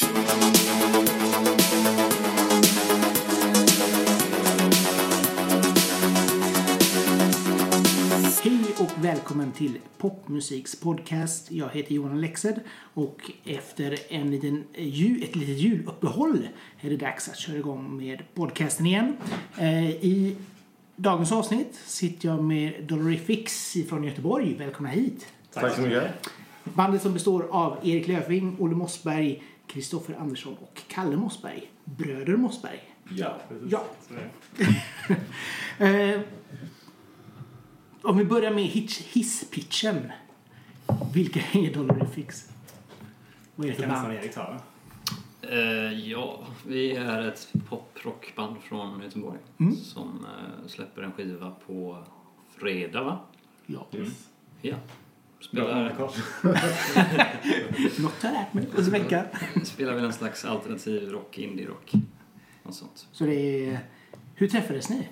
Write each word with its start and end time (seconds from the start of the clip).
Hej 0.00 0.04
och 8.78 9.04
välkommen 9.04 9.52
till 9.52 9.78
Popmusiks 9.98 10.80
podcast. 10.80 11.50
Jag 11.50 11.68
heter 11.68 11.94
Johan 11.94 12.20
Lexed 12.20 12.60
och 12.94 13.30
efter 13.44 13.98
en 14.08 14.30
liten 14.30 14.64
jul, 14.76 15.22
ett 15.22 15.36
litet 15.36 15.58
juluppehåll 15.58 16.48
är 16.80 16.90
det 16.90 16.96
dags 16.96 17.28
att 17.28 17.38
köra 17.38 17.56
igång 17.56 17.96
med 17.96 18.22
podcasten 18.34 18.86
igen. 18.86 19.16
Eh, 19.58 19.90
I 19.90 20.36
dagens 20.96 21.32
avsnitt 21.32 21.80
sitter 21.86 22.28
jag 22.28 22.44
med 22.44 22.84
Dolorifix 22.84 23.76
från 23.88 24.04
Göteborg. 24.04 24.54
Välkomna 24.58 24.88
hit! 24.88 25.26
Tack 25.54 25.74
så 25.74 25.80
mycket. 25.80 26.04
Bandet 26.64 27.02
som 27.02 27.12
består 27.12 27.46
av 27.50 27.78
Erik 27.82 28.08
Löfving, 28.08 28.56
Olle 28.58 28.74
Mossberg, 28.74 29.42
Kristoffer 29.66 30.14
Andersson 30.14 30.56
och 30.60 30.82
Kalle 30.88 31.16
Mossberg. 31.16 31.70
Bröder 31.84 32.36
Mossberg. 32.36 32.80
Ja. 33.08 33.38
Ja. 33.68 33.84
Eh, 35.78 36.20
om 38.02 38.16
vi 38.18 38.24
börjar 38.24 38.50
med 38.50 38.64
hisspitchen. 39.12 40.12
Vilka 41.14 41.40
är 41.58 41.74
Dolorifix? 41.74 42.48
Vad 43.54 43.66
är 43.66 43.70
det 43.70 43.76
för 43.78 43.86
band? 43.88 44.12
Erik 44.12 44.34
ta? 44.34 44.56
Eh, 45.42 45.58
ja, 46.08 46.46
vi 46.66 46.96
är 46.96 47.22
ett 47.28 47.52
pop-rockband 47.68 48.56
från 48.62 49.02
Göteborg 49.02 49.38
Mm. 49.60 49.76
som 49.76 50.26
eh, 50.26 50.68
släpper 50.68 51.02
en 51.02 51.12
skiva 51.12 51.50
på 51.66 52.04
fredag, 52.56 53.02
va? 53.02 53.18
Ja. 53.66 53.86
Ja. 54.60 54.76
Bra 55.50 55.64
Spelar, 55.64 55.94
Kors. 55.96 56.16
Något 57.98 58.22
har 58.22 58.28
jag 58.28 58.32
lärt 58.32 58.54
mig 58.54 58.66
på 58.66 58.80
en 58.80 58.90
vecka. 58.90 59.24
spelar 59.64 59.94
väl 59.94 60.04
en 60.04 60.12
slags 60.12 60.44
alternativ 60.44 61.10
rock, 61.10 61.38
indie-rock. 61.38 61.92
Något 62.62 62.74
sånt. 62.74 63.06
Så 63.12 63.24
det 63.24 63.66
är... 63.66 63.80
Hur 64.34 64.48
träffades 64.48 64.88
ni? 64.88 65.08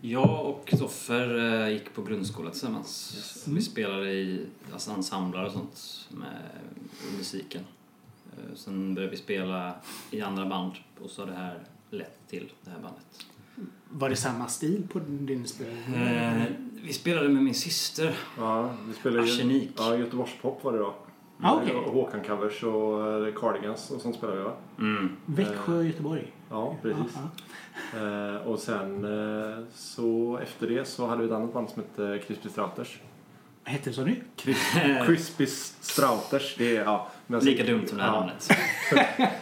Jag 0.00 0.46
och 0.46 0.66
Kristoffer 0.66 1.38
eh, 1.62 1.68
gick 1.68 1.94
på 1.94 2.02
grundskola 2.02 2.50
tillsammans. 2.50 3.44
Mm. 3.46 3.56
Vi 3.56 3.62
spelade 3.62 4.12
i 4.12 4.46
alltså, 4.72 4.90
ensembler 4.90 5.44
och 5.44 5.52
sånt 5.52 6.08
med 6.10 6.42
musiken. 7.16 7.64
Eh, 8.32 8.54
sen 8.54 8.94
började 8.94 9.10
vi 9.10 9.16
spela 9.16 9.74
i 10.10 10.20
andra 10.20 10.46
band 10.46 10.72
och 11.00 11.10
så 11.10 11.22
har 11.22 11.26
det 11.26 11.36
här 11.36 11.58
lett 11.90 12.28
till 12.28 12.52
det 12.64 12.70
här 12.70 12.78
bandet. 12.78 13.26
Var 13.90 14.08
det 14.08 14.16
samma 14.16 14.46
stil 14.48 14.82
på 14.92 15.00
din 15.06 15.46
spel? 15.46 15.66
Eh, 15.94 16.42
vi 16.82 16.92
spelade 16.92 17.28
med 17.28 17.42
min 17.42 17.54
syster. 17.54 18.14
Ja, 18.38 18.70
vi 18.88 18.94
spelade 18.94 19.22
Arsenik. 19.22 19.70
Ja, 19.76 19.96
Göteborgspop 19.96 20.64
var 20.64 20.72
det 20.72 20.78
då. 20.78 20.94
Ah. 21.42 21.52
Och 21.52 21.92
Håkan-covers 21.94 22.62
och 22.64 23.26
eh, 23.28 23.34
Cardigans 23.34 23.90
och 23.90 24.00
sånt 24.00 24.16
spelade 24.16 24.38
vi 24.38 24.44
va? 24.44 24.52
Mm. 24.78 25.16
Växjö 25.26 25.76
och 25.76 25.84
Göteborg? 25.84 26.32
Ja, 26.50 26.76
precis. 26.82 27.12
Ja, 27.14 27.20
Eh, 27.96 28.36
och 28.46 28.58
sen 28.58 29.04
eh, 29.04 29.64
så 29.74 30.38
efter 30.42 30.66
det 30.66 30.84
så 30.88 31.06
hade 31.06 31.22
vi 31.22 31.28
ett 31.28 31.34
annat 31.34 31.52
band 31.52 31.70
som 31.70 31.82
hette 31.82 32.22
Crispy 32.26 32.48
Strauters. 32.48 32.98
Vad 33.64 33.72
hette 33.72 33.90
det 33.90 33.94
sa 33.94 34.02
du? 34.04 34.16
Cris- 34.36 35.04
Crispy 35.06 35.46
Strauters, 35.46 36.54
det 36.58 36.76
är 36.76 36.84
ja. 36.84 37.08
men 37.26 37.34
alltså- 37.34 37.50
Lika 37.50 37.64
dumt 37.64 37.86
som 37.86 37.98
det 37.98 38.04
här 38.04 38.12
ja, 38.12 38.20
namnet. 38.20 38.48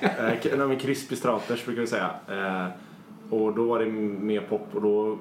Eh, 0.01 0.57
nej, 0.59 0.69
men 0.69 0.79
Crispy 0.79 1.17
Strauters 1.17 1.65
brukar 1.65 1.81
vi 1.81 1.87
säga. 1.87 2.11
Eh, 3.31 3.33
och 3.39 3.55
då 3.55 3.65
var 3.65 3.79
det 3.79 3.87
mer 3.91 4.41
pop 4.41 4.75
och 4.75 4.83
då 4.83 5.19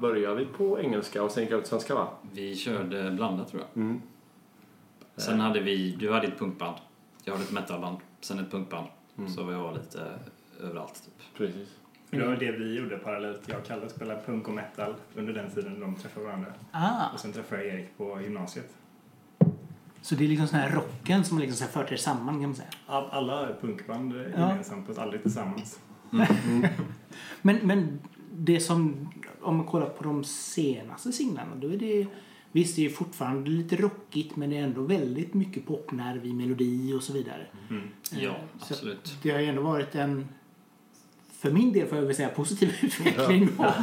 började 0.00 0.36
vi 0.36 0.46
på 0.46 0.80
engelska 0.80 1.22
och 1.22 1.30
sen 1.30 1.42
gick 1.42 1.52
jag 1.52 1.60
ut 1.60 1.66
svenska 1.66 1.94
va? 1.94 2.08
Vi 2.32 2.56
körde 2.56 3.10
blandat 3.10 3.48
tror 3.48 3.62
jag. 3.62 3.82
Mm. 3.82 4.02
Sen 5.16 5.40
hade 5.40 5.60
vi, 5.60 5.90
du 6.00 6.12
hade 6.12 6.26
ett 6.26 6.38
punkband, 6.38 6.76
jag 7.24 7.32
hade 7.32 7.44
ett 7.44 7.52
metalband, 7.52 7.96
sen 8.20 8.38
ett 8.38 8.50
punkband. 8.50 8.86
Mm. 9.18 9.30
Så 9.30 9.44
vi 9.44 9.54
var 9.54 9.72
lite 9.74 10.02
överallt 10.60 10.94
typ. 11.04 11.36
Precis. 11.36 11.68
För 12.10 12.16
det 12.16 12.26
var 12.26 12.36
det 12.36 12.52
vi 12.52 12.74
gjorde 12.78 12.98
parallellt. 12.98 13.40
Jag 13.46 13.58
och 13.58 13.64
Kalle 13.66 13.88
spelade 13.88 14.20
punk 14.26 14.48
och 14.48 14.54
metal 14.54 14.94
under 15.16 15.32
den 15.32 15.50
tiden 15.50 15.80
de 15.80 15.94
träffade 15.96 16.26
varandra. 16.26 16.52
Ah, 16.70 17.12
Och 17.14 17.20
sen 17.20 17.32
träffade 17.32 17.64
jag 17.64 17.74
Erik 17.74 17.96
på 17.96 18.20
gymnasiet. 18.22 18.74
så 20.02 20.14
det 20.14 20.24
är 20.24 20.28
liksom 20.28 20.46
sån 20.48 20.58
här 20.58 20.70
rocken 20.70 21.24
som 21.24 21.38
liksom 21.38 21.56
så 21.56 21.64
här 21.64 21.70
fört 21.82 21.92
er 21.92 21.96
samman 21.96 22.34
kan 22.34 22.42
man 22.42 22.54
säga. 22.54 22.68
All, 22.86 23.10
alla 23.10 23.48
punkband 23.60 24.12
är 24.16 24.32
Ja. 24.36 24.48
gemensamt 24.48 24.86
fast 24.86 24.98
aldrig 24.98 25.22
tillsammans. 25.22 25.80
Men, 27.42 27.56
men 27.62 27.98
det 28.32 28.60
som, 28.60 29.08
om 29.40 29.56
man 29.56 29.66
kollar 29.66 29.86
på 29.86 30.04
de 30.04 30.24
senaste 30.24 31.12
singlarna, 31.12 31.56
då 31.56 31.68
är 31.68 31.76
det 31.76 32.06
Visst, 32.54 32.76
det 32.76 32.86
är 32.86 32.90
fortfarande 32.90 33.50
lite 33.50 33.76
rockigt 33.76 34.36
men 34.36 34.50
det 34.50 34.56
är 34.56 34.62
ändå 34.62 34.82
väldigt 34.82 35.34
mycket 35.34 35.66
popnerv 35.66 36.26
i 36.26 36.32
melodi 36.32 36.92
och 36.92 37.02
så 37.02 37.12
vidare. 37.12 37.46
Mm. 37.70 37.88
Ja, 38.10 38.28
Eh, 38.28 38.34
så 38.60 38.74
absolut. 38.74 39.16
Det 39.22 39.30
har 39.30 39.40
ju 39.40 39.46
ändå 39.46 39.62
varit 39.62 39.94
en, 39.94 40.28
för 41.32 41.50
min 41.50 41.72
del 41.72 41.86
får 41.88 41.98
jag 41.98 42.04
väl 42.04 42.14
säga, 42.14 42.28
positiv 42.28 42.76
utveckling 42.82 43.48
då, 43.56 43.74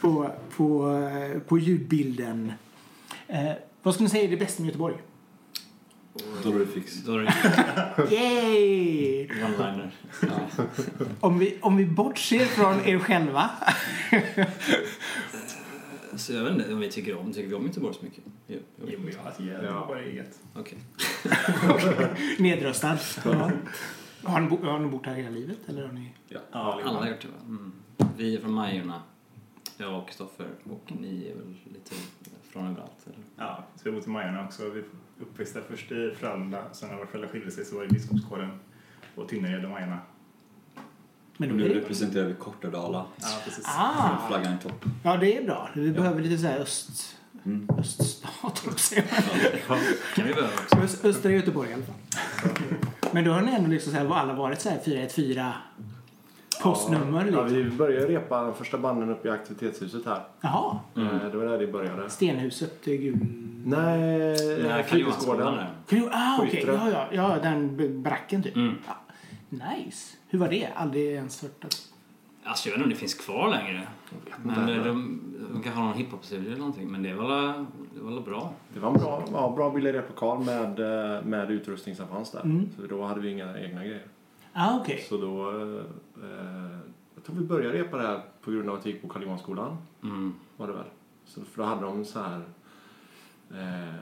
på, 0.00 0.30
på, 0.56 0.98
eh, 0.98 1.40
på 1.40 1.58
ljudbilden. 1.58 2.52
Eh, 3.28 3.52
vad 3.82 3.94
skulle 3.94 4.04
ni 4.04 4.10
säga 4.10 4.24
är 4.24 4.28
det 4.28 4.36
bästa 4.36 4.62
med 4.62 4.68
Göteborg? 4.68 4.96
Det 6.14 6.50
Yay! 8.10 9.28
Om 11.20 11.38
vi, 11.38 11.58
om 11.62 11.76
vi 11.76 11.86
bortser 11.86 12.38
från 12.38 12.80
er 12.84 12.98
själva. 12.98 13.50
Så 16.16 16.32
jag 16.32 16.44
vet 16.44 16.52
inte 16.52 16.72
om 16.74 16.80
vi 16.80 16.90
tycker 16.90 17.16
om, 17.16 17.32
tycker 17.32 17.48
vi 17.48 17.54
om 17.54 17.66
Göteborg 17.66 17.94
så 17.94 18.04
mycket? 18.04 18.24
Jo, 18.46 18.58
jo. 18.80 18.86
Jo, 18.90 19.08
jag 19.24 19.36
tycker 19.36 19.58
det 19.58 19.66
Ja. 19.66 19.80
var 19.80 19.86
bara 19.86 20.00
eget. 20.02 20.40
Okej. 20.54 20.78
Nedröstad. 22.38 22.98
Ja. 23.24 23.50
Har, 24.24 24.40
ni 24.40 24.48
bo, 24.48 24.64
har 24.66 24.78
ni 24.78 24.88
bott 24.88 25.06
här 25.06 25.14
hela 25.14 25.30
livet? 25.30 25.58
Eller 25.68 25.86
har 25.86 25.92
ni... 25.92 26.12
Ja, 26.28 26.40
Alla 26.52 26.98
har 26.98 27.06
gjort 27.08 27.20
det 27.20 27.28
va? 27.28 27.34
Mm. 27.44 27.72
Vi 28.16 28.36
är 28.36 28.40
från 28.40 28.52
Majorna, 28.52 29.02
jag 29.76 29.98
och 29.98 30.06
Kristoffer, 30.08 30.46
och 30.70 30.92
ni 31.00 31.26
är 31.30 31.34
väl 31.34 31.56
lite 31.64 31.94
från 32.52 32.66
överallt 32.66 33.06
eller? 33.06 33.18
Ja, 33.36 33.64
så 33.76 33.80
vi 33.84 33.90
har 33.90 33.96
bott 33.98 34.06
i 34.06 34.10
Majorna 34.10 34.44
också. 34.44 34.70
Vi 34.70 34.78
är 34.78 34.84
uppväxta 35.20 35.60
först 35.70 35.92
i 35.92 36.14
Frölunda, 36.18 36.64
sen 36.72 36.88
när 36.88 36.96
våra 36.96 37.06
föräldrar 37.06 37.30
skilde 37.30 37.50
sig 37.50 37.64
så 37.64 37.74
var 37.74 37.82
det 37.82 37.88
i 37.88 37.92
Biskopsgården 37.92 38.50
och 39.14 39.28
Tynnered 39.28 39.64
och 39.64 39.70
Majorna. 39.70 39.98
Men 41.36 41.48
då 41.48 41.54
nu 41.54 41.68
representerar 41.74 42.24
vi 42.26 42.34
Kortedala. 42.34 43.04
Ja, 43.16 43.26
precis. 43.44 43.64
Ah, 43.78 44.28
Flaggan 44.28 44.54
i 44.54 44.58
topp. 44.62 44.84
ja, 45.04 45.16
det 45.16 45.36
är 45.38 45.44
bra. 45.44 45.68
Vi 45.74 45.90
behöver 45.90 46.22
lite 46.22 46.38
så 46.42 46.46
här 46.48 46.58
öst... 46.58 47.16
Mm. 47.44 47.68
Öststat, 47.78 48.62
säga. 48.78 49.02
kan 50.14 50.26
vi 50.26 50.34
behöva 50.34 50.48
också. 50.62 50.76
Öst, 50.76 51.04
östra 51.04 51.30
Göteborg 51.32 51.70
i 51.70 51.74
alla 51.74 51.82
fall. 51.82 51.94
Men 53.12 53.24
då 53.24 53.30
har 53.32 53.40
ni 53.40 53.52
ändå 53.52 53.70
liksom 53.70 53.92
så 53.92 53.98
här, 53.98 54.14
alla 54.14 54.34
varit 54.34 54.60
så 54.60 54.68
här 54.68 54.78
414 54.84 55.52
postnummer 56.62 57.18
Ja, 57.20 57.24
liksom. 57.26 57.46
vi 57.54 57.64
började 57.70 58.06
repa 58.06 58.52
första 58.52 58.78
banden 58.78 59.10
uppe 59.10 59.28
i 59.28 59.30
aktivitetshuset 59.30 60.06
här. 60.06 60.22
Jaha. 60.40 60.78
Mm. 60.96 61.08
Eh, 61.08 61.26
Det 61.30 61.36
var 61.36 61.44
där 61.46 61.58
det 61.58 61.66
började. 61.66 62.10
Stenhuset, 62.10 62.88
eh, 62.88 62.94
gul... 62.94 63.16
Nej, 63.64 64.36
Nej, 64.68 64.82
fritidsgården. 64.84 65.54
Kan 65.88 65.98
du- 65.98 66.08
Ah, 66.12 66.36
okej. 66.38 66.50
Skyttre. 66.50 66.72
Ja, 66.72 66.90
ja, 66.90 67.06
ja, 67.12 67.38
den 67.42 68.02
bracken 68.02 68.42
typ. 68.42 68.56
Mm. 68.56 68.74
Ja. 68.86 68.96
Nice. 69.48 70.16
Hur 70.32 70.38
var 70.38 70.48
det? 70.48 70.66
Aldrig 70.76 71.06
ens 71.12 71.42
hört 71.42 71.64
att... 71.64 71.92
Alltså 72.44 72.68
jag 72.68 72.72
vet 72.72 72.78
inte 72.78 72.84
om 72.84 72.90
det 72.90 72.96
finns 72.96 73.14
kvar 73.14 73.50
längre. 73.50 73.88
Men 74.42 74.66
de, 74.66 74.74
de, 74.88 75.20
de 75.52 75.62
kan 75.62 75.72
ha 75.72 75.84
någon 75.84 75.94
hiphop-studio 75.94 76.46
eller 76.46 76.58
någonting. 76.58 76.88
Men 76.92 77.02
det 77.02 77.14
var 77.14 77.28
la- 77.28 77.66
det 77.94 78.00
var 78.00 78.20
bra. 78.20 78.52
Det 78.74 78.80
var 78.80 78.88
en 78.88 78.94
bra, 79.00 79.24
ja, 79.32 79.52
bra 79.56 79.70
billig 79.70 79.94
replokal 79.94 80.44
med, 80.44 80.80
eh, 81.16 81.24
med 81.24 81.50
utrustning 81.50 81.96
som 81.96 82.08
fanns 82.08 82.30
där. 82.30 82.40
Mm. 82.40 82.68
Så 82.76 82.86
då 82.86 83.04
hade 83.04 83.20
vi 83.20 83.30
inga 83.30 83.58
egna 83.58 83.84
grejer. 83.84 84.06
Ah, 84.52 84.78
okej. 84.80 85.06
Så 85.08 85.16
då... 85.16 85.50
Eh, 85.50 86.78
jag 87.14 87.24
tror 87.24 87.36
vi 87.36 87.44
började 87.44 87.78
repa 87.78 87.96
det 87.96 88.06
här 88.06 88.20
på 88.42 88.50
grund 88.50 88.68
av 88.68 88.74
att 88.76 88.86
vi 88.86 88.90
gick 88.90 89.02
på 89.02 89.08
Karl 89.08 89.22
Johan-skolan. 89.22 89.76
Mm. 90.02 90.34
Var 90.56 90.66
det 90.66 90.72
väl. 90.72 90.86
Så 91.24 91.40
för 91.44 91.62
då 91.62 91.68
hade 91.68 91.82
de 91.82 92.04
så 92.04 92.20
här... 92.20 92.40
Eh, 93.50 93.94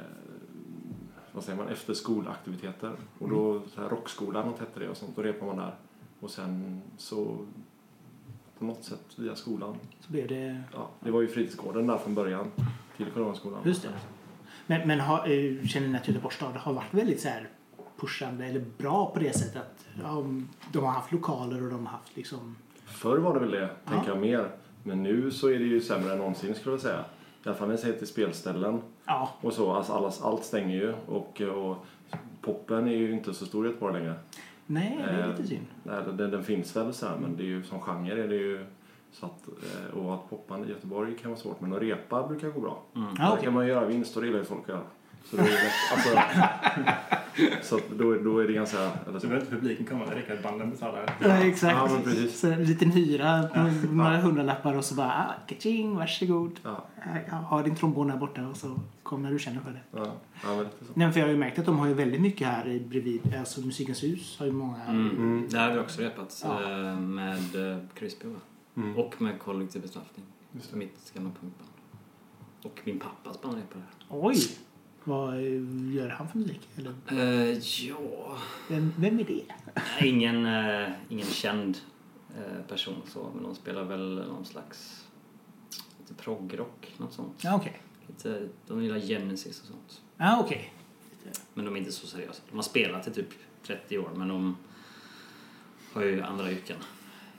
vad 1.32 1.44
säger 1.44 1.58
man? 1.58 1.68
Efter 1.68 1.94
skolaktiviteter. 1.94 2.92
Och 3.18 3.28
då 3.30 3.62
så 3.74 3.80
här, 3.80 3.88
rockskolan 3.88 4.48
och 4.48 4.60
hette 4.60 4.80
det 4.80 4.88
och 4.88 4.96
sånt. 4.96 5.16
Då 5.16 5.22
repade 5.22 5.46
man 5.46 5.56
där. 5.56 5.74
Och 6.20 6.30
sen 6.30 6.82
så... 6.96 7.36
På 8.58 8.64
något 8.64 8.84
sätt 8.84 9.04
via 9.16 9.36
skolan. 9.36 9.76
Så 10.00 10.12
blev 10.12 10.28
det... 10.28 10.62
Ja, 10.72 10.88
det 11.00 11.10
var 11.10 11.20
ju 11.20 11.28
fritidsgården 11.28 11.86
där 11.86 11.98
från 11.98 12.14
början. 12.14 12.50
Till 12.96 13.06
Karl 13.14 13.22
Johan-skolan. 13.22 13.60
Just 13.64 13.82
det. 13.82 13.88
Men, 14.66 14.88
men 14.88 15.00
har, 15.00 15.18
eh, 15.18 15.64
känner 15.66 15.88
ni 15.88 15.96
att 15.98 16.08
Göteborgs 16.08 16.36
stad 16.36 16.52
har 16.56 16.72
varit 16.72 16.94
väldigt 16.94 17.20
så 17.20 17.28
här 17.28 17.48
pushande 18.00 18.46
eller 18.46 18.64
bra 18.78 19.10
på 19.10 19.18
det 19.20 19.36
sättet 19.38 19.56
att 19.56 19.86
ja, 20.02 20.24
de 20.72 20.84
har 20.84 20.92
haft 20.92 21.12
lokaler 21.12 21.62
och 21.64 21.70
de 21.70 21.86
har 21.86 21.92
haft 21.92 22.16
liksom... 22.16 22.56
Förr 22.86 23.18
var 23.18 23.34
det 23.34 23.40
väl 23.40 23.50
det, 23.50 23.60
Ja. 23.84 23.90
tänker 23.90 24.08
jag 24.08 24.20
mer. 24.20 24.50
Men 24.82 25.02
nu 25.02 25.30
så 25.30 25.48
är 25.48 25.58
det 25.58 25.64
ju 25.64 25.80
sämre 25.80 26.12
än 26.12 26.18
någonsin 26.18 26.54
skulle 26.54 26.72
jag 26.74 26.80
säga. 26.82 27.04
I 27.44 27.48
alla 27.48 27.54
fall 27.56 27.68
när 27.68 27.74
det 27.74 27.80
säger 27.80 27.98
till 27.98 28.06
spelställen 28.06 28.82
Ja, 29.04 29.30
och 29.40 29.52
så. 29.52 29.72
Alltså 29.72 29.92
allas, 29.92 30.22
allt 30.22 30.44
stänger 30.44 30.76
ju 30.76 30.92
och, 31.06 31.40
och 31.40 31.86
poppen 32.40 32.88
är 32.88 32.96
ju 32.96 33.12
inte 33.12 33.34
så 33.34 33.46
stor 33.46 33.66
i 33.66 33.68
Göteborg 33.68 33.94
längre. 33.94 34.14
Nej, 34.70 34.96
det 35.06 35.12
är 35.12 35.22
Eh, 35.22 35.28
lite 35.30 35.46
synd. 35.48 35.66
Nej, 35.82 36.02
den, 36.16 36.30
den 36.30 36.44
finns 36.44 36.76
väl 36.76 36.94
så 36.94 37.06
här, 37.06 37.16
men 37.16 37.36
det 37.36 37.42
är 37.42 37.46
ju 37.46 37.62
som 37.62 37.80
genre 37.80 38.24
är 38.24 38.28
det 38.28 38.34
ju 38.36 38.64
så 39.12 39.26
att, 39.26 39.48
eh, 39.48 39.98
och 39.98 40.14
att 40.14 40.30
poppa 40.30 40.58
i 40.58 40.68
Göteborg 40.68 41.16
kan 41.16 41.30
vara 41.30 41.40
svårt, 41.40 41.60
men 41.60 41.72
att 41.72 41.82
repa 41.82 42.26
brukar 42.28 42.48
gå 42.48 42.60
bra. 42.60 42.82
Mm. 42.96 43.14
Där 43.14 43.30
okej. 43.32 43.44
kan 43.44 43.52
man 43.54 43.66
göra 43.66 43.84
vinst 43.84 44.16
och 44.16 44.22
det 44.22 44.26
gillar 44.26 44.40
ju 44.40 44.44
folk 44.46 44.62
att 44.62 44.68
göra. 44.68 44.82
Så 45.24 45.36
det 45.36 45.42
är 45.42 45.46
lätt, 45.46 45.72
alltså, 45.92 46.10
Så 47.62 47.76
att 47.76 47.88
då, 47.98 48.14
då 48.14 48.38
är 48.38 48.46
det 48.46 48.52
ganska... 48.52 48.78
Eller 48.78 48.92
Så 49.12 49.20
så. 49.20 49.26
behöver 49.26 49.40
inte 49.46 49.50
publiken 49.56 49.86
komma, 49.86 50.06
det 50.06 50.14
räcker 50.14 50.34
att 50.36 50.42
banden 50.42 50.70
betalar. 50.70 51.14
Ja, 51.20 51.28
exakt. 51.28 51.76
Ja, 51.76 51.88
men 51.94 52.02
precis. 52.02 52.40
Så 52.40 52.46
en 52.46 52.64
liten 52.64 52.90
hyra, 52.90 53.48
några 53.90 54.16
hundralappar 54.16 54.74
och 54.76 54.84
så 54.84 54.94
bara 54.94 55.08
ah, 55.12 55.34
kaching, 55.46 55.96
varsågod. 55.96 56.60
Ja, 56.62 56.84
Ja, 57.30 57.36
Ha 57.36 57.62
din 57.62 57.76
trombon 57.76 58.10
här 58.10 58.18
borta 58.18 58.46
och 58.46 58.56
så 58.56 58.80
kom 59.02 59.22
när 59.22 59.30
du 59.30 59.38
känner 59.38 59.60
för 59.60 59.70
det. 59.70 59.80
ja, 59.90 60.12
ja 60.44 60.56
men 60.56 60.64
så. 60.64 60.92
Nej, 60.94 61.12
för 61.12 61.20
jag 61.20 61.26
har 61.26 61.32
ju 61.32 61.38
märkt 61.38 61.58
att 61.58 61.66
de 61.66 61.78
har 61.78 61.86
ju 61.86 61.94
väldigt 61.94 62.20
mycket 62.20 62.46
här 62.48 62.68
i- 62.68 62.80
bredvid. 62.80 63.34
Alltså 63.38 63.60
Musikens 63.60 64.02
hus 64.02 64.36
har 64.38 64.46
ju 64.46 64.52
många. 64.52 64.84
Mm. 64.88 65.46
Där 65.50 65.68
har 65.68 65.74
vi 65.74 65.80
också 65.80 66.00
repat 66.02 66.40
Ja. 66.44 66.62
eh, 66.62 67.00
med 67.00 67.72
eh, 67.72 67.78
Crispy 67.94 68.28
va? 68.28 68.36
Mm. 68.76 68.96
Och 68.96 69.22
med 69.22 69.38
Kollektiv 69.38 69.82
bestraffning. 69.82 70.24
Mitt 70.72 71.12
gamla 71.14 71.30
punkband. 71.30 71.70
Och 72.62 72.80
min 72.84 72.98
pappas 72.98 73.40
band 73.42 73.56
repade 73.56 73.80
där. 73.80 74.06
Oj! 74.08 74.36
Vad 75.04 75.34
eh, 75.34 75.94
gör 75.94 76.08
han 76.08 76.28
för 76.28 76.38
musik? 76.38 76.68
Eller, 76.76 76.94
Uh, 77.12 77.58
ja... 77.88 78.38
vem, 78.68 78.92
vem 78.96 79.18
är 79.20 79.24
det? 79.24 79.44
Ingen, 80.06 80.46
eh, 80.46 80.88
ingen 81.08 81.26
känd 81.26 81.78
eh, 82.36 82.62
person 82.68 83.02
så, 83.06 83.30
men 83.34 83.42
de 83.42 83.54
spelar 83.54 83.84
väl 83.84 84.14
någon 84.28 84.44
slags 84.44 85.06
lite 85.98 86.14
proggrock, 86.14 86.94
något 86.96 87.12
sånt. 87.12 87.44
Ja, 87.44 87.56
okej. 87.56 87.80
Lite, 88.06 88.48
de 88.66 88.82
gillar 88.82 88.98
Genesis 88.98 89.60
och 89.60 89.66
sånt. 89.66 90.02
Ja, 90.16 90.40
okej. 90.40 90.72
Men 91.54 91.64
de 91.64 91.74
är 91.74 91.78
inte 91.78 91.92
så 91.92 92.06
seriösa. 92.06 92.42
De 92.50 92.56
har 92.56 92.62
spelat 92.62 93.08
i 93.08 93.10
typ 93.10 93.28
30 93.66 93.98
år, 93.98 94.10
men 94.14 94.28
de 94.28 94.56
har 95.92 96.02
ju 96.02 96.22
andra 96.22 96.52
yrken. 96.52 96.76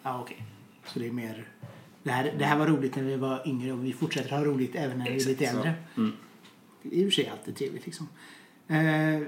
Ja, 0.04 0.22
okej. 0.22 0.44
Så 0.86 1.00
det 1.00 1.08
är 1.08 1.12
mer... 1.12 1.48
Det 2.04 2.12
här, 2.12 2.36
det 2.40 2.46
här 2.46 2.58
var 2.58 2.68
roligt 2.68 2.96
när 2.96 3.04
vi 3.04 3.16
var 3.16 3.48
yngre 3.48 3.72
och 3.72 3.86
vi 3.86 3.94
fortsätter 3.94 4.30
ha 4.30 4.46
roligt 4.46 4.76
även 4.76 4.98
när 4.98 5.06
vi 5.06 5.12
är 5.12 5.16
Exakt 5.16 5.30
lite 5.30 5.46
äldre. 5.46 5.74
Mm. 5.98 6.12
Det 6.84 6.96
är 6.96 7.00
i 7.00 7.08
och 7.08 7.14
för 7.14 7.22
sig 7.22 7.28
alltid 7.28 7.56
trevligt 7.56 7.86
liksom. 7.86 8.08
Eh, 8.68 9.28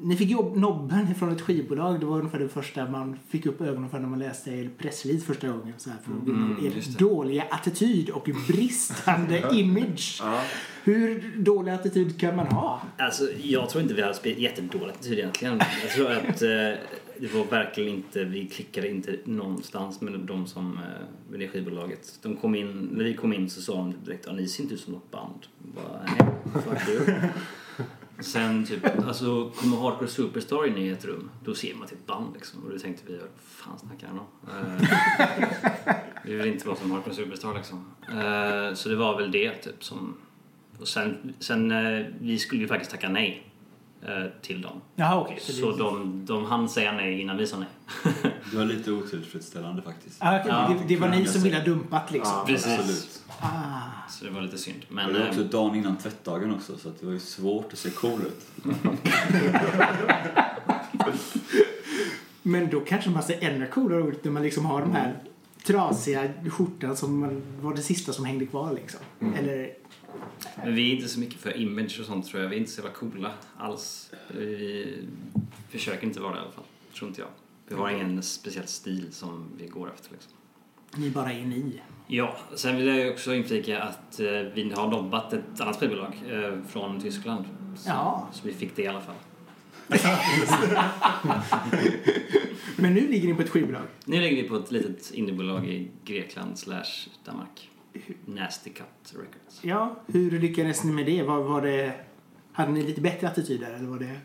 ni 0.00 0.16
fick 0.16 0.30
jobb, 0.30 0.56
nobben 0.56 1.14
från 1.14 1.32
ett 1.32 1.40
skivbolag. 1.40 2.00
Det 2.00 2.06
var 2.06 2.18
ungefär 2.18 2.38
det 2.38 2.48
första 2.48 2.88
man 2.88 3.18
fick 3.28 3.46
upp 3.46 3.60
ögonen 3.60 3.90
för 3.90 3.98
när 3.98 4.08
man 4.08 4.18
läste 4.18 4.50
er 4.50 4.70
pressrelease 4.78 5.26
första 5.26 5.48
gången. 5.48 5.72
Så 5.76 5.90
här, 5.90 5.98
för 6.04 6.12
Mm, 6.12 6.66
er 6.66 6.98
dåliga 6.98 7.42
attityd 7.50 8.10
och 8.10 8.28
bristande 8.48 9.48
image. 9.52 10.18
Ja, 10.22 10.42
Hur 10.84 11.32
dålig 11.36 11.72
attityd 11.72 12.20
kan 12.20 12.36
man 12.36 12.46
ha? 12.46 12.82
Alltså, 12.98 13.28
jag 13.42 13.68
tror 13.70 13.82
inte 13.82 13.94
vi 13.94 14.14
spelat 14.14 14.38
jättedålig 14.38 14.90
attityd 14.92 15.18
egentligen. 15.18 15.60
Jag 15.82 15.90
tror 15.90 16.10
att 16.12 16.42
eh, 16.42 16.78
det 17.22 17.34
var 17.34 17.44
verkligen 17.44 17.94
inte, 17.94 18.24
vi 18.24 18.48
klickade 18.48 18.88
inte 18.88 19.18
någonstans 19.24 20.00
med 20.00 20.20
de 20.20 20.46
som, 20.46 20.78
eh, 20.78 21.30
med 21.30 21.40
det 21.40 21.48
skivbolaget. 21.48 22.18
De 22.22 22.36
kom 22.36 22.54
in, 22.54 22.88
när 22.92 23.04
vi 23.04 23.14
kom 23.14 23.32
in 23.32 23.50
så 23.50 23.62
sa 23.62 23.76
de 23.76 23.94
direkt, 24.04 24.32
ni 24.32 24.48
ser 24.48 24.62
inte 24.62 24.74
ut 24.74 24.80
som 24.80 24.92
något 24.92 25.10
band. 25.10 25.46
Jag 25.58 25.84
Bara, 25.84 26.02
nej. 26.86 27.30
Sen 28.20 28.64
typ, 28.66 29.06
alltså 29.06 29.50
kommer 29.50 29.76
Hardcore 29.76 30.08
Superstar 30.08 30.66
in 30.66 30.78
i 30.78 30.88
ett 30.88 31.04
rum, 31.04 31.30
då 31.44 31.54
ser 31.54 31.74
man 31.74 31.88
till 31.88 31.96
ett 31.96 32.06
band 32.06 32.34
liksom. 32.34 32.64
Och 32.64 32.70
då 32.70 32.78
tänkte 32.78 33.12
vi, 33.12 33.18
vad 33.18 33.28
fan 33.46 33.78
snackar 33.78 34.06
han 34.06 34.18
om? 34.18 34.26
Eh, 34.48 34.88
vi 36.24 36.34
vill 36.34 36.46
inte 36.46 36.66
vara 36.66 36.76
som 36.76 36.90
Hardcore 36.90 37.14
Superstar 37.14 37.54
liksom. 37.54 37.84
Eh, 38.08 38.74
så 38.74 38.88
det 38.88 38.96
var 38.96 39.18
väl 39.18 39.30
det 39.30 39.54
typ 39.54 39.84
som... 39.84 40.14
Och 40.78 40.88
sen, 40.88 41.34
sen 41.38 41.72
vi 42.20 42.38
skulle 42.38 42.62
ju 42.62 42.68
faktiskt 42.68 42.90
tacka 42.90 43.08
nej 43.08 43.51
till 44.42 44.62
dem. 44.62 44.80
Jaha, 44.96 45.20
okej. 45.20 45.38
Så 45.40 45.70
det, 45.70 45.78
de, 45.78 46.26
de 46.26 46.44
hann 46.44 46.68
säga 46.68 46.92
nej 46.92 47.20
innan 47.20 47.36
vi 47.36 47.46
sa 47.46 47.56
nej. 47.58 47.68
Det 48.50 48.56
var 48.56 48.64
lite 48.64 48.92
otillfredsställande 48.92 49.82
faktiskt. 49.82 50.16
ah, 50.20 50.38
okej, 50.40 50.48
Ja, 50.48 50.74
det, 50.78 50.94
det 50.94 51.00
var 51.00 51.08
ni 51.08 51.26
som 51.26 51.42
ville 51.42 51.56
ha 51.56 51.64
dumpat 51.64 52.10
liksom? 52.12 52.34
Ja. 52.36 52.44
Precis. 52.46 52.78
Absolut. 52.78 53.22
Ah. 53.40 54.08
Så 54.08 54.24
det 54.24 54.30
var 54.30 54.40
lite 54.40 54.58
synd. 54.58 54.82
Men 54.88 55.12
det 55.12 55.18
var 55.20 55.28
också 55.28 55.40
eh, 55.40 55.46
dagen 55.46 55.74
innan 55.76 55.96
tvättdagen 55.96 56.54
också 56.54 56.76
så 56.78 56.88
att 56.88 57.00
det 57.00 57.06
var 57.06 57.12
ju 57.12 57.20
svårt 57.20 57.72
att 57.72 57.78
se 57.78 57.90
cool 57.90 58.20
ut. 58.20 58.46
Men 62.42 62.70
då 62.70 62.80
kanske 62.80 63.10
man 63.10 63.22
ser 63.22 63.44
ännu 63.44 63.66
coolare 63.66 64.08
ut 64.08 64.24
när 64.24 64.32
man 64.32 64.42
liksom 64.42 64.64
har 64.66 64.80
de 64.80 64.92
här 64.92 65.14
trasiga 65.64 66.28
skjortan 66.50 66.96
som 66.96 67.20
man, 67.20 67.42
var 67.60 67.74
det 67.74 67.82
sista 67.82 68.12
som 68.12 68.24
hängde 68.24 68.46
kvar 68.46 68.72
liksom. 68.72 69.00
Eller, 69.38 69.70
men 70.56 70.74
vi 70.74 70.92
är 70.92 70.96
inte 70.96 71.08
så 71.08 71.20
mycket 71.20 71.40
för 71.40 71.56
image 71.56 72.00
och 72.00 72.06
sånt 72.06 72.26
tror 72.26 72.42
jag. 72.42 72.48
Vi 72.48 72.56
är 72.56 72.60
inte 72.60 72.72
så 72.72 72.80
jävla 72.80 72.94
coola 72.94 73.32
alls. 73.58 74.10
Vi 74.28 74.96
försöker 75.70 76.06
inte 76.06 76.20
vara 76.20 76.32
det 76.32 76.38
i 76.38 76.42
alla 76.42 76.52
fall. 76.52 76.64
Tror 76.98 77.08
inte 77.08 77.20
jag. 77.20 77.28
Vi 77.68 77.74
har 77.74 77.90
ingen 77.90 78.22
speciell 78.22 78.66
stil 78.66 79.06
som 79.12 79.48
vi 79.58 79.66
går 79.66 79.92
efter 79.94 80.10
liksom. 80.12 80.32
ni 80.96 81.10
bara 81.10 81.32
är 81.32 81.44
ni. 81.44 81.80
Ja, 82.06 82.36
sen 82.54 82.76
vill 82.76 82.86
jag 82.86 83.12
också 83.12 83.34
inflika 83.34 83.82
att 83.82 84.20
eh, 84.20 84.26
vi 84.26 84.72
har 84.76 84.88
nobbat 84.90 85.32
ett 85.32 85.60
annat 85.60 85.76
spelbolag 85.76 86.22
eh, 86.30 86.58
från 86.68 87.00
Tyskland. 87.00 87.44
Så, 87.76 87.88
Ja. 87.88 88.28
så 88.32 88.46
vi 88.48 88.54
fick 88.54 88.76
det 88.76 88.82
i 88.82 88.86
alla 88.86 89.00
fall. 89.00 89.14
Men 92.76 92.94
nu 92.94 93.08
ligger 93.08 93.28
ni 93.28 93.34
på 93.34 93.42
ett 93.42 93.50
skivbolag. 93.50 93.82
Nu 94.04 94.20
ligger 94.20 94.42
vi 94.42 94.48
på 94.48 94.56
ett 94.56 94.70
litet 94.70 95.10
indiebolag 95.10 95.68
i 95.68 95.90
Grekland 96.04 96.58
slash 96.58 97.08
Danmark. 97.24 97.68
Nasty 98.24 98.70
Cut 98.70 98.86
Records. 99.12 99.60
Ja, 99.64 99.96
hur 100.06 100.30
lyckades 100.40 100.84
ni 100.84 100.92
med 100.92 101.06
det? 101.06 101.22
Var, 101.22 101.42
var 101.42 101.62
det 101.62 101.92
hade 102.52 102.72
ni 102.72 102.82
lite 102.82 103.00
bättre 103.00 103.28
attityd 103.28 103.60
där 103.60 103.70
eller 103.74 103.86
var 103.88 103.98
det? 103.98 104.20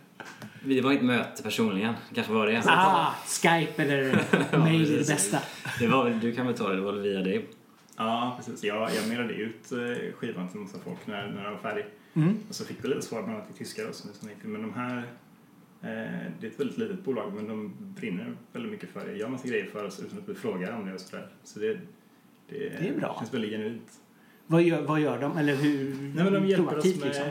Det 0.66 0.82
var 0.82 0.94
ett 0.94 1.02
möte 1.04 1.44
personligen, 1.44 1.94
kanske 2.14 2.34
var 2.34 2.48
det. 2.48 2.64
Ah, 2.68 3.14
Skype 3.26 3.84
eller 3.84 4.24
mail 4.58 4.94
är 4.94 4.98
det 5.00 5.08
bästa. 5.08 5.40
det 5.80 5.88
var, 5.88 6.04
väl- 6.10 6.20
du 6.20 6.36
kan 6.36 6.46
väl 6.46 6.56
ta 6.58 6.70
det, 6.70 6.76
det 6.76 6.82
var 6.82 6.92
väl 6.92 7.02
via 7.02 7.20
dig? 7.22 7.48
Ja, 7.98 8.34
precis. 8.38 8.64
Jag, 8.64 8.90
jag 8.96 9.08
mailade 9.08 9.34
ut 9.34 9.72
eh, 9.72 10.14
skivan 10.14 10.48
till 10.50 10.60
massa 10.60 10.78
folk 10.84 11.08
när, 11.08 11.28
när 11.28 11.44
den 11.44 11.52
var 11.54 11.60
färdig. 11.60 11.86
Mm. 12.14 12.38
Och 12.50 12.56
så 12.56 12.66
fick 12.66 12.84
vi 12.84 12.88
lite 12.88 13.02
svar 13.02 13.24
bland 13.24 13.38
annat 13.40 13.58
tyskar 13.58 13.90
och 13.90 13.96
så, 13.96 14.08
så 14.08 14.26
tänkte 14.26 14.48
jag, 14.48 14.52
men 14.52 14.62
de 14.62 14.74
här 14.74 14.98
eh, 15.82 16.32
det 16.40 16.48
är 16.48 16.52
ett 16.52 16.60
väldigt 16.60 16.78
litet 16.78 17.04
bolag 17.04 17.34
men 17.34 17.48
de 17.48 17.74
brinner 17.80 18.36
väldigt 18.54 18.72
mycket 18.72 18.90
för 18.90 19.06
det. 19.08 19.14
Gör 19.18 19.28
massa 19.28 19.48
grejer 19.48 19.66
för 19.66 19.86
oss 19.86 20.00
utan 20.00 20.18
att 20.20 20.30
vi 20.30 20.36
frågar 20.36 20.74
om 20.74 20.86
det 20.86 20.94
och 20.94 21.00
sådär. 21.02 21.28
Så 21.44 21.60
det, 21.60 21.78
det, 22.50 22.58
Det 22.70 22.88
är 22.88 22.98
bra. 23.00 23.16
känns 23.20 23.34
väldigt 23.34 23.52
genuint. 23.52 24.00
Vad, 24.48 24.62
gör, 24.64 24.82
vad 24.82 25.00
gör 25.02 25.22
de? 25.22 25.38
Eller 25.38 25.56
hur 25.56 25.96
Nej, 26.16 26.24
men 26.24 26.34
de 26.34 26.48
hjälper 26.48 26.78
oss 26.78 26.86
med, 26.86 27.06
liksom? 27.06 27.26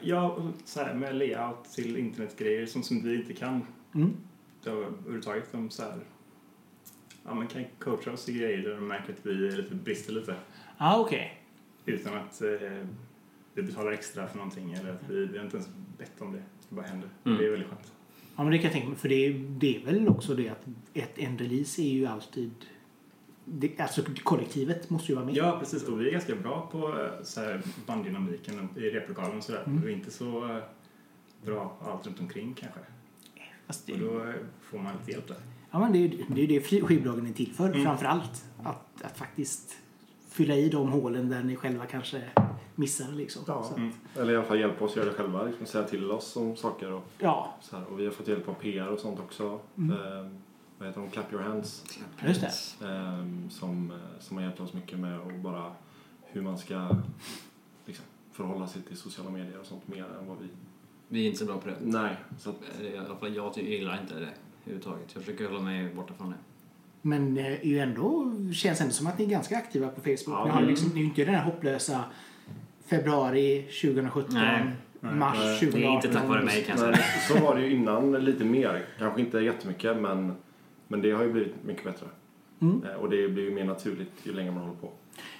ja, 0.00 0.38
så 0.64 0.80
här, 0.80 0.94
med 0.94 1.14
layout 1.16 1.64
till 1.74 1.96
internetgrejer 1.96 2.66
som, 2.66 2.82
som 2.82 3.02
vi 3.02 3.14
inte 3.16 3.32
kan 3.34 3.60
Mm. 3.94 4.12
då, 4.64 4.70
överhuvudtaget. 4.70 5.52
De 5.52 5.70
så 5.70 5.82
här, 5.82 5.98
ja, 7.24 7.34
men 7.34 7.46
kan 7.46 7.64
coacha 7.78 8.12
oss 8.12 8.28
i 8.28 8.32
grejer 8.38 8.58
där 8.62 8.74
de 8.74 8.88
märker 8.88 9.12
att 9.12 9.26
vi 9.26 9.48
är 9.48 9.56
lite, 9.56 9.74
brister 9.74 10.12
lite. 10.12 10.34
Ah, 10.78 10.98
okej. 11.00 11.40
Utan 11.86 12.14
att 12.14 12.42
eh, 12.42 12.48
vi 13.54 13.62
betalar 13.62 13.92
extra 13.92 14.26
för 14.28 14.36
någonting 14.36 14.72
eller 14.72 14.90
att 14.90 15.10
vi, 15.10 15.26
vi 15.26 15.38
har 15.38 15.44
inte 15.44 15.56
ens 15.56 15.68
bett 15.98 16.20
om 16.20 16.32
det. 16.32 16.42
Det 16.68 16.74
bara 16.74 16.86
händer. 16.86 17.08
Mm. 17.24 17.38
Det 17.38 17.46
är 17.46 17.50
väldigt 17.50 17.68
skönt. 17.68 17.92
Ja, 18.36 18.42
men 18.42 18.52
det 18.52 18.58
kan 18.58 18.64
jag 18.64 18.72
tänka 18.72 18.88
mig. 18.88 18.98
För 18.98 19.08
det, 19.08 19.26
är- 19.26 19.46
det 19.48 19.76
är 19.76 19.84
väl 19.84 20.08
också 20.08 20.34
det 20.34 20.48
att 20.48 20.64
ett, 20.94 21.18
en 21.18 21.38
release 21.38 21.82
är 21.82 21.92
ju 21.92 22.06
alltid... 22.06 22.50
Det, 23.44 23.80
alltså 23.80 24.02
kollektivet 24.22 24.90
måste 24.90 25.12
ju 25.12 25.14
vara 25.16 25.24
med. 25.26 25.34
Ja, 25.36 25.56
precis. 25.60 25.88
Och 25.88 26.00
vi 26.00 26.08
är 26.08 26.12
ganska 26.12 26.34
bra 26.34 26.68
på 26.72 26.88
eh, 26.88 27.22
så 27.22 27.40
här, 27.40 27.62
banddynamiken 27.86 28.68
i 28.76 28.80
replokalen 28.80 29.36
och 29.38 29.44
sådär. 29.44 29.62
Mm. 29.66 29.82
Vi 29.82 29.92
är 29.92 29.96
inte 29.96 30.10
så 30.10 30.44
eh, 30.50 30.58
bra 31.44 31.76
på 31.80 31.90
allt 31.90 32.06
runt 32.06 32.20
omkring 32.20 32.54
kanske. 32.54 32.80
Fast 33.66 33.86
det, 33.86 33.92
Och 33.92 33.98
då 33.98 34.24
eh, 34.28 34.34
får 34.62 34.78
man 34.78 34.92
lite 34.98 35.10
hjälp 35.12 35.28
där. 35.28 35.36
ja, 35.70 35.78
men 35.78 35.92
det, 35.92 35.98
är 35.98 36.00
ju- 36.08 36.24
det 36.28 36.42
är 36.42 36.46
det 36.48 36.60
fri- 36.60 36.80
skivbolagen 36.82 37.26
är 37.26 37.32
till 37.32 37.52
för 37.52 37.68
Mm. 37.68 37.82
framför 37.84 38.06
allt. 38.06 38.44
Att, 38.64 39.02
att 39.04 39.18
faktiskt 39.18 39.76
fylla 40.28 40.54
i 40.54 40.68
de 40.68 40.88
hålen 40.88 41.28
där 41.28 41.42
ni 41.42 41.56
själva 41.56 41.86
kanske 41.86 42.22
missar 42.74 43.12
liksom. 43.12 43.42
Ja. 43.46 43.62
Så, 43.62 43.70
att- 43.72 43.78
Mm. 43.78 43.92
Eller 44.16 44.32
i 44.32 44.36
alla 44.36 44.44
fall 44.44 44.58
hjälpa 44.60 44.84
oss 44.84 44.90
att 44.90 44.96
göra 44.96 45.06
det 45.08 45.14
själva. 45.14 45.42
Liksom, 45.44 45.66
säga 45.66 45.84
till 45.84 46.10
oss 46.10 46.36
om 46.36 46.56
saker. 46.56 46.92
Och, 46.92 47.04
ja 47.18 47.54
så 47.60 47.76
här. 47.76 47.84
och 47.86 48.00
vi 48.00 48.04
har 48.04 48.12
fått 48.12 48.28
hjälp 48.28 48.48
av 48.48 48.54
PR 48.54 48.88
och 48.88 48.98
sånt 48.98 49.20
också. 49.20 49.60
Mm. 49.78 49.90
Ehm, 49.96 50.38
vad 50.84 50.90
heter 50.90 51.00
de? 51.00 51.10
Clap 51.10 51.32
your 51.32 51.42
hands. 51.42 51.84
just 52.26 52.40
det. 52.80 52.86
Ehm, 52.86 53.50
som, 53.50 53.90
eh, 53.90 54.20
som 54.20 54.36
har 54.36 54.44
hjälpt 54.44 54.60
oss 54.60 54.72
mycket 54.72 54.98
med 54.98 55.20
och 55.20 55.32
bara 55.32 55.72
hur 56.22 56.42
man 56.42 56.58
ska 56.58 56.96
liksom, 57.86 58.04
förhålla 58.32 58.66
sig 58.66 58.82
till 58.82 58.96
sociala 58.96 59.30
medier 59.30 59.60
och 59.60 59.66
sånt 59.66 59.88
mer 59.88 60.04
än 60.04 60.28
vad 60.28 60.38
vi... 60.38 60.48
Vi 61.08 61.22
är 61.24 61.26
inte 61.26 61.38
så 61.38 61.44
bra 61.44 61.58
på 61.58 61.68
det. 61.68 61.76
Nej, 61.80 62.16
så 62.38 62.50
att, 62.50 62.56
Eh, 62.80 62.86
I 62.86 62.98
alla 62.98 63.16
fall 63.16 63.36
jag 63.36 63.58
gillar 63.58 64.00
inte 64.00 64.14
det 64.14 64.28
överhuvudtaget. 64.64 65.10
Jag 65.14 65.22
försöker 65.22 65.48
hålla 65.48 65.60
mig 65.60 65.94
borta 65.94 66.14
från 66.14 66.30
det. 66.30 66.36
Men 67.02 67.36
eh, 67.38 67.66
ju 67.66 67.78
ändå, 67.78 68.32
känns 68.54 68.80
ändå 68.80 68.92
som 68.92 69.06
att 69.06 69.18
ni 69.18 69.24
är 69.24 69.28
ganska 69.28 69.56
aktiva 69.56 69.88
på 69.88 70.00
Facebook. 70.00 70.18
Ja, 70.26 70.44
ni, 70.44 70.50
har 70.50 70.58
mm. 70.58 70.70
liksom, 70.70 70.88
ni 70.88 70.94
är 70.94 71.02
ju 71.02 71.04
inte 71.04 71.24
den 71.24 71.34
här 71.34 71.44
hopplösa 71.44 72.04
februari 72.86 73.62
2017, 73.82 74.34
Nej. 74.34 74.72
mars 75.00 75.38
Nej. 75.38 75.58
2018. 75.58 75.80
Det 75.80 75.86
är 75.86 75.90
inte 75.90 76.12
tack 76.12 76.28
vare 76.28 76.44
mig 76.44 76.62
kan 76.62 76.78
jag 76.78 76.78
säga. 76.78 77.06
men, 77.28 77.38
så 77.38 77.44
var 77.44 77.54
det 77.54 77.66
ju 77.66 77.76
innan 77.76 78.12
lite 78.12 78.44
mer. 78.44 78.86
Kanske 78.98 79.20
inte 79.20 79.38
jättemycket 79.38 79.96
men, 79.96 80.36
men 80.88 81.02
det 81.02 81.10
har 81.10 81.22
ju 81.22 81.32
blivit 81.32 81.64
mycket 81.64 81.84
bättre. 81.84 82.06
Mm. 82.60 82.82
Eh, 82.84 82.92
och 82.94 83.10
det 83.10 83.28
blir 83.28 83.44
ju 83.44 83.50
mer 83.54 83.64
naturligt 83.64 84.12
ju 84.22 84.32
längre 84.32 84.50
man 84.50 84.62
håller 84.62 84.80
på. 84.80 84.90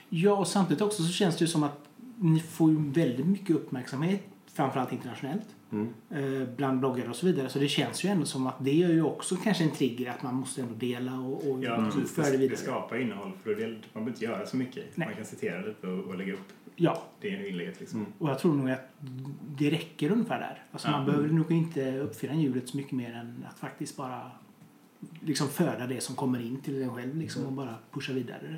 Ja, 0.08 0.32
och 0.36 0.46
samtidigt 0.48 0.82
också 0.82 1.02
så 1.02 1.12
känns 1.12 1.36
det 1.36 1.42
ju 1.44 1.48
som 1.48 1.62
att 1.62 1.78
ni 2.18 2.40
får 2.40 2.70
ju 2.70 2.76
väldigt 2.90 3.26
mycket 3.26 3.56
uppmärksamhet, 3.56 4.20
framförallt 4.46 4.92
internationellt, 4.92 5.46
Mm. 5.72 5.88
eh, 6.10 6.48
bland 6.56 6.80
bloggare 6.80 7.08
och 7.08 7.16
så 7.16 7.26
vidare. 7.26 7.48
Så 7.48 7.58
det 7.58 7.68
känns 7.68 8.04
ju 8.04 8.08
ändå 8.08 8.26
som 8.26 8.46
att 8.46 8.64
det 8.64 8.72
gör 8.72 8.88
ju 8.90 9.02
också 9.02 9.36
kanske 9.36 9.64
en 9.64 9.70
trigger 9.70 10.10
att 10.10 10.22
man 10.22 10.34
måste 10.34 10.62
ändå 10.62 10.74
dela 10.74 11.18
och, 11.20 11.50
och 11.50 11.64
Ja, 11.64 11.76
precis. 11.92 12.14
föra 12.14 12.24
det 12.24 12.30
Det, 12.30 12.36
det 12.36 12.42
vidare. 12.42 12.56
skapar 12.58 12.96
innehåll 13.00 13.32
för 13.42 13.54
det, 13.54 13.66
man 13.66 13.76
behöver 13.92 14.10
inte 14.10 14.24
göra 14.24 14.46
så 14.46 14.56
mycket. 14.56 14.84
Nej. 14.94 15.08
Man 15.08 15.16
kan 15.16 15.24
citera 15.24 15.60
lite 15.66 15.86
och, 15.86 16.04
och 16.04 16.18
lägga 16.18 16.32
upp 16.32 16.52
Ja, 16.76 17.02
det 17.20 17.48
inlägget. 17.48 17.80
Liksom. 17.80 18.06
och 18.18 18.28
jag 18.30 18.38
tror 18.38 18.54
nog 18.54 18.70
att 18.70 18.92
det 19.58 19.70
räcker 19.70 20.10
ungefär 20.12 20.40
där. 20.40 20.62
Alltså 20.72 20.90
man 20.90 21.06
behöver 21.06 21.28
nog 21.28 21.52
inte 21.52 21.98
uppfinna 21.98 22.34
hjulet 22.34 22.68
så 22.68 22.76
mycket 22.76 22.92
mer 22.92 23.12
än 23.14 23.44
att 23.50 23.58
faktiskt 23.58 23.96
bara 23.96 24.30
liksom 25.20 25.48
föda 25.48 25.86
det 25.86 26.00
som 26.00 26.16
kommer 26.16 26.40
in 26.40 26.60
till 26.60 26.82
en 26.82 26.94
själv 26.94 27.16
liksom 27.16 27.46
och 27.46 27.52
bara 27.52 27.74
pusha 27.92 28.12
vidare. 28.12 28.56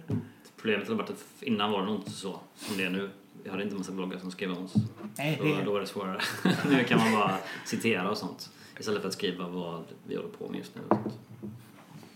Problemet 0.56 0.88
hade 0.88 0.98
varit 0.98 1.10
att 1.10 1.24
innan 1.40 1.70
var 1.70 1.80
det 1.80 1.86
nog 1.86 1.96
inte 1.96 2.10
så 2.10 2.40
som 2.56 2.76
det 2.76 2.84
är 2.84 2.90
nu. 2.90 3.10
Vi 3.42 3.50
hade 3.50 3.62
inte 3.62 3.74
en 3.74 3.78
massa 3.78 3.92
bloggar 3.92 4.18
som 4.18 4.30
skrev 4.30 4.52
om 4.52 4.64
oss. 4.64 4.74
Nej, 5.18 5.38
Då, 5.42 5.44
det, 5.44 5.64
då 5.64 5.72
var 5.72 5.80
det 5.80 5.86
svårare. 5.86 6.20
nu 6.70 6.84
kan 6.84 6.98
man 6.98 7.12
bara 7.12 7.38
citera 7.64 8.10
och 8.10 8.16
sånt. 8.16 8.50
Istället 8.78 9.00
för 9.00 9.08
att 9.08 9.14
skriva 9.14 9.48
vad 9.48 9.84
vi 10.06 10.16
håller 10.16 10.28
på 10.28 10.48
med 10.48 10.58
just 10.58 10.74
nu. 10.74 10.80
Och 10.88 10.96
sånt. 11.02 11.14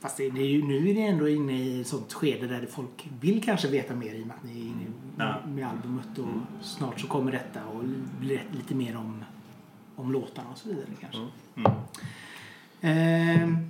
Fast 0.00 0.16
det, 0.16 0.30
det 0.30 0.40
är 0.40 0.46
ju, 0.46 0.62
nu 0.62 0.90
är 0.90 0.94
det 0.94 1.02
ändå 1.02 1.28
inne 1.28 1.62
i 1.62 1.80
ett 1.80 1.87
sånt 1.87 2.12
skede 2.12 2.46
där 2.46 2.66
folk 2.70 3.08
vill 3.20 3.44
kanske 3.44 3.68
veta 3.68 3.94
mer 3.94 4.14
i 4.14 4.22
och 4.22 4.26
med 4.26 4.37
att 4.37 4.44
ni 4.44 4.60
är 4.60 4.64
inne 4.64 4.87
med, 5.16 5.34
med 5.49 5.68
albumet 5.68 6.18
och 6.18 6.64
snart 6.64 7.00
så 7.00 7.06
kommer 7.06 7.32
detta 7.32 7.64
och 7.66 7.84
blir 8.20 8.42
lite 8.52 8.75
mer 8.75 8.96
om, 8.96 9.25
om 9.96 10.12
låtarna 10.12 10.49
och 10.52 10.58
så 10.58 10.68
vidare 10.68 10.87
kanske. 11.00 11.26
Mm. 11.54 11.72
Ehm, 12.80 13.68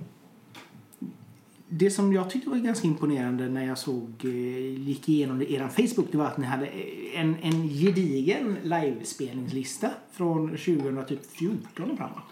det 1.73 1.91
som 1.91 2.13
jag 2.13 2.29
tyckte 2.29 2.49
var 2.49 2.57
ganska 2.57 2.87
imponerande 2.87 3.49
när 3.49 3.65
jag 3.65 3.77
såg, 3.77 4.13
eh, 4.23 4.79
gick 4.87 5.09
igenom 5.09 5.39
det, 5.39 5.51
eran 5.51 5.69
Facebook, 5.69 6.07
det 6.11 6.17
var 6.17 6.25
att 6.25 6.37
ni 6.37 6.45
hade 6.45 6.65
eh, 6.65 7.19
en, 7.21 7.35
en 7.41 7.69
gedigen 7.69 8.57
livespelningslista 8.63 9.89
från 10.11 10.49
2014 10.49 11.91
och 11.91 11.97
framåt. 11.97 12.23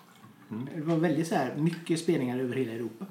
Det 0.75 0.81
var 0.81 0.98
väldigt 0.98 1.27
så 1.27 1.36
här, 1.36 1.55
mycket 1.55 2.00
spelningar 2.00 2.39
över 2.39 2.55
hela 2.55 2.72
Europa. 2.72 3.05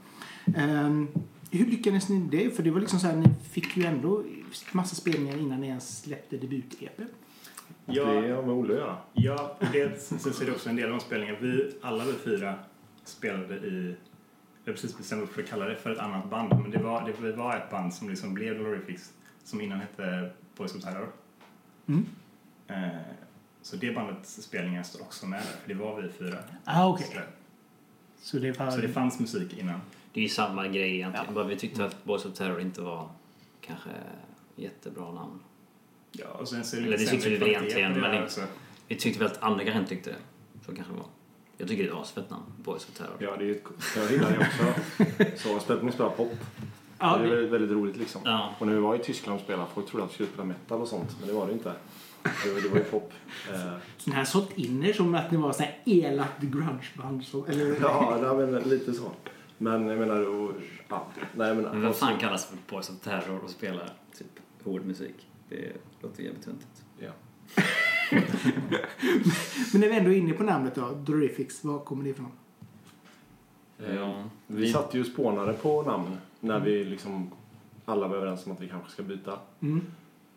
Ehm, 0.57 1.09
hur 1.51 1.67
lyckades 1.67 2.09
ni 2.09 2.21
det? 2.31 2.57
För 2.57 2.63
det 2.63 2.71
var 2.71 2.81
liksom 2.81 2.99
så 3.01 3.07
här, 3.07 3.17
ni 3.17 3.29
fick 3.51 3.77
ju 3.77 3.85
ändå 3.85 4.25
massa 4.73 4.95
spelningar 4.95 5.39
innan 5.39 5.61
ni 5.61 5.67
ens 5.67 6.03
släppte 6.03 6.37
debut-EP. 6.37 7.01
Ja, 7.87 8.05
Det 8.05 8.31
har 8.31 8.43
med 8.43 8.55
Olle 8.55 8.73
att 8.73 8.79
göra. 8.79 8.97
Ja, 9.13 9.59
det, 9.73 9.81
är 9.81 10.47
det 10.47 10.53
också 10.53 10.69
en 10.69 10.77
del 10.77 10.85
av 10.85 10.91
de 10.91 11.01
spelningarna. 11.01 11.39
Vi, 11.41 11.71
alla 11.83 12.05
vi 12.05 12.13
fyra 12.13 12.55
spelade 13.05 13.55
i, 13.55 13.97
jag 14.69 14.75
precis 14.75 14.99
bestämt 14.99 15.21
mig 15.21 15.29
för 15.29 15.43
att 15.43 15.49
kalla 15.49 15.65
det 15.65 15.77
för 15.77 15.91
ett 15.91 15.99
annat 15.99 16.31
band, 16.31 16.63
men 16.63 16.71
det 16.71 16.79
var, 16.79 17.13
det 17.23 17.33
var 17.33 17.57
ett 17.57 17.71
band 17.71 17.95
som 17.95 18.09
liksom 18.09 18.35
blev 18.35 18.59
Dolorifix, 18.59 19.13
som 19.45 19.61
innan 19.61 19.81
hette 19.81 20.31
Boys 20.57 20.75
of 20.75 20.83
Terror. 20.83 21.13
Mm. 21.87 22.07
Eh, 22.67 23.01
så 23.63 23.77
det 23.77 23.95
bandets 23.95 24.43
spelningar 24.43 24.83
står 24.83 25.01
också 25.01 25.27
med 25.27 25.41
där, 25.41 25.47
för 25.47 25.69
det 25.69 25.75
var 25.75 26.03
vi 26.03 26.09
fyra. 26.09 26.39
Ah, 26.65 26.87
okej. 26.87 27.07
Så, 27.07 27.21
Så 28.31 28.39
det 28.39 28.59
var... 28.59 28.71
så 28.71 28.81
det 28.81 28.89
fanns 28.89 29.21
musik 29.21 29.59
innan. 29.59 29.81
Det 30.13 30.21
är 30.21 30.23
ju 30.23 30.29
samma 30.29 30.69
grej 30.69 30.95
egentligen. 30.95 31.27
Ja. 31.29 31.35
Bara 31.35 31.45
vi 31.45 31.57
tyckte 31.57 31.85
att 31.85 32.05
Boys 32.05 32.25
of 32.25 32.35
Terror 32.35 32.61
inte 32.61 32.81
var 32.81 33.11
kanske 33.61 33.91
jättebra 34.57 35.13
namn. 35.13 35.41
Ja, 36.13 36.29
och 36.29 36.49
sen 36.49 36.65
så 36.65 36.77
är 36.77 36.81
det 36.81 36.87
Eller 36.87 36.99
det 36.99 37.07
tyckte 37.07 37.29
vi 37.29 37.37
kvalitet 37.37 37.59
egentligen, 37.59 38.01
men. 38.01 38.29
Vi 38.89 38.97
tyckte 38.97 39.25
väl 39.25 39.33
att 39.33 39.43
andra 39.43 39.65
kanske 39.65 39.79
inte 39.79 39.91
tyckte 39.95 40.11
det. 40.11 40.17
Så 40.67 40.75
kanske 40.75 40.93
det 40.93 40.99
var. 40.99 41.09
Jag 41.59 41.69
tycker 41.69 41.83
det 41.83 41.89
är 41.89 41.93
ett 41.93 42.01
asfett 42.01 42.31
namn. 42.31 42.45
Boys 42.57 42.89
of 42.89 42.91
Terror. 42.91 43.17
Ja, 43.19 43.37
det 43.39 43.45
är 43.45 43.51
ett, 43.51 43.63
jag 43.97 44.11
gillar 44.11 44.31
det 44.31 44.39
också. 44.39 44.81
Så 45.37 45.61
speciellt 45.61 45.83
när 45.83 45.93
spelar 45.93 46.11
pop. 46.11 46.33
Ja, 46.99 47.17
det 47.17 47.25
är 47.25 47.29
det, 47.29 47.35
väldigt, 47.35 47.53
väldigt 47.53 47.71
roligt 47.71 47.97
liksom. 47.97 48.21
Ja. 48.25 48.55
Och 48.59 48.67
när 48.67 48.75
vi 48.75 48.81
var 48.81 48.95
i 48.95 48.99
Tyskland 48.99 49.39
och 49.39 49.45
spelade, 49.45 49.69
folk 49.75 49.87
trodde 49.89 50.05
att 50.05 50.11
vi 50.11 50.15
skulle 50.15 50.29
spela 50.29 50.45
metal 50.45 50.81
och 50.81 50.89
sånt. 50.89 51.17
Men 51.19 51.29
det 51.29 51.35
var 51.35 51.47
det 51.47 51.53
inte. 51.53 51.73
Det 52.23 52.53
var, 52.53 52.61
det 52.61 52.69
var 52.69 52.77
ju 52.77 52.85
pop. 52.85 53.13
Eh, 53.53 53.73
så 53.97 54.11
ni 54.11 54.17
har 54.17 54.25
sålt 54.25 54.59
in 54.59 54.85
er 54.85 54.93
som 54.93 55.15
att 55.15 55.31
ni 55.31 55.37
var 55.37 55.53
så 55.53 55.63
här 55.63 55.79
elakt 55.85 56.43
grungeband. 56.43 57.25
Så, 57.25 57.47
eller, 57.47 57.77
ja, 57.81 58.19
nej, 58.23 58.47
men 58.47 58.63
lite 58.63 58.93
så. 58.93 59.11
Men 59.59 59.87
jag 59.87 59.99
menar, 59.99 60.29
och, 60.29 60.53
ja, 60.89 61.07
nej 61.35 61.55
men. 61.55 61.65
Men 61.65 61.81
vem 61.81 61.93
fan 61.93 62.19
kallas 62.19 62.47
för 62.47 62.57
Boys 62.69 62.91
of 62.91 62.97
Terror 63.01 63.41
och 63.45 63.51
spelar 63.51 63.93
typ 64.19 64.41
hård 64.65 64.85
musik? 64.85 65.29
Det 65.49 65.73
låter 66.03 66.23
jävligt 66.23 66.45
töntigt. 66.45 66.85
Ja. 66.99 67.11
Men 69.73 69.81
när 69.81 69.89
vi 69.89 69.97
ändå 69.97 70.11
är 70.13 70.17
inne 70.17 70.33
på 70.33 70.43
namnet 70.43 70.75
då, 70.75 70.89
Dorifix, 71.05 71.65
var 71.65 71.79
kommer 71.79 72.05
det 72.05 72.11
ifrån? 72.11 72.33
Eh, 73.87 73.95
Ja, 73.95 74.25
Vi 74.47 74.61
vi- 74.63 74.73
satt 74.73 74.95
ju 74.95 75.05
spånade 75.05 75.53
på 75.53 75.83
namn 75.83 76.17
när 76.41 76.61
vi 76.61 76.85
liksom 76.85 77.31
alla 77.85 78.09
var 78.09 78.17
överens 78.17 78.47
om 78.47 78.53
att 78.53 78.61
vi 78.61 78.69
kanske 78.69 78.91
ska 78.91 79.03
byta. 79.03 79.39
Mm. 79.61 79.81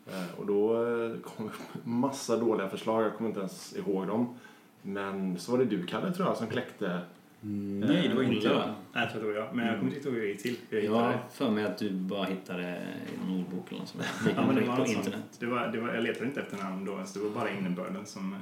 Eh, 0.06 0.38
Och 0.40 0.46
då 0.46 0.74
eh, 0.86 1.16
kom 1.20 1.50
massa 1.84 2.36
dåliga 2.36 2.68
förslag, 2.68 3.02
jag 3.02 3.14
kommer 3.16 3.28
inte 3.30 3.40
ens 3.40 3.76
ihåg 3.76 4.06
dem. 4.06 4.34
Men 4.82 5.38
så 5.38 5.52
var 5.52 5.58
det 5.58 5.64
du 5.64 5.86
Kalle 5.86 6.12
tror 6.12 6.28
jag 6.28 6.36
som 6.36 6.46
kläckte. 6.46 7.00
Nej, 7.44 8.08
det 8.08 8.14
var 8.14 8.22
inte 8.22 8.46
jag. 8.46 8.68
Nej, 8.92 9.02
jag 9.04 9.10
tror 9.10 9.20
det 9.20 9.26
var 9.26 9.34
jag. 9.34 9.54
Men 9.54 9.66
jag 9.66 9.78
kommer 9.78 9.94
inte 9.94 10.08
ihåg 10.08 10.16
hur 10.16 10.22
det 10.22 10.28
gick 10.28 10.42
till. 10.42 10.56
Jag 10.70 10.78
Jag 10.78 10.82
hittade 10.82 11.18
för 11.32 11.50
mig 11.50 11.64
att 11.64 11.78
du 11.78 11.90
bara 11.90 12.24
hittade 12.24 12.82
i 13.14 13.26
någon 13.28 13.38
ordbok 13.38 13.68
eller 13.68 13.80
något 13.80 13.88
sånt. 13.88 14.04
Ja, 14.36 14.46
men 14.46 14.56
det 14.56 14.62
var 14.62 14.76
på 14.76 14.86
internet. 14.86 15.22
Det 15.38 15.46
var, 15.46 15.68
det 15.68 15.80
var, 15.80 15.94
jag 15.94 16.02
letade 16.02 16.24
inte 16.24 16.40
efter 16.40 16.56
namn 16.56 16.84
då 16.84 16.92
ens. 16.92 17.12
Det 17.12 17.20
var 17.20 17.30
bara 17.30 17.50
innebörden 17.50 18.06
som 18.06 18.36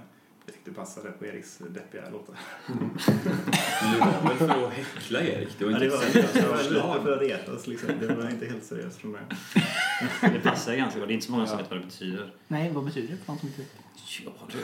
jag 0.51 0.55
tyckte 0.55 0.81
passade 0.81 1.11
på 1.11 1.27
Eriks 1.27 1.59
deppiga 1.59 2.11
låtar. 2.11 2.35
Men 2.67 3.93
det 3.93 3.99
var 3.99 4.29
väl 4.29 4.37
för 4.39 4.67
att 4.67 4.73
häckla 4.73 5.21
Erik? 5.21 5.49
Det 5.59 5.65
var 5.65 5.73
Ja, 5.73 5.85
inte 5.85 5.97
det 5.97 6.47
var, 6.47 6.63
det 6.63 6.81
var 6.81 6.95
lite 6.95 7.03
för 7.03 7.13
att 7.13 7.21
retas 7.21 7.67
liksom. 7.67 7.89
Det 8.01 8.15
var 8.15 8.31
inte 8.31 8.47
helt 8.47 8.65
seriöst 8.65 8.99
från 8.99 9.13
början. 9.13 9.29
Det 10.21 10.41
passar 10.41 10.77
ganska 10.77 10.99
bra. 10.99 11.07
Det 11.07 11.13
är 11.13 11.15
inte 11.15 11.27
så 11.27 11.33
många 11.33 11.47
som 11.47 11.59
vet 11.59 11.71
vad 11.71 11.81
det 11.81 11.85
betyder. 11.85 12.33
Nej, 12.49 12.73
vad 12.73 12.85
betyder 12.85 13.09
det 13.09 13.17
för 13.17 13.33
någon 13.33 13.39
som 13.39 13.49
inte? 13.49 13.63
Ja, 14.25 14.33
du. 14.53 14.59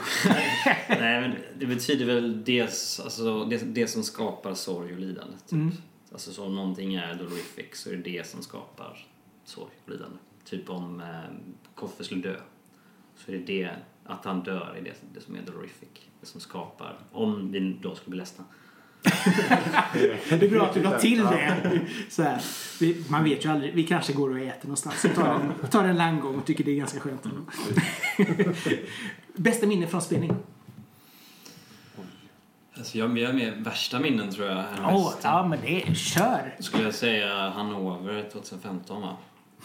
Nej, 0.89 1.21
men 1.21 1.35
det 1.59 1.65
betyder 1.65 2.05
väl 2.05 2.43
dels, 2.43 2.99
alltså, 2.99 3.45
det, 3.45 3.57
det 3.57 3.87
som 3.87 4.03
skapar 4.03 4.53
sorg 4.53 4.93
och 4.93 4.99
lidande. 4.99 5.37
Typ. 5.37 5.51
Mm. 5.51 5.71
Alltså 6.11 6.33
så 6.33 6.45
om 6.45 6.55
någonting 6.55 6.95
är 6.95 7.15
dolorific 7.15 7.65
så 7.73 7.89
är 7.89 7.95
det 7.95 8.01
det 8.01 8.27
som 8.27 8.41
skapar 8.41 9.05
sorg 9.45 9.71
och 9.85 9.91
lidande. 9.91 10.17
Typ 10.45 10.69
om 10.69 11.01
eh, 11.01 11.07
Koffe 11.75 12.03
skulle 12.03 12.21
dö 12.21 12.35
så 13.15 13.31
är 13.31 13.37
det 13.37 13.43
det, 13.43 13.71
att 14.07 14.25
han 14.25 14.43
dör, 14.43 14.75
är 14.77 14.81
det, 14.81 14.93
det 15.13 15.21
som 15.21 15.35
är 15.35 15.41
dolorific. 15.41 15.89
Det 16.21 16.25
som 16.25 16.41
skapar, 16.41 16.99
om 17.11 17.51
vi 17.51 17.79
då 17.81 17.95
skulle 17.95 18.11
bli 18.11 18.19
ledsna. 18.19 18.43
Det 20.29 20.45
är 20.45 20.49
bra 20.49 20.65
att 20.65 20.73
du 20.73 20.83
la 20.83 20.99
till 20.99 21.23
det. 21.23 21.81
Så 22.09 22.23
här, 22.23 22.41
vi, 22.79 23.05
man 23.09 23.23
vet 23.23 23.45
ju 23.45 23.49
aldrig. 23.49 23.73
Vi 23.73 23.83
kanske 23.83 24.13
går 24.13 24.29
och 24.29 24.39
äter 24.39 24.67
någonstans 24.67 25.05
och 25.05 25.15
tar 25.15 25.33
en, 25.33 25.69
tar 25.69 25.83
en 25.83 25.97
landgång 25.97 26.35
och 26.35 26.45
tycker 26.45 26.63
det 26.63 26.71
är 26.71 26.75
ganska 26.75 26.99
skönt. 26.99 27.27
Bästa 29.35 29.67
minne 29.67 29.87
från 29.87 30.01
spelning? 30.01 30.35
Alltså 32.77 32.97
jag, 32.97 33.17
jag 33.17 33.27
har 33.27 33.33
med 33.33 33.63
värsta 33.63 33.99
minnen 33.99 34.31
tror 34.31 34.47
jag. 34.47 34.65
Åh, 34.83 35.13
ja 35.23 35.47
men 35.47 35.59
det, 35.61 35.97
kör! 35.97 36.55
Skulle 36.59 36.83
jag 36.83 36.93
säga 36.93 37.49
Hannover 37.49 38.29
2015 38.31 39.01
va? 39.01 39.17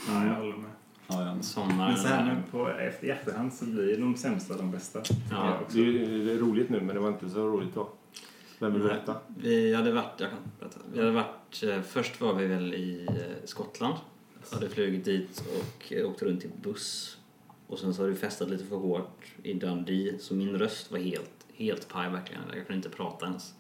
Ja, 0.09 0.27
jag 0.27 0.35
håller 0.35 0.57
med. 0.57 0.71
Ja, 1.07 1.27
ja. 1.27 1.43
Sommaren. 1.43 1.93
Men 1.93 1.97
så 1.97 2.09
här 2.09 2.35
nu 2.35 2.43
på, 2.51 2.69
efter, 2.69 3.07
i 3.07 3.11
efterhand 3.11 3.55
så 3.55 3.65
blir 3.65 3.99
de 3.99 4.17
sämsta 4.17 4.57
de 4.57 4.71
bästa. 4.71 5.03
Ja. 5.31 5.61
Det 5.73 5.81
är, 5.81 5.93
det 6.25 6.33
är 6.33 6.39
roligt 6.39 6.71
nu 6.71 6.81
men 6.81 6.95
det 6.95 7.01
var 7.01 7.09
inte 7.09 7.31
så 7.31 7.47
roligt 7.47 7.75
då. 7.75 7.89
Vem 8.59 8.73
vill 8.73 8.83
berätta? 8.83 9.17
Vi 9.37 9.75
hade 9.75 9.93
varit, 9.93 10.21
jag 10.21 10.31
kan 10.31 10.39
berätta. 10.61 10.81
Vi 10.93 10.99
hade 10.99 11.13
varit, 11.13 11.63
eh, 11.63 11.83
först 11.83 12.21
var 12.21 12.35
vi 12.35 12.47
väl 12.47 12.75
i 12.75 13.07
eh, 13.09 13.45
Skottland. 13.45 13.95
Hade 14.53 14.69
flugit 14.69 15.05
dit 15.05 15.45
och 15.59 15.93
eh, 15.93 16.11
åkte 16.11 16.25
runt 16.25 16.45
i 16.45 16.51
buss. 16.63 17.19
Och 17.67 17.79
sen 17.79 17.95
så 17.95 18.03
hade 18.03 18.13
vi 18.13 18.19
festat 18.19 18.51
lite 18.51 18.65
för 18.65 18.77
hårt 18.77 19.25
i 19.43 19.55
Dundee 19.55 20.19
så 20.19 20.35
min 20.35 20.59
röst 20.59 20.91
var 20.91 20.99
helt, 20.99 21.47
helt 21.55 21.89
paj 21.89 22.11
verkligen. 22.11 22.43
Jag 22.49 22.67
kunde 22.67 22.75
inte 22.75 22.89
prata 22.89 23.27
ens. 23.27 23.55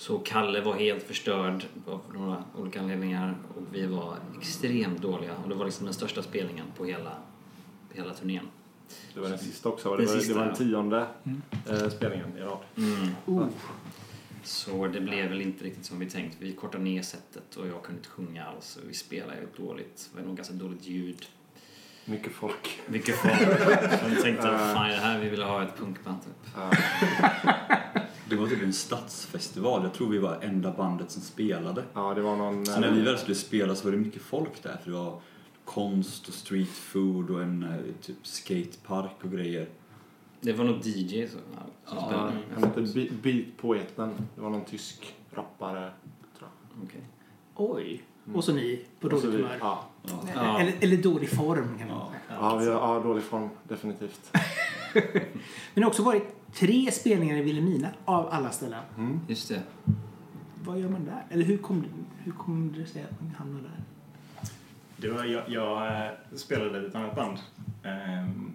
Så 0.00 0.18
Kalle 0.18 0.60
var 0.60 0.74
helt 0.74 1.02
förstörd 1.02 1.64
av 1.86 2.00
några 2.14 2.44
olika 2.56 2.80
anledningar 2.80 3.34
och 3.56 3.62
vi 3.72 3.86
var 3.86 4.16
extremt 4.38 5.02
dåliga. 5.02 5.36
Och 5.42 5.48
det 5.48 5.54
var 5.54 5.64
liksom 5.64 5.84
den 5.84 5.94
största 5.94 6.22
spelningen 6.22 6.66
på 6.76 6.84
hela, 6.84 7.12
hela 7.92 8.14
turnén. 8.14 8.48
Det 9.14 9.20
var 9.20 9.28
den 9.28 9.38
sista 9.38 9.68
också. 9.68 9.90
Det 9.90 9.96
Den 9.96 10.06
var, 10.06 10.14
sista, 10.14 10.32
det 10.32 10.38
var 10.38 10.46
ja. 10.46 10.48
den 10.48 10.68
tionde 10.68 11.06
eh, 11.68 11.88
spelningen 11.88 12.38
i 12.38 12.40
rad. 12.40 12.58
Mm. 12.76 13.08
Oh. 13.26 13.46
Så 14.42 14.86
det 14.86 15.00
blev 15.00 15.28
väl 15.28 15.40
inte 15.40 15.64
riktigt 15.64 15.84
som 15.84 15.98
vi 15.98 16.10
tänkt. 16.10 16.36
Vi 16.40 16.52
kortade 16.52 16.84
ner 16.84 17.02
sättet 17.02 17.56
och 17.56 17.66
jag 17.66 17.82
kunde 17.82 17.98
inte 17.98 18.10
sjunga 18.10 18.44
alls. 18.44 18.76
och 18.76 18.90
Vi 18.90 18.94
spelade 18.94 19.40
ju 19.40 19.64
dåligt. 19.64 20.10
Det 20.12 20.20
var 20.20 20.26
nog 20.26 20.36
ganska 20.36 20.54
dåligt 20.54 20.86
ljud. 20.86 21.26
Mycket 22.04 22.32
folk. 22.32 22.80
Mycket 22.86 23.14
folk. 23.16 23.40
Jag 24.12 24.22
tänkte, 24.22 24.42
fan 24.42 24.88
det 24.88 24.96
här 24.96 25.18
vi 25.20 25.28
ville 25.28 25.44
ha 25.44 25.62
ett 25.62 25.76
punkband 25.76 26.18
typ. 26.22 26.54
Det 28.30 28.36
var 28.36 28.46
typ 28.46 28.62
en 28.62 28.72
stadsfestival. 28.72 29.82
Jag 29.82 29.92
tror 29.94 30.08
vi 30.08 30.18
var 30.18 30.38
enda 30.42 30.72
bandet 30.72 31.10
som 31.10 31.22
spelade. 31.22 31.84
Ja, 31.94 32.14
det 32.14 32.20
var 32.22 32.36
någon... 32.36 32.66
Så 32.66 32.80
när 32.80 32.92
vi 32.92 33.00
väl 33.00 33.18
skulle 33.18 33.34
spela 33.34 33.74
så 33.74 33.84
var 33.84 33.92
det 33.92 33.98
mycket 33.98 34.22
folk 34.22 34.62
där. 34.62 34.76
För 34.84 34.90
det 34.90 34.96
var 34.96 35.20
konst 35.64 36.28
och 36.28 36.34
street 36.34 36.68
food 36.68 37.30
och 37.30 37.42
en 37.42 37.62
eh, 37.62 37.76
typ 38.02 38.26
skatepark 38.26 39.16
och 39.24 39.30
grejer. 39.32 39.68
Det 40.40 40.52
var 40.52 40.64
nog 40.64 40.76
DJ 40.86 41.26
så, 41.26 41.36
ja, 41.54 41.62
som 41.86 41.96
Ja, 41.98 42.04
spelade. 42.06 42.32
han 42.54 42.64
hette 42.64 42.80
Be- 42.94 43.08
Beatpoeten. 43.22 44.10
Det 44.34 44.40
var 44.40 44.50
någon 44.50 44.64
tysk 44.64 45.14
rappare, 45.32 45.90
tror 46.38 46.48
jag. 46.74 46.84
Okej. 46.84 47.00
Oj. 47.56 48.02
Och 48.34 48.44
så 48.44 48.52
ni 48.52 48.80
på 49.00 49.08
dåligt 49.08 49.24
humör. 49.24 49.56
Ja. 49.60 49.84
Ja. 50.34 50.60
Eller, 50.60 50.74
eller 50.80 50.96
dålig 50.96 51.30
form 51.30 51.78
kan 51.78 51.88
man 51.88 51.96
Ja. 51.98 52.12
säga. 52.28 52.38
ja, 52.40 52.56
vi 52.56 52.66
har, 52.66 52.72
ja, 52.94 53.00
dålig 53.02 53.22
form, 53.22 53.48
definitivt. 53.68 54.30
Men 54.94 55.02
det 55.74 55.80
har 55.82 55.86
också 55.88 56.02
varit 56.02 56.22
tre 56.54 56.90
spelningar 56.92 57.36
i 57.36 57.42
Vilhelmina 57.42 57.88
av 58.04 58.28
alla 58.30 58.50
ställen. 58.50 58.82
Just 59.28 59.48
det. 59.48 59.62
Vad 60.64 60.78
gör 60.78 60.88
man 60.88 61.04
där? 61.04 61.26
Eller 61.30 61.44
hur 61.44 61.58
kom, 61.58 61.84
hur 62.18 62.32
kom 62.32 62.72
det 62.72 62.86
sig 62.86 63.02
att 63.02 63.20
man 63.20 63.34
hamnade 63.38 63.62
där? 63.62 63.84
Det 64.96 65.10
var, 65.10 65.24
jag, 65.24 65.42
jag 65.48 65.86
eh, 65.86 66.12
spelade 66.34 66.82
i 66.82 66.86
ett 66.86 66.94
annat 66.94 67.16
band 67.16 67.38
ehm, 67.82 68.52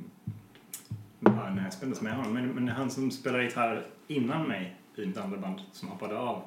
bara 1.19 1.53
när 1.53 1.63
jag 1.63 1.73
spelade 1.73 2.01
med 2.03 2.15
honom. 2.15 2.33
Men, 2.33 2.47
men 2.47 2.67
han 2.67 2.89
som 2.89 3.11
spelade 3.11 3.43
gitarr 3.43 3.85
innan 4.07 4.47
mig 4.47 4.75
i 4.95 5.05
mitt 5.05 5.17
andra 5.17 5.37
band 5.37 5.61
som 5.71 5.89
hoppade 5.89 6.19
av 6.19 6.43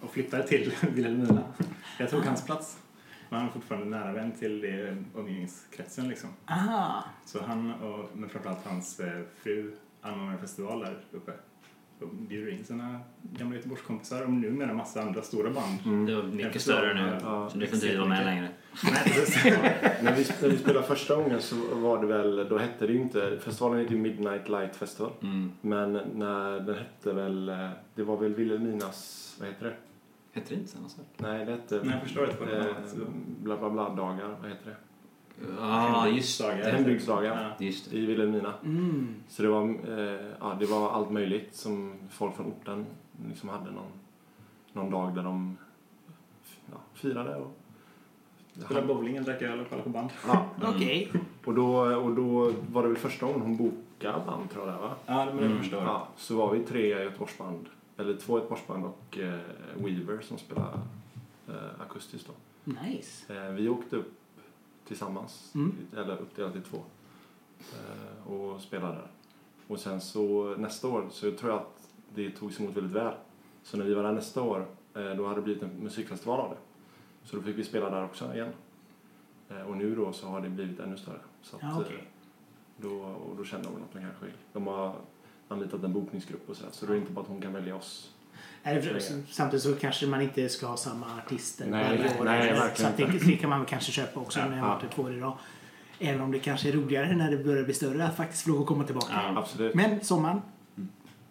och 0.00 0.10
flyttade 0.10 0.48
till 0.48 0.72
Vilhelmina. 0.94 1.42
Jag 1.98 2.10
tog 2.10 2.22
hans 2.22 2.44
plats. 2.44 2.78
Men 3.28 3.38
han 3.38 3.48
är 3.48 3.52
fortfarande 3.52 3.86
nära 3.86 4.12
vän 4.12 4.32
till 4.32 4.60
det 4.60 4.96
umgängeskretsen 5.14 6.08
liksom. 6.08 6.30
Aha. 6.46 7.04
Så 7.24 7.42
han 7.42 7.74
och 7.74 8.10
men 8.16 8.28
framförallt 8.28 8.66
hans 8.66 9.00
eh, 9.00 9.22
fru 9.42 9.76
anordnar 10.08 10.38
festival 10.38 10.80
där 10.80 10.98
uppe. 11.12 11.32
Och 12.00 12.08
bjuder 12.14 12.52
in 12.52 12.64
sina 12.64 13.00
gamla 13.22 13.56
Göteborgskompisar 13.56 14.22
och 14.22 14.30
numera 14.30 14.70
en 14.70 14.76
massa 14.76 15.02
andra 15.02 15.22
stora 15.22 15.50
band. 15.50 15.78
Mm. 15.84 16.06
Det 16.06 16.14
var 16.16 16.22
mycket 16.22 16.62
större 16.62 16.94
nu. 16.94 17.18
Ja. 17.22 17.50
Så 17.50 17.58
du 17.58 17.66
får 17.66 17.74
inte 17.74 17.98
vara 17.98 18.08
med 18.08 18.24
längre. 18.24 18.48
När, 20.02 20.14
vi, 20.16 20.26
när 20.42 20.48
vi 20.50 20.58
spelade 20.58 20.86
första 20.86 21.16
gången 21.16 21.42
så 21.42 21.56
var 21.74 22.00
det 22.00 22.06
väl, 22.06 22.48
då 22.48 22.58
hette 22.58 22.86
det 22.86 22.92
ju 22.92 23.00
inte, 23.00 23.38
festivalen 23.40 23.78
hette 23.78 23.92
ju 23.94 24.00
Midnight 24.00 24.48
Light 24.48 24.76
Festival. 24.76 25.12
Mm. 25.22 25.52
Men 25.60 25.92
när 26.14 26.60
den 26.60 26.74
hette 26.74 27.12
väl, 27.12 27.46
det 27.94 28.02
var 28.02 28.16
väl 28.16 28.34
Vilhelminas, 28.34 29.36
vad 29.40 29.48
heter 29.48 29.64
det? 29.64 29.76
Hette 30.32 30.54
det 30.54 30.60
inte 30.60 30.70
samma 30.70 30.88
sak? 30.88 31.04
Nej, 31.16 31.44
det 31.44 31.52
hette 31.52 31.80
Nej, 31.82 31.90
jag 31.92 32.02
förstår 32.02 32.24
inte 32.24 32.36
vad 32.40 32.48
det 32.48 32.58
var. 32.58 32.66
eh, 32.68 33.08
bla 33.42 33.56
bla 33.56 33.70
bla 33.70 33.88
dagar, 33.94 34.36
vad 34.40 34.50
heter 34.50 34.70
det? 34.70 34.76
Ja, 35.60 36.08
just 36.08 36.40
Hembygdsdagar. 36.42 36.72
Hembygdsdagar 36.72 37.54
Ja. 37.58 37.64
Just 37.64 37.90
det. 37.90 37.96
i 37.96 38.06
Vilhelmina. 38.06 38.54
Mm. 38.64 39.14
Så 39.28 39.42
det 39.42 39.48
var, 39.48 39.62
eh, 39.68 40.26
ja, 40.40 40.56
det 40.60 40.66
var 40.66 40.90
allt 40.90 41.10
möjligt 41.10 41.54
som 41.54 41.94
folk 42.10 42.36
från 42.36 42.46
orten 42.46 42.86
liksom 43.28 43.48
hade 43.48 43.70
någon, 43.70 43.90
någon 44.72 44.90
dag 44.90 45.14
där 45.14 45.22
de 45.22 45.56
ja, 46.72 46.76
firade. 46.94 47.36
Och, 47.36 47.56
Spelade 48.64 48.86
bowling, 48.86 49.22
drack 49.22 49.42
öl 49.42 49.60
och 49.60 49.68
kollade 49.68 49.82
på 49.84 49.90
band. 49.90 50.10
ja, 50.26 50.46
Okej. 50.74 51.12
och, 51.44 51.54
då, 51.54 51.76
och 51.96 52.14
då 52.14 52.52
var 52.72 52.82
det 52.82 52.88
väl 52.88 52.96
första 52.96 53.26
gången 53.26 53.40
hon 53.40 53.56
bokade 53.56 54.24
band 54.26 54.50
tror 54.50 54.66
jag 54.66 54.74
det 54.74 54.80
var. 54.80 54.94
Ja, 55.06 55.24
men 55.24 55.36
det 55.36 55.44
Mm. 55.46 55.58
förstår 55.58 55.78
jag. 55.80 55.88
Ja, 55.88 56.08
så 56.16 56.36
var 56.36 56.52
vi 56.52 56.60
tre 56.60 56.88
Göteborgsband, 56.88 57.66
eller 57.96 58.16
två 58.16 58.36
Göteborgsband 58.38 58.84
och 58.84 59.18
eh, 59.18 59.38
Weaver 59.76 60.20
som 60.22 60.38
spelade 60.38 60.78
eh, 61.48 61.54
akustiskt 61.80 62.28
då. 62.28 62.72
Nice. 62.72 63.34
Eh, 63.46 63.50
vi 63.52 63.68
åkte 63.68 63.96
upp 63.96 64.12
tillsammans, 64.86 65.52
Mm. 65.54 65.74
eller 65.96 66.16
uppdelat 66.16 66.56
i 66.56 66.60
två, 66.60 66.76
eh, 67.58 68.32
och 68.32 68.60
spelade 68.60 68.94
där. 68.94 69.08
Och 69.68 69.80
sen 69.80 70.00
så 70.00 70.54
nästa 70.58 70.88
år 70.88 71.06
så 71.10 71.30
tror 71.32 71.50
jag 71.50 71.60
att 71.60 71.88
det 72.14 72.30
togs 72.30 72.60
emot 72.60 72.76
väldigt 72.76 72.92
väl. 72.92 73.14
Så 73.62 73.76
när 73.76 73.84
vi 73.84 73.94
var 73.94 74.02
där 74.02 74.12
nästa 74.12 74.42
år, 74.42 74.66
eh, 74.94 75.10
då 75.10 75.26
hade 75.26 75.36
det 75.40 75.42
blivit 75.42 75.62
en 75.62 75.70
musikfestival 75.70 76.40
av 76.40 76.50
det. 76.50 76.56
Så 77.28 77.36
då 77.36 77.42
fick 77.42 77.58
vi 77.58 77.64
spela 77.64 77.90
där 77.90 78.04
också 78.04 78.34
igen. 78.34 78.52
Eh, 79.48 79.60
och 79.62 79.76
nu 79.76 79.94
då 79.96 80.12
så 80.12 80.26
har 80.26 80.40
det 80.40 80.48
blivit 80.48 80.80
ännu 80.80 80.96
större. 80.96 81.20
Så 81.42 81.56
att, 81.56 81.62
Ja, 81.62 81.80
eh, 81.82 82.00
då, 82.76 83.00
och 83.00 83.36
då 83.36 83.44
kände 83.44 83.64
de 83.66 83.74
väl 83.74 83.82
att 83.82 83.92
de 83.92 84.00
kanske. 84.00 84.26
De 84.52 84.66
har 84.66 84.94
anlitat 85.48 85.82
en 85.84 85.92
bokningsgrupp 85.92 86.50
och 86.50 86.56
sådär. 86.56 86.70
Så 86.72 86.86
då 86.86 86.92
är 86.92 86.96
det 86.96 87.00
inte 87.00 87.12
bara 87.12 87.20
att 87.20 87.28
hon 87.28 87.40
kan 87.40 87.52
välja 87.52 87.76
oss. 87.76 88.14
Samtidigt 89.30 89.62
så 89.62 89.74
kanske 89.74 90.06
man 90.06 90.20
inte 90.22 90.48
ska 90.48 90.66
ha 90.66 90.76
samma 90.76 91.06
artister 91.26 91.66
Nej, 91.66 91.84
varje 91.98 92.20
år. 92.20 92.24
nej, 92.24 92.70
så 92.74 92.86
att 92.86 92.96
det, 92.96 93.06
det 93.26 93.36
kan 93.36 93.50
man 93.50 93.64
kanske 93.64 93.92
köpa 93.92 94.20
också 94.20 94.40
när 94.40 94.56
jag 94.56 94.64
har 94.64 94.68
varit 94.74 94.90
två 94.94 95.02
år 95.02 95.14
idag. 95.14 95.38
Även 95.98 96.20
om 96.20 96.32
det 96.32 96.38
kanske 96.38 96.68
är 96.68 96.72
roligare 96.72 97.16
när 97.16 97.30
det 97.30 97.36
börjar 97.44 97.64
bli 97.64 97.74
större 97.74 98.04
att 98.06 98.16
faktiskt 98.16 98.42
få 98.44 98.50
lov 98.50 98.60
att 98.60 98.66
komma 98.66 98.84
tillbaka. 98.84 99.12
Ja. 99.12 99.38
Absolut. 99.40 99.74
Men 99.74 100.04
sommaren, 100.04 100.40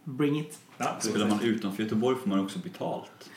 bring 0.03 0.39
it. 0.39 0.59
Ja, 0.77 0.95
Spelar 0.99 1.27
man 1.27 1.41
utanför 1.41 1.83
Göteborg 1.83 2.17
får 2.17 2.29
man 2.29 2.39
också 2.39 2.59
betalt. 2.59 3.29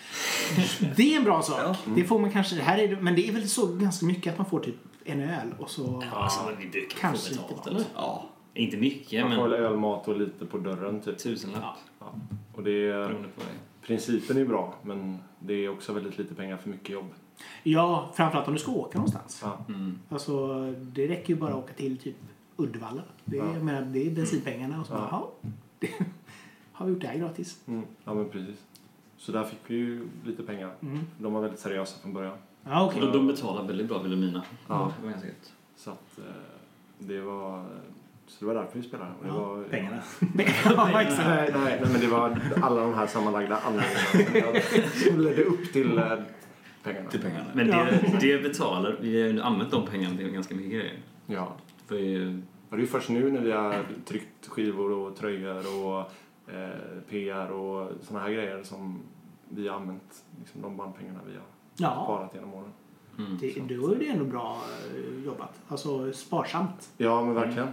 Det 0.97 1.15
är 1.15 1.17
en 1.19 1.25
bra 1.25 1.43
sak. 1.43 1.61
Ja. 1.63 1.77
Det 1.97 2.05
får 2.05 2.19
man 2.19 2.31
kanske, 2.33 2.57
här 2.57 2.79
är 2.79 2.89
det, 2.89 2.97
men 3.01 3.15
det 3.15 3.29
är 3.29 3.33
väl 3.33 3.49
så 3.49 3.67
ganska 3.67 4.07
mycket 4.07 4.33
att 4.33 4.39
man 4.39 4.47
får 4.51 4.61
typ 4.61 4.75
en 5.05 5.21
öl 5.21 5.55
och 5.59 5.71
så... 5.71 6.03
Ja, 6.13 6.19
alltså, 6.19 6.41
vi 6.59 6.69
brukar 6.69 6.99
Kanske 6.99 7.35
få 7.35 7.43
betalt 7.43 7.59
inte 7.67 7.71
eller? 7.71 7.85
Ja. 7.95 8.29
Inte 8.55 8.77
mycket, 8.77 9.21
Man 9.23 9.37
får 9.37 9.43
men 9.43 9.51
väl 9.51 9.61
öl, 9.61 9.77
mat 9.77 10.09
och 10.09 10.19
lite 10.19 10.47
på 10.47 10.59
dörren 10.59 11.01
typ. 11.01 11.19
tusenlapp 11.19 11.63
Ja. 12.01 12.15
Och 12.55 12.63
det 12.63 12.71
är, 12.71 12.93
beroende 12.93 13.29
på 13.29 13.41
det. 13.41 13.68
Principen 13.89 14.37
är 14.37 14.45
bra 14.45 14.75
men 14.83 15.19
det 15.39 15.55
är 15.55 15.69
också 15.69 15.93
väldigt 15.93 16.19
lite 16.19 16.35
pengar 16.35 16.57
för 16.57 16.69
mycket 16.71 16.89
jobb. 16.91 17.07
Ja, 17.63 18.13
framförallt 18.15 18.49
om 18.49 18.55
du 18.55 18.61
ska 18.61 18.73
åka 18.73 18.99
någonstans. 18.99 19.41
Ja. 19.45 19.59
Mm. 19.69 19.99
Alltså, 20.09 20.63
det 20.73 21.09
räcker 21.09 21.35
ju 21.35 21.41
bara 21.41 21.51
att 21.51 21.65
åka 21.65 21.73
till 21.75 21.99
typ 21.99 22.17
Uddevalla. 22.57 23.03
Det 23.25 23.39
är, 23.39 23.45
Ja. 23.45 23.53
jag 23.55 23.65
menar, 23.65 23.83
det 23.83 24.07
är 24.07 24.11
bensinpengarna 24.11 24.81
och 24.81 24.87
så 24.87 24.93
Ja. 24.93 25.09
bara, 25.11 25.51
det 25.79 25.91
har 26.73 26.87
vi 26.87 26.93
gjort 26.93 27.01
det 27.03 27.09
här 27.09 27.19
gratis. 27.19 27.61
Mm. 27.67 27.83
ja 28.05 28.15
men 28.15 28.29
precis. 28.29 28.57
Så 29.17 29.33
där 29.33 29.45
fick 29.45 29.59
vi 29.67 29.75
ju 29.77 30.09
lite 30.25 30.43
pengar. 30.43 30.75
Mm. 30.81 30.99
De 31.19 31.33
var 31.33 31.41
väldigt 31.41 31.61
seriösa 31.61 31.99
från 32.03 32.13
början. 32.13 32.39
Ja, 32.65 32.87
okej. 32.87 33.03
Och 33.03 33.13
de 33.13 33.27
betalar 33.27 33.63
väldigt 33.67 33.89
bra, 33.89 33.99
Vilhelmina. 33.99 34.43
Ja. 34.69 34.93
Så 35.77 35.91
att 35.91 36.19
eh, 36.19 36.25
det 36.99 37.21
var... 37.21 37.67
Så 38.29 38.37
det 38.41 38.47
var 38.47 38.55
därför 38.55 38.79
vi 38.79 38.83
spelade. 38.89 39.11
Och 39.21 39.25
det 39.25 39.29
Ja, 39.31 39.55
var, 39.55 39.65
pengarna. 39.65 39.97
ja, 40.93 41.03
exakt. 41.03 41.29
Nej, 41.29 41.51
nej, 41.55 41.79
nej, 41.83 41.91
men 41.93 42.01
det 42.01 42.07
var 42.07 42.41
alla 42.63 42.81
de 42.81 42.95
här 42.95 43.07
sammanlagda 43.07 43.59
anledningarna 43.67 44.61
som 45.11 45.21
ledde 45.21 45.45
upp 45.45 45.73
till 45.73 45.99
eh, 45.99 46.05
pengarna. 46.83 47.11
Till 47.11 47.21
pengarna. 47.23 47.45
Men 47.55 47.69
Ja. 47.69 47.87
det, 48.21 48.37
det 48.37 48.43
betalar, 48.43 48.97
vi 49.01 49.23
har 49.23 49.29
ju 49.29 49.41
använt 49.41 49.71
de 49.71 49.87
pengarna 49.87 50.17
till 50.17 50.29
ganska 50.31 50.55
mycket 50.55 50.73
grejer. 50.73 50.99
Ja. 51.27 51.53
För 51.87 51.95
Och 52.71 52.77
det 52.77 52.83
är 52.83 52.87
först 52.87 53.09
nu 53.09 53.31
när 53.33 53.41
vi 53.41 53.53
har 53.53 53.85
tryckt 54.05 54.47
skivor 54.49 54.91
och 54.93 55.17
tröjor 55.17 55.85
och 55.85 56.01
eh, 56.55 56.69
PR 57.11 57.51
och 57.51 57.91
såna 58.03 58.21
här 58.21 58.31
grejer 58.31 58.63
som 58.63 58.99
vi 59.49 59.69
har 59.69 59.77
använt 59.77 60.23
liksom, 60.39 60.63
de 60.63 60.77
bandpengarna 60.77 61.19
vi 61.27 61.33
har 61.33 61.43
Ja, 61.77 62.03
sparat 62.05 62.35
genom 62.35 62.55
åren. 62.55 62.73
mm. 63.19 63.39
det, 63.41 63.77
då 63.77 63.93
är 63.93 63.97
det 63.99 64.09
ändå 64.09 64.25
bra 64.25 64.59
eh, 64.95 65.25
jobbat. 65.27 65.61
Alltså 65.69 66.13
sparsamt. 66.13 66.89
Ja, 66.97 67.25
men 67.25 67.35
verkligen. 67.35 67.69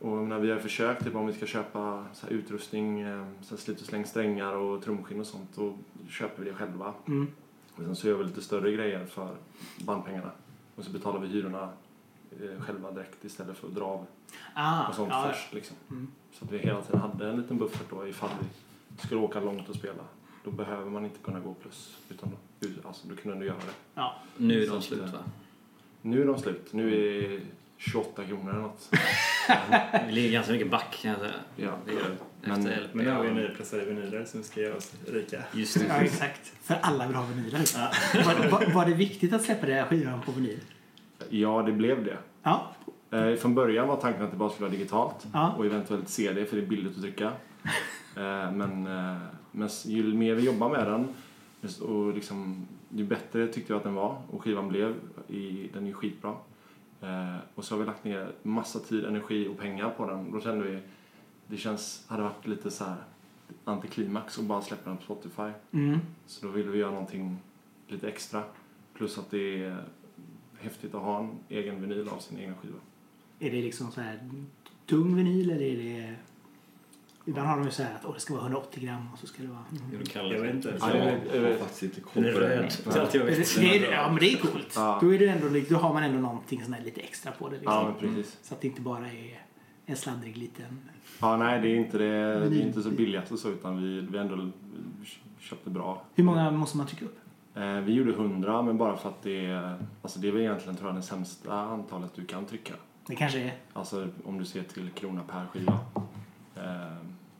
Och 0.00 0.16
när 0.16 0.38
vi 0.38 0.50
har 0.50 0.58
försökt, 0.58 1.04
typ 1.04 1.14
om 1.14 1.26
vi 1.26 1.32
ska 1.32 1.46
köpa 1.46 2.04
så 2.12 2.26
här 2.26 2.32
utrustning, 2.32 3.00
eh, 3.00 3.24
så 3.42 3.54
här 3.54 3.62
slit 3.62 3.80
och 3.80 3.86
släng 3.86 4.06
strängar 4.06 4.52
och 4.52 4.82
trumskinn 4.84 5.20
och 5.20 5.26
sånt, 5.26 5.50
då 5.54 5.74
köper 6.08 6.42
vi 6.42 6.50
det 6.50 6.56
själva. 6.56 6.94
Mm. 7.06 7.26
Och 7.76 7.82
sen 7.84 7.96
så 7.96 8.08
gör 8.08 8.16
vi 8.16 8.24
lite 8.24 8.42
större 8.42 8.72
grejer 8.72 9.06
för 9.06 9.36
bandpengarna. 9.78 10.30
Och 10.76 10.84
så 10.84 10.90
betalar 10.90 11.20
vi 11.20 11.26
hyrorna 11.26 11.68
eh, 12.40 12.62
själva 12.62 12.90
direkt 12.90 13.24
istället 13.24 13.56
för 13.56 13.68
att 13.68 13.74
dra 13.74 13.84
av 13.84 14.06
Ah, 14.54 14.88
och 14.88 14.94
sånt 14.94 15.08
ja, 15.12 15.28
först. 15.32 15.54
Liksom. 15.54 15.76
Mm. 15.90 16.08
Så 16.32 16.44
att 16.44 16.52
vi 16.52 16.58
hela 16.58 16.82
tiden 16.82 17.00
hade 17.00 17.28
en 17.28 17.36
liten 17.36 17.58
buffert 17.58 17.90
då 17.90 18.08
ifall 18.08 18.30
vi 18.40 19.02
skulle 19.06 19.20
åka 19.20 19.40
långt 19.40 19.68
och 19.68 19.74
spela. 19.74 20.02
Då 20.44 20.50
behöver 20.50 20.90
man 20.90 21.04
inte 21.04 21.18
kunna 21.18 21.40
gå 21.40 21.54
plus. 21.54 21.96
Utan 22.08 22.30
då, 22.60 22.66
alltså, 22.88 23.08
då 23.08 23.16
kunde 23.16 23.38
du 23.38 23.46
göra 23.46 23.56
det. 23.56 23.74
ja. 23.94 24.14
Nu 24.36 24.62
är 24.62 24.70
de 24.70 24.82
slut 24.82 25.02
eh, 25.02 25.12
va? 25.12 25.18
Nu 26.02 26.22
är 26.22 26.26
de 26.26 26.38
slut. 26.38 26.72
Nu 26.72 26.94
är 26.94 27.40
28 27.76 28.24
kronor 28.24 28.50
eller 28.50 28.60
något. 28.60 28.90
Vi 30.06 30.12
ligger 30.12 30.32
ganska 30.32 30.52
mycket 30.52 30.70
back 30.70 30.98
kan 31.02 31.10
jag 31.10 31.20
säga. 31.20 31.32
Ja. 31.56 31.70
Det 31.86 31.92
gör. 31.92 32.16
Men- 32.40 32.66
Efter. 32.66 32.88
Men 32.92 33.04
nu 33.04 33.10
har 33.10 33.22
vi 33.22 33.30
nypressade 33.30 33.84
vinyler 33.84 34.24
som 34.24 34.42
ska 34.42 34.60
göra 34.60 34.76
oss 34.76 34.94
rika. 35.12 35.42
Just 35.54 35.76
ja, 35.76 35.82
det. 35.98 36.04
exakt. 36.04 36.52
För 36.62 36.74
alla 36.82 37.06
vill 37.06 37.16
ha 37.16 37.24
vinyler. 37.26 37.58
Var, 38.24 38.48
var, 38.50 38.74
var 38.74 38.86
det 38.86 38.94
viktigt 38.94 39.32
att 39.32 39.42
släppa 39.42 39.66
den 39.66 39.76
här 39.76 39.84
skivan 39.86 40.20
på 40.22 40.32
vinyl? 40.32 40.60
Ja, 41.28 41.62
det 41.62 41.72
blev 41.72 42.04
det. 42.04 42.16
Ja. 42.42 42.72
Eh, 43.10 43.34
från 43.34 43.54
början 43.54 43.88
var 43.88 43.96
tanken 43.96 44.22
att 44.24 44.30
det 44.30 44.36
bara 44.36 44.50
skulle 44.50 44.68
vara 44.68 44.78
digitalt 44.78 45.26
Ja. 45.32 45.54
och 45.58 45.66
eventuellt 45.66 46.08
CD 46.08 46.44
för 46.46 46.56
det 46.56 46.62
är 46.62 46.66
billigt 46.66 46.96
att 46.96 47.02
trycka. 47.02 47.32
Eh, 48.16 48.52
men, 48.52 48.86
eh, 48.86 49.16
men 49.52 49.68
ju 49.84 50.14
mer 50.14 50.34
vi 50.34 50.42
jobbar 50.44 50.68
med 50.68 50.86
den 50.86 51.08
och 51.88 52.14
liksom, 52.14 52.66
ju 52.88 53.04
bättre 53.04 53.46
tyckte 53.46 53.72
jag 53.72 53.76
att 53.78 53.82
den 53.84 53.94
var 53.94 54.22
och 54.30 54.42
skivan 54.42 54.68
blev. 54.68 54.94
I, 55.28 55.70
den 55.74 55.82
är 55.82 55.86
ju 55.88 55.94
skitbra. 55.94 56.34
Eh, 57.00 57.36
och 57.54 57.64
så 57.64 57.74
har 57.74 57.80
vi 57.80 57.86
lagt 57.86 58.04
ner 58.04 58.32
massa 58.42 58.78
tid, 58.78 59.04
energi 59.04 59.48
och 59.48 59.58
pengar 59.58 59.90
på 59.90 60.06
den. 60.06 60.32
Då 60.32 60.40
kände 60.40 60.64
vi 60.64 60.80
det 61.46 61.56
känns, 61.56 62.04
hade 62.08 62.22
varit 62.22 62.46
lite 62.46 62.70
så 62.70 62.84
här 62.84 62.96
antiklimax 63.64 64.38
att 64.38 64.44
bara 64.44 64.62
släppa 64.62 64.90
den 64.90 64.96
på 64.96 65.02
Spotify. 65.02 65.50
Mm. 65.72 65.98
Så 66.26 66.46
då 66.46 66.52
ville 66.52 66.70
vi 66.70 66.78
göra 66.78 66.90
någonting 66.90 67.36
lite 67.88 68.08
extra. 68.08 68.42
Plus 68.94 69.18
att 69.18 69.30
det 69.30 69.64
är 69.64 69.84
häftigt 70.58 70.94
att 70.94 71.02
ha 71.02 71.20
en 71.20 71.38
egen 71.48 71.80
vinyl 71.80 72.08
av 72.08 72.18
sin 72.18 72.38
egen 72.38 72.54
skiva. 72.54 72.78
Är 73.38 73.50
det 73.50 73.62
liksom 73.62 73.92
så 73.92 74.00
här 74.00 74.30
tung 74.86 75.16
vinyl 75.16 75.50
eller 75.50 75.62
är 75.62 75.76
det... 75.76 76.14
Ibland 77.28 77.48
har 77.48 77.56
de 77.56 77.64
ju 77.64 77.70
så 77.70 77.82
här 77.82 77.94
att 77.94 78.04
åh, 78.04 78.14
det 78.14 78.20
ska 78.20 78.34
vara 78.34 78.42
180 78.42 78.82
gram 78.84 79.08
och 79.12 79.18
så 79.18 79.26
ska 79.26 79.42
det 79.42 79.48
vara... 79.48 79.64
Mm. 79.70 80.30
Jag 80.34 80.40
vet 80.42 80.54
inte. 80.54 80.74
Ja, 80.80 80.86
det 80.86 80.98
är- 80.98 81.42
Jag 81.42 81.50
har 81.52 81.58
faktiskt 81.58 81.82
inte 81.82 82.00
koll 82.00 82.24
är 82.24 82.32
på 82.32 82.40
det. 82.40 82.48
röd. 82.48 82.72
Det 82.84 82.96
är 82.96 83.00
allt 83.00 83.14
jag 83.14 83.26
Det, 83.26 83.30
vet. 83.38 83.56
det, 83.56 83.76
är- 83.86 83.92
ja, 83.92 84.08
men 84.08 84.18
det 84.18 84.32
är 84.32 84.36
coolt. 84.38 84.72
Ja. 84.76 84.98
Då, 85.02 85.14
är 85.14 85.18
det 85.18 85.28
ändå, 85.28 85.46
då 85.68 85.76
har 85.76 85.94
man 85.94 86.02
ändå 86.02 86.18
någonting 86.18 86.62
sån 86.64 86.72
här 86.72 86.82
lite 86.84 87.00
extra 87.00 87.32
på 87.32 87.48
det. 87.48 87.54
Liksom. 87.56 87.72
Ja, 87.74 87.84
men 88.00 88.14
precis. 88.14 88.38
Så 88.42 88.54
att 88.54 88.60
det 88.60 88.68
inte 88.68 88.80
bara 88.80 89.06
är 89.06 89.40
en 89.86 89.96
sladdrig 89.96 90.36
liten... 90.36 90.78
Ja, 91.20 91.36
nej, 91.36 91.60
det 91.60 91.68
är 91.68 91.76
inte, 91.76 91.98
det, 91.98 92.48
det 92.50 92.56
är 92.56 92.66
inte 92.66 92.82
så 92.82 92.90
billigt 92.90 93.30
och 93.30 93.38
så, 93.38 93.48
utan 93.50 93.82
vi, 93.82 94.00
vi 94.00 94.18
ändå 94.18 94.50
köpte 95.38 95.70
bra. 95.70 96.02
Hur 96.14 96.24
många 96.24 96.50
måste 96.50 96.76
man 96.76 96.86
trycka 96.86 97.04
upp? 97.04 97.18
Eh, 97.54 97.72
vi 97.80 97.92
gjorde 97.92 98.10
100, 98.12 98.62
men 98.62 98.78
bara 98.78 98.96
för 98.96 99.08
att 99.08 99.22
det 99.22 99.46
är, 99.46 99.78
alltså 100.02 100.18
det 100.18 100.28
är 100.28 100.32
väl 100.32 100.40
egentligen 100.40 100.76
tror 100.76 100.88
jag 100.88 100.96
det 100.96 101.02
sämsta 101.02 101.54
antalet 101.60 102.10
du 102.14 102.24
kan 102.24 102.44
trycka. 102.46 102.74
Det 103.06 103.14
kanske 103.16 103.40
är... 103.40 103.52
Alltså 103.72 104.08
om 104.24 104.38
du 104.38 104.44
ser 104.44 104.62
till 104.62 104.90
krona 104.90 105.20
per 105.22 105.46
skiva. 105.46 105.78
Eh, 106.56 106.96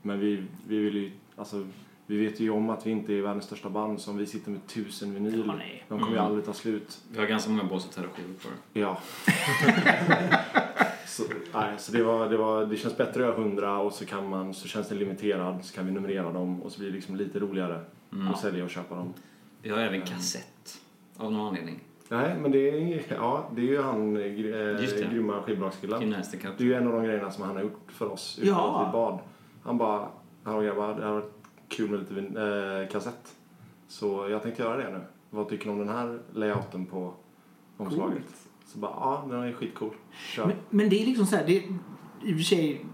men 0.07 0.21
vi, 0.21 0.42
vi 0.69 0.79
vill 0.79 0.97
ju, 0.97 1.11
alltså 1.37 1.66
vi 2.07 2.16
vet 2.27 2.40
ju 2.40 2.51
om 2.51 2.71
att 2.71 2.87
vi 2.87 2.90
inte 2.90 3.14
är 3.14 3.23
världens 3.23 3.45
största 3.45 3.69
band, 3.71 4.01
så 4.01 4.11
om 4.11 4.16
vi 4.16 4.27
sitter 4.27 4.51
med 4.51 4.66
tusen 4.66 5.14
vinyl, 5.14 5.45
nej. 5.59 5.85
de 5.88 5.99
kommer 5.99 6.11
ju 6.12 6.19
Mm. 6.19 6.27
aldrig 6.27 6.45
ta 6.45 6.53
slut. 6.53 6.99
Vi 7.12 7.19
har 7.19 7.27
ganska 7.27 7.51
många 7.51 7.64
Båset 7.64 7.95
skivor 7.95 8.35
kvar. 8.40 8.53
Ja. 8.73 8.99
så, 11.07 11.23
nej, 11.55 11.75
så 11.79 11.92
det, 11.92 12.03
var, 12.03 12.29
det, 12.31 12.37
var, 12.37 12.66
det 12.66 12.77
känns 12.77 12.97
bättre 12.97 13.11
att 13.11 13.16
göra 13.37 13.37
100 13.45 13.79
och 13.79 13.92
så, 13.92 14.07
kan 14.07 14.29
man, 14.29 14.55
så 14.55 14.69
känns 14.69 14.88
den 14.88 14.99
limiterad, 14.99 15.64
så 15.64 15.75
kan 15.75 15.87
vi 15.87 15.92
numrera 15.92 16.33
dem 16.33 16.62
och 16.62 16.73
så 16.73 16.79
blir 16.79 16.88
det 16.88 16.95
liksom 16.95 17.16
lite 17.16 17.38
roligare 17.38 17.81
Mm. 18.12 18.29
att 18.29 18.40
sälja 18.40 18.64
och 18.64 18.71
köpa 18.71 18.95
dem. 18.95 19.12
Vi 19.62 19.71
har 19.71 19.79
även 19.79 20.03
kassett. 20.03 20.79
Av 21.16 21.33
någon 21.33 21.47
anledning. 21.49 21.81
Nej, 22.09 22.37
men 22.40 22.51
det 22.51 22.59
är, 22.71 23.03
ja, 23.11 23.51
det 23.55 23.61
är 23.61 23.66
ju 23.66 23.83
han, 23.83 24.16
eh, 24.16 24.83
Just 24.83 24.97
det. 24.99 25.09
grymma 25.12 25.42
skivbolagskillen. 25.42 26.11
Det 26.11 26.47
är 26.61 26.64
ju 26.64 26.75
en 26.75 26.87
av 26.87 26.92
de 26.92 27.05
grejerna 27.05 27.31
som 27.31 27.45
han 27.45 27.57
har 27.57 27.62
gjort 27.62 27.92
för 27.92 28.12
oss 28.12 28.38
utan 28.42 28.49
Ja. 28.55 28.81
att 28.81 28.88
vi 28.88 28.92
bad. 28.92 29.19
Han 29.66 29.79
bara, 29.79 30.09
hallå 30.44 30.61
grabbar, 30.61 30.88
det 30.94 31.02
hade 31.02 31.14
varit 31.20 31.33
kul 31.68 31.90
med 31.90 32.00
lite 32.00 32.14
vin- 32.14 32.37
eh, 32.37 32.88
kassett. 32.88 33.37
Så 33.88 34.29
jag 34.31 34.42
tänkte 34.42 34.62
göra 34.62 34.76
det 34.76 34.98
nu. 34.98 35.05
Vad 35.31 35.48
tycker 35.48 35.66
ni 35.66 35.72
om 35.72 35.79
den 35.79 35.88
här 35.88 36.20
layouten 36.33 36.87
på 36.87 37.14
omslaget? 37.76 38.22
Så 38.66 38.79
bara, 38.79 38.90
ja 38.90 39.26
den 39.31 39.40
är 39.42 39.52
skitcool. 39.52 39.90
Kör. 40.12 40.46
Men, 40.46 40.57
men 40.70 40.88
det 40.88 41.02
är 41.02 41.07
liksom 41.07 41.26
så 41.26 41.37
här, 41.37 41.46
det 41.46 41.57
är 41.57 41.62
i 42.24 42.33
och 42.33 42.37
för 42.37 42.44
sig 42.44 42.87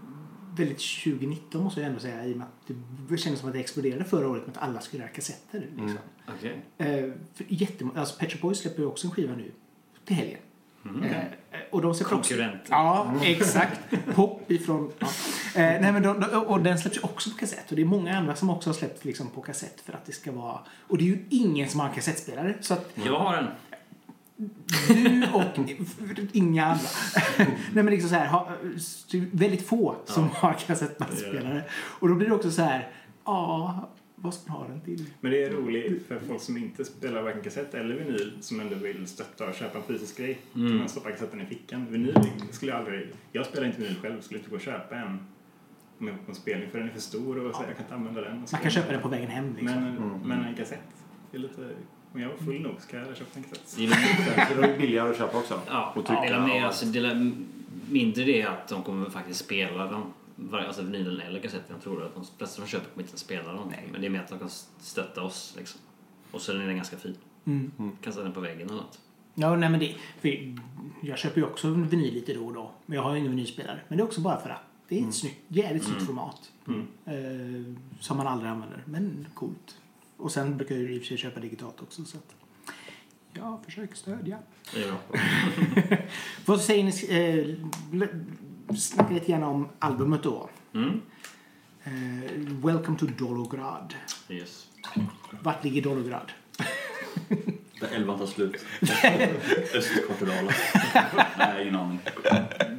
väldigt 0.56 0.78
2019 1.04 1.64
måste 1.64 1.80
jag 1.80 1.88
ändå 1.88 2.00
säga 2.00 2.26
i 2.26 2.32
och 2.32 2.37
med 2.37 2.46
att 2.46 2.70
det 3.08 3.16
kändes 3.16 3.40
som 3.40 3.48
att 3.48 3.54
det 3.54 3.61
exploderade 3.61 4.04
förra 4.04 4.28
året 4.28 4.46
med 4.46 4.56
att 4.56 4.62
alla 4.62 4.80
skulle 4.80 5.02
göra 5.02 5.12
kassetter. 5.12 5.61
Liksom. 5.61 5.78
Mm. 5.87 5.98
Okej. 6.38 6.62
Eh, 6.78 7.12
för 7.35 7.44
jättemånga, 7.48 8.00
alltså 8.00 8.18
Pet 8.18 8.40
Boys 8.40 8.58
släpper 8.58 8.80
ju 8.82 8.87
också 8.88 9.06
en 9.06 9.11
skiva 9.11 9.35
nu 9.37 9.52
till 10.04 10.16
helgen. 10.16 10.38
Mm. 10.85 11.05
Eh, 11.05 11.21
och 11.71 11.83
de 11.83 11.95
släpper 11.95 12.16
också... 12.16 12.35
Ja, 12.68 13.14
exakt. 13.23 13.81
Pop 14.14 14.51
ifrån... 14.51 14.92
Ja. 14.99 15.07
Eh, 15.55 15.81
nej, 15.81 15.92
men 15.92 16.03
de, 16.03 16.21
de, 16.21 16.27
och 16.27 16.61
den 16.62 16.79
släpps 16.79 16.97
ju 16.97 17.01
också 17.03 17.31
på 17.31 17.37
kassett. 17.37 17.71
Och 17.71 17.77
det 17.77 17.83
är 17.83 17.87
många 17.87 18.18
andra 18.18 18.35
som 18.35 18.51
också 18.51 18.71
har 18.71 18.75
släppt 18.75 19.05
liksom 19.05 19.31
på 19.31 19.40
kassett 19.40 19.81
för 19.81 19.92
att 19.92 20.07
det 20.07 20.12
ska 20.12 20.33
vara... 20.33 20.59
Och 20.88 20.99
det 20.99 21.05
är 21.05 21.07
ju 21.07 21.25
ingen 21.31 21.68
som 21.68 21.81
har 21.81 21.88
en 21.88 21.95
kassettspelare. 21.95 22.55
Så 22.61 22.75
att 22.75 22.90
Jag 22.95 23.18
har 23.18 23.37
en. 23.37 23.47
du 24.88 25.27
och 25.33 25.42
inga 26.33 26.64
andra. 26.64 26.88
Nej 27.73 27.85
men 27.85 27.87
liksom 27.87 28.11
så 28.11 28.16
här, 28.16 28.27
ha, 28.27 28.49
väldigt 29.33 29.66
få 29.66 29.97
som 30.05 30.29
har 30.35 30.53
kassettbandspelare. 30.53 31.64
Och 31.73 32.09
då 32.09 32.14
blir 32.14 32.29
det 32.29 32.35
också 32.35 32.51
så 32.51 32.62
här, 32.62 32.88
ja, 33.25 33.88
vad 34.22 34.35
ska 34.35 34.52
man 34.52 34.61
ha 34.61 34.68
den 34.68 34.80
till? 34.80 35.06
Men 35.20 35.32
det 35.32 35.44
är 35.44 35.50
roligt 35.50 36.06
för 36.06 36.18
folk 36.18 36.40
som 36.40 36.56
inte 36.56 36.85
spelar 36.85 37.22
varken 37.22 37.42
kassett 37.42 37.74
eller 37.74 37.94
vinyl 37.94 38.32
som 38.40 38.61
ändå 38.61 38.74
vill 38.74 39.06
stötta 39.06 39.48
och 39.48 39.54
köpa 39.54 39.78
en 39.78 39.85
fysisk 39.85 40.18
grej. 40.18 40.40
Mm. 40.54 40.76
Man 40.76 40.88
stoppa 40.88 41.11
kassetten 41.11 41.40
i 41.40 41.46
fickan. 41.46 41.87
Vinyl 41.90 42.14
skulle 42.50 42.72
jag 42.72 42.78
aldrig... 42.78 43.08
Jag 43.32 43.46
spelar 43.46 43.66
inte 43.66 43.80
vinyl 43.80 43.96
själv, 44.02 44.20
skulle 44.20 44.38
inte 44.38 44.50
gå 44.50 44.56
och 44.56 44.62
köpa 44.62 44.96
en 44.96 45.18
om 46.02 46.08
jag 46.08 46.14
var 46.14 46.22
på 46.22 46.30
en 46.30 46.35
spelning 46.35 46.70
för 46.70 46.78
den 46.78 46.88
är 46.88 46.92
för 46.92 47.00
stor 47.00 47.46
och 47.46 47.54
så 47.54 47.62
jag 47.62 47.76
kan 47.76 47.85
inte 47.85 47.94
använda 47.94 48.20
den. 48.20 48.38
Man 48.52 48.61
kan 48.62 48.70
köpa 48.70 48.92
den 48.92 49.02
på 49.02 49.08
vägen 49.08 49.28
hem 49.28 49.56
liksom. 49.58 49.80
Men, 49.80 50.20
men 50.24 50.44
en 50.44 50.54
kassett, 50.54 50.82
det 51.30 51.37
är 51.37 51.40
lite... 51.40 51.68
Om 52.14 52.20
jag 52.20 52.28
var 52.28 52.37
full 52.37 52.61
nog 52.61 52.80
ska 52.80 52.96
jag 52.96 53.16
köpa 53.16 53.30
en 53.38 53.42
kassett. 53.42 53.76
Det 53.76 53.85
är 53.85 54.78
billigare 54.78 55.11
att 55.11 55.18
köpa 55.18 55.38
också. 55.38 55.61
Ja, 55.66 55.92
och 55.96 56.02
det 56.02 56.08
trycka. 56.08 56.35
är 56.35 56.62
alltså, 56.62 56.87
det 56.87 56.98
är 56.98 57.32
mindre 57.90 58.24
det 58.24 58.42
att 58.42 58.68
de 58.68 58.82
kommer 58.82 59.11
faktiskt 59.11 59.44
spela 59.44 59.87
dem. 59.87 60.12
Varje- 60.37 60.66
Alltså 60.66 60.83
vinylen 60.83 61.21
eller 61.21 61.40
kassetten. 61.40 61.66
Jag 61.77 61.83
tror 61.83 62.05
att 62.07 62.14
de 62.14 62.25
flesta 62.38 62.57
som 62.57 62.66
köper 62.66 62.90
kommer 62.90 63.03
inte 63.07 63.18
spela 63.18 63.53
dem. 63.53 63.73
Men 63.92 64.01
det 64.01 64.07
är 64.07 64.11
mer 64.11 64.21
att 64.21 64.29
de 64.29 64.38
kan 64.38 64.51
stötta 64.81 65.23
oss 65.23 65.55
liksom. 65.59 65.81
Och 66.31 66.40
sen 66.40 66.61
är 66.61 66.66
den 66.66 66.77
ganska 66.77 66.97
fin. 66.97 67.16
Mm. 67.45 67.73
Kan 68.03 68.12
sätta 68.12 68.25
den 68.25 68.33
på 68.33 68.40
väggen 68.40 68.66
eller 68.66 68.77
något. 68.83 69.01
Ja, 69.35 69.57
nej 69.57 69.68
men 69.71 69.81
det, 69.81 69.95
för 70.21 70.55
jag 71.03 71.18
köper 71.18 71.40
ju 71.40 71.47
också 71.47 71.68
en 71.68 71.88
vinyl 71.88 72.14
lite 72.14 72.35
då 72.35 72.47
och 72.47 72.55
då. 72.55 72.71
Men 72.87 72.97
jag 72.97 73.03
har 73.03 73.12
ju 73.12 73.18
ingen 73.18 73.31
vinylspelare. 73.31 73.81
Men 73.88 73.99
det 73.99 74.03
är 74.03 74.05
också 74.05 74.21
bara 74.21 74.40
för 74.40 74.51
att 74.51 74.61
det 74.88 75.01
är 75.01 75.09
ett 75.09 75.14
snyggt, 75.14 75.38
jävligt 75.49 75.85
snyggt 75.85 76.07
format. 76.07 76.53
Mm. 76.66 76.87
Eh, 77.05 77.75
som 78.01 78.16
man 78.16 78.27
aldrig 78.27 78.51
använder. 78.51 78.83
Men 78.87 79.27
coolt. 79.35 79.79
Och 80.16 80.33
sen 80.33 80.57
brukar 80.57 80.75
jag 80.75 80.85
ju 80.85 80.95
i 80.95 80.99
och 80.99 81.01
för 81.03 81.07
sig 81.09 81.16
köpa 81.16 81.40
digitalt 81.40 81.83
också. 81.83 82.05
Så 82.05 82.16
att 82.16 82.35
jag 83.33 83.64
försöker 83.64 83.95
stödja. 83.97 84.38
Bra. 84.75 85.18
Vad 86.47 86.61
säger 86.61 86.85
ni? 86.85 86.90
Eh, 87.40 87.57
snacka 88.76 89.14
lite 89.14 89.32
grann 89.32 89.42
om 89.42 89.68
albumet 89.78 90.22
då. 90.22 90.50
Mm. 90.74 91.00
Eh, 91.85 91.92
Welcome 92.64 92.98
to 92.98 93.06
Dolograd. 93.06 93.94
Yes. 94.28 94.66
Vart 95.42 95.64
ligger 95.64 95.82
Dolograd? 95.82 96.32
Där 97.80 97.88
elvan 97.92 98.18
tar 98.18 98.26
slut. 98.26 98.64
Östkortedala. 99.74 100.52
Nej, 101.38 101.62
ingen 101.62 101.76
aning. 101.76 101.98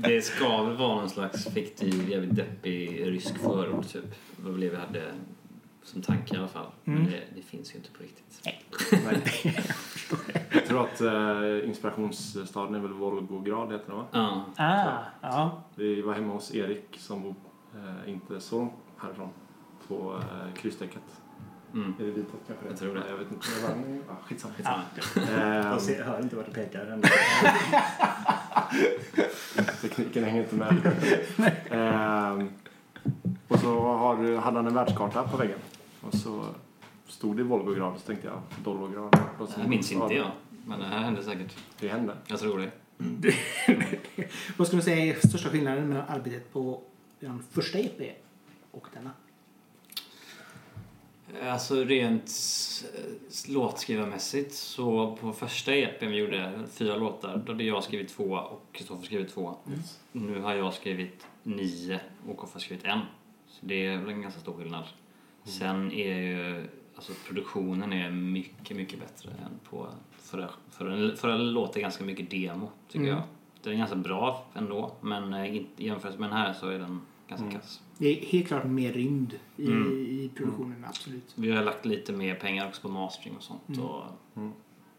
Det 0.08 0.22
ska 0.22 0.64
väl 0.64 0.78
vara 0.78 0.96
någon 0.96 1.10
slags 1.10 1.48
fiktiv, 1.48 2.10
jävligt 2.10 2.36
deppig 2.36 3.08
rysk 3.08 3.38
förort 3.38 3.94
typ. 3.94 4.06
Väl 4.38 4.60
det 4.60 4.70
vi 4.70 4.76
hade 4.76 5.14
som 5.84 6.02
tanke 6.02 6.36
i 6.36 6.38
alla 6.38 6.48
fall. 6.48 6.66
Men 6.84 6.98
Mm. 6.98 7.12
det, 7.12 7.22
det 7.36 7.42
finns 7.42 7.74
ju 7.74 7.78
inte 7.78 7.92
på 7.92 8.04
riktigt. 8.04 8.42
Nej. 8.46 8.64
Jag 10.52 10.66
tror 10.66 10.82
att 10.86 11.02
eh, 11.02 11.70
inspirationsstaden 11.70 12.76
är 12.76 12.80
väl 12.80 12.94
Volgograd 12.94 13.72
heter 13.72 13.88
den 13.88 13.98
va? 13.98 14.06
Ja, 14.12 14.46
Ah, 14.58 15.00
ja. 15.22 15.64
Vi 15.76 16.02
var 16.02 16.14
hemma 16.14 16.34
hos 16.34 16.56
Erik 16.56 16.96
som 17.00 17.22
bor 17.24 17.36
eh, 17.76 18.10
inte 18.10 18.40
så 18.42 18.58
långt 18.60 18.74
härifrån. 18.98 19.30
På 19.88 20.16
eh, 20.20 20.54
krysstäcket. 20.62 21.02
mm. 21.74 21.94
Är 22.00 22.04
det 22.04 22.12
ditåt 22.12 22.42
kanske? 22.48 22.66
Jag 22.68 22.78
tror 22.78 22.96
det. 22.96 23.04
Jag 23.10 23.18
vet 23.18 23.32
inte. 23.32 23.48
Jag 23.62 23.68
var, 23.70 24.00
ah, 24.10 24.16
skitsamma. 24.26 24.54
ja. 24.64 24.80
Ehm, 25.22 25.68
Jag 25.68 25.82
ser, 25.82 26.04
hör 26.04 26.22
inte 26.22 26.36
vart 26.36 26.46
det 26.46 26.52
pekar. 26.54 26.86
än. 26.86 27.02
tekniken 29.82 30.24
hänger 30.24 30.44
inte 30.44 30.56
med. 30.56 30.92
Ehm, 31.72 32.50
och 33.48 33.60
så 33.60 33.80
har, 33.82 34.18
du- 34.24 34.38
hade 34.38 34.58
han 34.58 34.68
en 34.68 34.74
världskarta 34.74 35.24
på 35.28 35.38
väggen. 35.38 35.60
Och 36.08 36.14
så 36.14 36.46
stod 37.08 37.38
det 37.38 37.44
Volgograd 37.44 38.00
så 38.00 38.06
tänkte 38.08 38.28
jag 38.28 38.42
så- 39.50 39.56
Det 39.56 39.62
här 39.62 39.68
minns 39.70 39.92
inte 39.92 40.14
jag. 40.14 40.32
Men 40.68 40.80
det 40.80 40.86
här 40.86 41.00
hände 41.00 41.24
säkert. 41.24 41.56
Det 41.80 41.88
hände. 41.88 42.18
Jag 42.28 42.40
tror 42.40 42.60
det. 42.60 42.72
Vad 44.58 44.68
skulle 44.68 44.82
du 44.82 44.86
säga 44.86 45.16
är 45.16 45.28
största 45.28 45.50
skillnaden 45.50 45.90
mellan 45.90 46.08
arbetet 46.08 46.54
på 46.54 46.82
den 47.20 47.44
första 47.52 47.80
EP 47.80 48.16
och 48.72 48.88
denna? 48.94 49.12
Alltså 51.52 51.76
rent 51.84 52.32
eh, 52.96 53.54
låtskrivarmässigt 53.54 54.54
så 54.56 55.16
på 55.22 55.34
första 55.34 55.76
EPn 55.76 56.06
vi 56.08 56.18
gjorde, 56.18 56.60
fyra 56.72 56.96
låtar, 56.98 57.44
då 57.46 57.52
hade 57.52 57.64
jag 57.64 57.84
skrivit 57.84 58.10
två 58.10 58.24
och 58.34 58.62
Kristoffer 58.72 59.06
skrivit 59.06 59.34
två. 59.34 59.56
Nu 60.12 60.40
har 60.42 60.54
jag 60.56 60.74
skrivit 60.74 61.26
nio 61.44 62.00
och 62.28 62.42
har 62.42 62.60
skrivit 62.60 62.86
en. 62.86 63.00
Så 63.48 63.66
det 63.66 63.86
är 63.88 63.98
väl 63.98 64.10
en 64.10 64.22
ganska 64.22 64.40
stor 64.40 64.54
skillnad. 64.54 64.84
Sen 65.44 65.92
är 65.92 66.16
ju, 66.20 66.68
alltså 66.96 67.14
produktionen 67.28 67.94
är 67.94 68.12
mycket, 68.12 68.78
mycket 68.78 69.00
bättre 69.00 69.30
än 69.32 69.60
på 69.70 69.88
förra. 70.18 70.50
Förra, 70.70 71.16
förra 71.16 71.38
låter 71.38 71.82
ganska 71.82 72.04
mycket 72.04 72.30
demo 72.32 72.70
tycker 72.88 73.06
Mm. 73.06 73.10
jag. 73.16 73.24
Den 73.64 73.74
är 73.74 73.78
ganska 73.78 73.96
bra 73.96 74.46
ändå, 74.54 74.92
men 75.02 75.34
eh, 75.34 75.62
jämfört 75.78 76.20
med 76.20 76.30
den 76.30 76.38
här 76.38 76.54
så 76.54 76.68
är 76.70 76.80
den 76.80 77.02
ganska 77.28 77.52
kass. 77.52 77.82
Det 77.98 78.08
är 78.08 78.26
helt 78.26 78.48
klart 78.48 78.64
mer 78.66 78.94
rymd 78.94 79.40
i, 79.58 79.68
Mm. 79.68 79.92
i 79.92 80.32
produktionen, 80.36 80.86
absolut. 80.90 81.32
Vi 81.36 81.52
har 81.52 81.64
lagt 81.64 81.86
lite 81.86 82.12
mer 82.14 82.36
pengar 82.36 82.68
också 82.68 82.82
på 82.82 82.88
mastering 82.90 83.36
och 83.38 83.44
sånt. 83.44 83.78
Och, 83.84 84.04
Mm. 84.36 84.52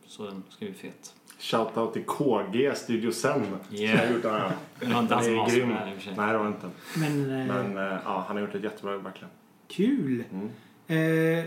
Så 0.07 0.27
den 0.27 0.43
ska 0.49 0.65
bli 0.65 0.75
fet. 0.75 1.15
Shoutout 1.39 1.93
till 1.93 2.05
KG 2.05 2.75
Studio 2.75 3.11
Sen. 3.13 3.43
Yeah. 3.71 3.99
Som 3.99 4.07
har 4.09 4.15
gjort 4.15 4.23
den 4.23 4.33
här. 4.35 4.53
Det 4.81 4.87
var 4.87 5.01
inte 5.01 5.15
han 5.15 5.25
som 5.25 5.33
är 5.33 5.37
masterade 5.37 5.91
den 5.91 6.01
för. 6.01 6.13
Nej, 6.17 6.33
det 6.33 6.39
var 6.39 6.45
det 6.45 6.51
inte. 6.51 6.71
Men, 6.99 7.41
eh, 7.41 7.47
Men 7.47 7.77
eh, 7.93 7.99
ja, 8.05 8.25
han 8.29 8.37
har 8.37 8.41
gjort 8.45 8.55
ett 8.55 8.63
jättebra 8.65 8.93
jobb 8.93 9.03
verkligen. 9.03 9.31
Kul! 9.77 10.25
Mm. 10.33 10.49
Eh, 10.87 11.45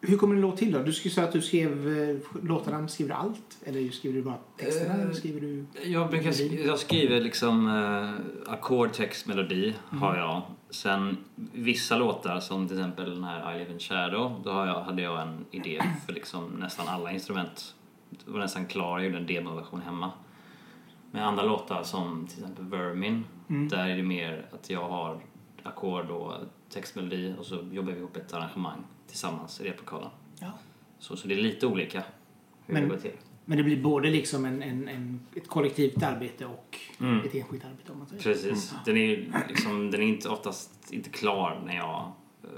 hur 0.00 0.16
kommer 0.16 0.34
en 0.34 0.40
låt 0.40 0.56
till 0.56 0.72
då? 0.72 0.82
Du 0.82 0.92
skulle 0.92 1.14
säga 1.14 1.26
att 1.26 1.32
du 1.32 1.42
skrev 1.42 1.98
eh, 1.98 2.16
låtarna, 2.42 2.88
skriver 2.88 3.08
du 3.08 3.14
allt? 3.14 3.58
Eller 3.64 3.90
skriver 3.90 4.16
du 4.16 4.22
bara 4.22 4.38
texterna? 4.56 4.94
Eh, 4.94 5.00
eller 5.02 5.12
skriver 5.12 5.40
du... 5.40 5.64
Jag, 5.84 6.10
brukar 6.10 6.30
sk- 6.30 6.66
jag 6.66 6.78
skriver 6.78 7.20
liksom 7.20 7.68
eh, 7.68 8.52
ackord, 8.52 8.92
text, 8.92 9.26
melodi 9.26 9.74
har 9.90 10.16
jag. 10.16 10.42
Sen 10.70 11.16
vissa 11.52 11.98
låtar 11.98 12.40
som 12.40 12.68
till 12.68 12.76
exempel 12.78 13.10
den 13.14 13.24
här 13.24 13.54
I 13.54 13.58
live 13.58 13.72
in 13.72 13.78
shadow. 13.78 14.40
Då 14.44 14.50
har 14.50 14.66
jag, 14.66 14.80
hade 14.80 15.02
jag 15.02 15.22
en 15.22 15.44
idé 15.50 15.82
för 16.06 16.12
liksom 16.12 16.44
nästan 16.50 16.88
alla 16.88 17.12
instrument. 17.12 17.74
Det 18.10 18.30
var 18.30 18.38
nästan 18.38 18.66
klar, 18.66 18.98
jag 18.98 19.06
gjorde 19.06 19.18
en 19.18 19.26
demoversion 19.26 19.80
hemma. 19.80 20.10
Men 21.10 21.22
andra 21.22 21.42
låtar 21.42 21.82
som 21.82 22.26
till 22.26 22.38
exempel 22.38 22.64
Vermin. 22.64 23.24
Mm. 23.48 23.68
Där 23.68 23.88
är 23.88 23.96
det 23.96 24.02
mer 24.02 24.46
att 24.52 24.70
jag 24.70 24.88
har 24.88 25.20
ackord 25.62 26.10
och 26.10 26.32
textmelodi 26.70 27.34
och 27.38 27.46
så 27.46 27.68
jobbar 27.72 27.92
vi 27.92 27.98
ihop 27.98 28.16
ett 28.16 28.32
arrangemang 28.32 28.84
tillsammans 29.06 29.60
i 29.60 29.64
replokalen. 29.64 30.10
Ja. 30.40 30.52
Så, 30.98 31.16
så 31.16 31.28
det 31.28 31.34
är 31.34 31.42
lite 31.42 31.66
olika 31.66 32.04
hur 32.66 32.74
Men- 32.74 32.82
det 32.82 32.88
går 32.88 32.96
till. 32.96 33.12
Men 33.44 33.58
det 33.58 33.64
blir 33.64 33.82
både 33.82 34.10
liksom 34.10 34.44
en, 34.44 34.62
en, 34.62 34.88
en, 34.88 35.20
ett 35.34 35.48
kollektivt 35.48 36.02
arbete 36.02 36.46
och 36.46 36.78
Mm. 37.00 37.18
ett 37.26 37.34
enskilt 37.34 37.64
arbete 37.64 37.92
om 37.92 37.98
man 37.98 38.06
säger. 38.06 38.22
Precis. 38.22 38.74
Den 38.84 38.96
är 38.96 39.44
liksom, 39.48 39.90
den 39.90 40.02
är 40.02 40.06
inte 40.06 40.28
oftast 40.28 40.92
inte 40.92 41.10
klar 41.10 41.62
när 41.66 41.76
jag 41.76 42.12
eh, 42.44 42.50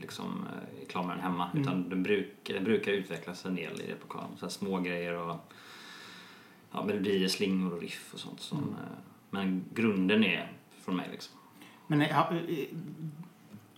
liksom 0.00 0.46
eh, 0.46 0.82
är 0.82 0.86
klar 0.86 1.02
med 1.02 1.16
den 1.16 1.22
hemma. 1.22 1.50
Mm. 1.50 1.62
Utan 1.62 1.88
den, 1.88 2.02
bruk, 2.02 2.34
den 2.44 2.64
brukar 2.64 2.92
utvecklas 2.92 3.44
en 3.46 3.54
del 3.54 3.80
i 3.80 3.92
replokalen. 3.92 4.30
Så 4.36 4.48
små 4.50 4.80
grejer 4.80 5.14
och 5.14 5.52
ja, 6.72 6.84
melodier, 6.84 7.28
slingor 7.28 7.72
och 7.74 7.80
riff 7.80 8.10
och 8.14 8.20
sånt. 8.20 8.40
Som, 8.40 8.58
Mm. 8.58 8.70
eh, 8.74 8.80
men 9.30 9.64
grunden 9.74 10.24
är 10.24 10.52
från 10.80 10.96
mig 10.96 11.08
liksom. 11.12 11.38
Men 11.86 12.00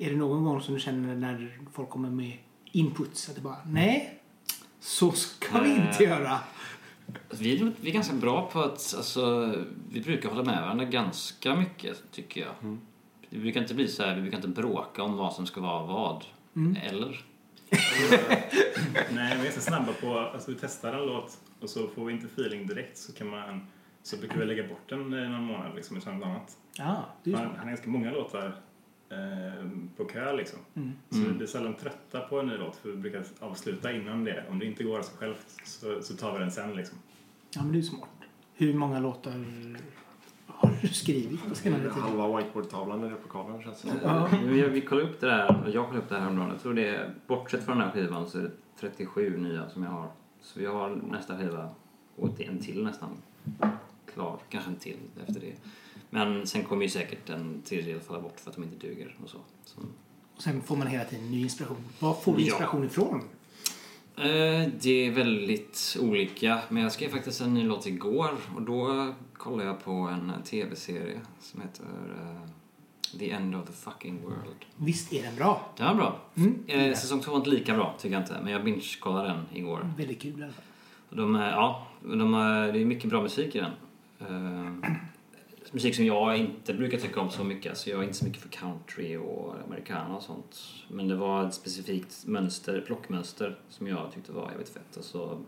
Är 0.01 0.11
det 0.11 0.17
någon 0.17 0.45
gång 0.45 0.61
som 0.61 0.75
du 0.75 0.81
känner 0.81 1.15
när 1.17 1.59
folk 1.73 1.89
kommer 1.91 2.11
med 2.11 2.37
inputs 2.73 3.29
att 3.29 3.35
det 3.35 3.41
bara 3.41 3.57
nej, 3.67 4.21
så 4.81 5.13
ska 5.13 5.61
vi 5.61 5.71
inte 5.71 6.05
göra. 6.05 6.31
Alltså, 7.29 7.45
Vi, 7.45 7.61
är- 7.61 7.73
vi 7.81 7.91
är 7.91 7.95
ganska 7.95 8.15
bra 8.15 8.51
på 8.53 8.61
att, 8.61 8.95
alltså, 8.97 9.55
vi 9.91 10.01
brukar 10.01 10.29
hålla 10.29 10.43
med 10.45 10.63
varandra 10.63 10.85
ganska 10.85 11.55
mycket 11.55 12.03
tycker 12.13 12.41
jag. 12.41 12.79
Det 13.31 13.39
brukar 13.39 13.61
inte 13.61 13.75
bli 13.75 13.89
så 13.89 14.03
här, 14.03 14.15
vi 14.15 14.21
brukar 14.23 14.37
inte 14.39 14.49
bråka 14.49 15.03
om 15.03 15.17
vad 15.17 15.33
som 15.33 15.47
ska 15.47 15.61
vara 15.61 15.87
vad. 15.87 16.25
Eller? 16.83 17.25
Nej, 19.11 19.35
vi 19.35 19.41
är 19.41 19.45
ganska 19.45 19.61
snabba 19.61 19.93
på, 19.93 20.19
alltså 20.19 20.51
vi 20.51 20.57
testar 20.61 20.93
en 20.95 21.07
låt 21.07 21.39
och 21.61 21.71
så 21.71 21.89
får 21.89 22.05
vi 22.05 22.13
inte 22.13 22.27
feeling 22.27 22.67
direkt 22.67 22.99
så 22.99 23.13
kan 23.13 23.29
man, 23.31 23.67
så 24.03 24.17
brukar 24.17 24.37
vi 24.39 24.45
lägga 24.47 24.69
bort 24.69 24.89
den 24.89 25.01
i 25.15 25.29
någon 25.29 25.45
månad 25.45 25.75
liksom 25.77 25.97
och 25.97 26.03
köra 26.03 26.15
något 26.15 26.25
annat. 26.27 26.57
Ja, 26.73 27.05
det 27.25 27.31
är 27.31 27.35
så. 27.37 27.43
han 27.43 27.59
har 27.59 27.67
ganska 27.67 27.91
många 27.91 28.11
låtar 28.13 28.57
eh, 29.11 29.67
på 29.97 30.05
kö 30.05 30.33
liksom. 30.33 30.59
Mm. 30.75 30.93
Så 31.11 31.19
vi 31.19 31.33
blir 31.33 31.47
sällan 31.47 31.75
trötta 31.75 32.21
på 32.21 32.41
en 32.41 32.47
ny 32.47 32.57
låt 32.57 32.77
för 32.77 32.89
vi 32.89 32.97
brukar 32.97 33.25
avsluta 33.39 33.93
innan 33.93 34.25
det. 34.25 34.45
Om 34.51 34.59
det 34.59 34.67
inte 34.67 34.85
går 34.85 34.99
av 34.99 35.03
sig 35.03 35.17
självt 35.17 35.47
så, 35.65 36.03
så 36.03 36.17
tar 36.17 36.33
vi 36.33 36.39
den 36.39 36.51
sen 36.51 36.77
liksom. 36.77 36.99
Ja, 37.51 37.63
men 37.63 37.73
det 37.73 37.79
är 37.79 37.83
smart. 37.83 38.09
Hur 38.55 38.75
många 38.75 39.01
låtar 39.01 39.45
har 40.47 40.71
du 40.83 40.89
skrivit 40.89 41.49
på 41.49 41.55
senare 41.55 41.83
tid? 41.83 41.91
Halva 41.91 42.37
whiteboardtavlan 42.37 43.05
i 43.05 43.09
replokalen 43.09 43.63
känns 43.63 43.83
det. 43.83 43.89
Ja. 44.03 44.29
Vi, 44.45 44.63
vi 44.63 44.81
kollade 44.81 45.09
upp 45.09 45.21
det 45.21 45.27
där, 45.27 45.71
jag 45.75 45.87
kollade 45.87 46.05
upp 46.05 46.09
det 46.09 46.15
här 46.15 46.23
häromdagen. 46.23 46.51
Jag 46.51 46.63
tror 46.63 46.75
det 46.75 46.89
är, 46.89 47.15
bortsett 47.27 47.65
från 47.65 47.79
den 47.79 47.87
här 47.87 47.95
skivan 47.95 48.27
så 48.27 48.39
är 48.39 48.43
det 48.43 48.51
37 48.81 49.37
nya 49.37 49.69
som 49.69 49.83
jag 49.83 49.91
har. 49.91 50.09
Så 50.41 50.61
vi 50.61 50.67
har 50.67 51.01
nästa 51.11 51.39
skiva 51.39 51.69
och 52.17 52.41
en 52.41 52.59
till 52.59 52.85
nästan 52.85 53.09
klar. 54.15 54.39
Kanske 54.49 54.71
en 54.71 54.77
till 54.77 54.99
efter 55.27 55.41
det. 55.41 55.55
Men 56.11 56.47
sen 56.47 56.65
kommer 56.65 56.83
ju 56.83 56.89
säkert 56.89 57.31
en 57.31 57.63
tredjedel 57.63 58.01
falla 58.01 58.21
bort 58.21 58.41
för 58.41 58.51
att 58.51 58.57
de 58.57 58.65
inte 58.65 58.87
duger 58.87 59.17
och 59.25 59.31
så. 59.31 59.39
så. 59.65 59.81
Och 60.37 60.43
sen 60.43 60.63
får 60.63 60.77
man 60.77 60.87
hela 60.87 61.05
tiden 61.05 61.31
ny 61.31 61.41
inspiration. 61.43 61.85
Var 61.99 62.15
får 62.15 62.33
du 62.37 62.41
Ja. 62.43 62.47
inspiration 62.47 62.85
ifrån? 62.85 63.21
Eh, 64.17 64.69
Det 64.81 65.07
är 65.07 65.11
väldigt 65.11 65.97
olika, 66.01 66.59
men 66.69 66.83
jag 66.83 66.93
skrev 66.93 67.09
faktiskt 67.11 67.41
en 67.41 67.55
ny 67.55 67.65
låt 67.65 67.87
igår 67.87 68.31
och 68.57 68.63
då 68.63 69.13
kollade 69.33 69.65
jag 69.65 69.85
på 69.85 69.93
en 69.93 70.33
tv-serie 70.45 71.21
som 71.41 71.61
heter 71.61 71.85
eh, 72.21 72.49
The 73.19 73.31
End 73.31 73.55
of 73.55 73.67
the 73.67 73.73
Fucking 73.73 74.23
World. 74.23 74.65
Visst 74.77 75.13
är 75.13 75.23
den 75.23 75.37
bra? 75.37 75.71
Den 75.77 75.87
var 75.87 75.95
bra. 75.95 76.21
Mm. 76.37 76.65
Eh, 76.67 76.95
Säsong 76.97 77.21
två 77.21 77.31
var 77.31 77.39
inte 77.39 77.51
lika 77.51 77.75
bra, 77.75 77.95
tycker 77.99 78.15
jag 78.15 78.23
inte, 78.23 78.37
men 78.43 78.53
jag 78.53 78.65
binge-kollade 78.65 79.29
den 79.29 79.45
igår. 79.53 79.91
Väldigt 79.99 80.21
kul 80.21 80.41
i 80.41 80.43
alla 80.45 80.53
fall. 80.53 80.65
De, 81.11 81.35
ja, 81.35 81.87
de, 82.03 82.33
det 82.73 82.81
är 82.81 82.85
mycket 82.85 83.11
bra 83.11 83.23
musik 83.23 83.55
i 83.55 83.59
den. 83.61 83.73
Eh, 84.21 84.91
musik 85.71 85.95
som 85.95 86.05
jag 86.05 86.37
inte 86.37 86.75
brukar 86.75 86.99
tycka 86.99 87.21
om 87.21 87.31
så 87.31 87.45
mycket. 87.45 87.79
Så 87.79 87.91
jag 87.91 87.99
är 87.99 88.03
inte 88.03 88.17
så 88.17 88.25
mycket 88.25 88.43
för 88.43 88.49
country 88.49 89.17
och 89.17 89.55
americana 89.67 90.17
och 90.17 90.23
sånt. 90.23 90.61
Men 90.89 91.09
det 91.09 91.17
var 91.17 91.47
ett 91.47 91.55
specifikt 91.55 92.27
mönster, 92.27 92.81
plockmönster 92.87 93.59
som 93.69 93.87
jag 93.87 94.13
tyckte 94.15 94.33
var 94.33 94.51
jävligt 94.51 94.69
fett. 94.69 94.97
Och 94.97 95.05
så 95.05 95.39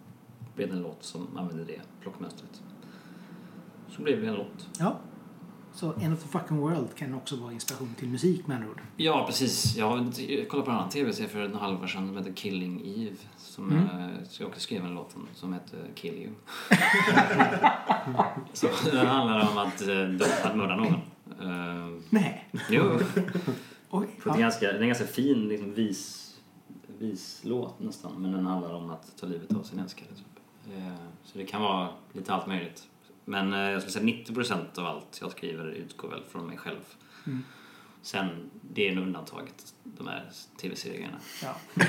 blev 0.54 0.68
det 0.68 0.74
en 0.74 0.82
låt 0.82 1.04
som 1.04 1.36
använde 1.36 1.64
det 1.64 1.80
plockmönstret. 2.00 2.62
Så 3.88 4.02
blev 4.02 4.20
det 4.22 4.28
en 4.28 4.34
låt. 4.34 4.68
Ja. 4.78 4.96
Så 5.74 5.92
End 6.00 6.14
of 6.14 6.22
the 6.22 6.28
fucking 6.28 6.56
world 6.56 6.94
kan 6.94 7.14
också 7.14 7.36
vara 7.36 7.52
inspiration 7.52 7.94
till 7.98 8.08
musik 8.08 8.46
med 8.46 8.56
andra 8.56 8.70
ord. 8.70 8.80
Ja, 8.96 9.24
precis. 9.26 9.76
Jag 9.76 10.12
kollade 10.48 10.64
på 10.66 10.70
en 10.70 10.76
annan 10.76 10.90
tv-serie 10.90 11.28
för 11.28 11.40
en 11.40 11.54
halvår 11.54 11.86
sedan 11.86 12.06
som 12.06 12.16
heter 12.16 12.32
Killing 12.32 12.82
Eve. 12.84 13.16
Som 13.52 13.70
Mm. 13.70 13.84
eh, 13.88 14.18
jag 14.38 14.48
också 14.48 14.60
skrev 14.60 14.84
en 14.84 14.94
låt 14.94 15.16
om, 15.16 15.28
som 15.34 15.52
heter 15.52 15.78
Kill 15.94 16.14
You. 16.14 16.30
så 18.52 18.68
den 18.92 19.06
handlar 19.06 19.50
om 19.50 19.58
att, 19.58 19.82
eh, 19.88 20.46
att 20.46 20.56
mörda 20.56 20.76
någon. 20.76 20.94
Uh, 21.50 22.00
Nej. 22.10 22.48
jo, 22.70 22.98
Oj. 23.90 24.06
ett 24.18 24.22
Ja. 24.26 24.34
ganska, 24.34 24.66
det 24.66 24.72
är 24.78 24.80
en 24.80 24.86
ganska 24.88 25.06
fin 25.06 25.48
liksom, 25.48 25.74
vis, 25.74 26.34
vislåt 26.98 27.80
nästan. 27.80 28.12
Men 28.22 28.32
den 28.32 28.46
handlar 28.46 28.74
om 28.74 28.90
att 28.90 29.16
ta 29.20 29.26
livet 29.26 29.52
av 29.54 29.62
sin 29.62 29.78
älskade. 29.78 30.10
Typ. 30.14 30.76
Eh, 30.78 30.94
så 31.24 31.38
det 31.38 31.44
kan 31.46 31.62
vara 31.62 31.88
lite 32.12 32.34
allt 32.34 32.46
möjligt. 32.46 32.86
Men 33.24 33.52
eh, 33.52 33.58
jag 33.60 33.82
skulle 33.82 33.92
säga 33.92 34.24
90% 34.24 34.78
av 34.78 34.86
allt 34.86 35.18
jag 35.20 35.30
skriver 35.30 35.66
utgår 35.66 36.08
väl 36.08 36.22
från 36.30 36.46
mig 36.46 36.56
själv. 36.58 36.80
Mm. 37.26 37.42
Sen, 38.02 38.50
det 38.74 38.88
är 38.88 38.92
en 38.92 38.98
undantaget, 38.98 39.74
de 39.84 40.06
här 40.06 40.30
tv-serierna. 40.60 41.18
Ja. 41.42 41.54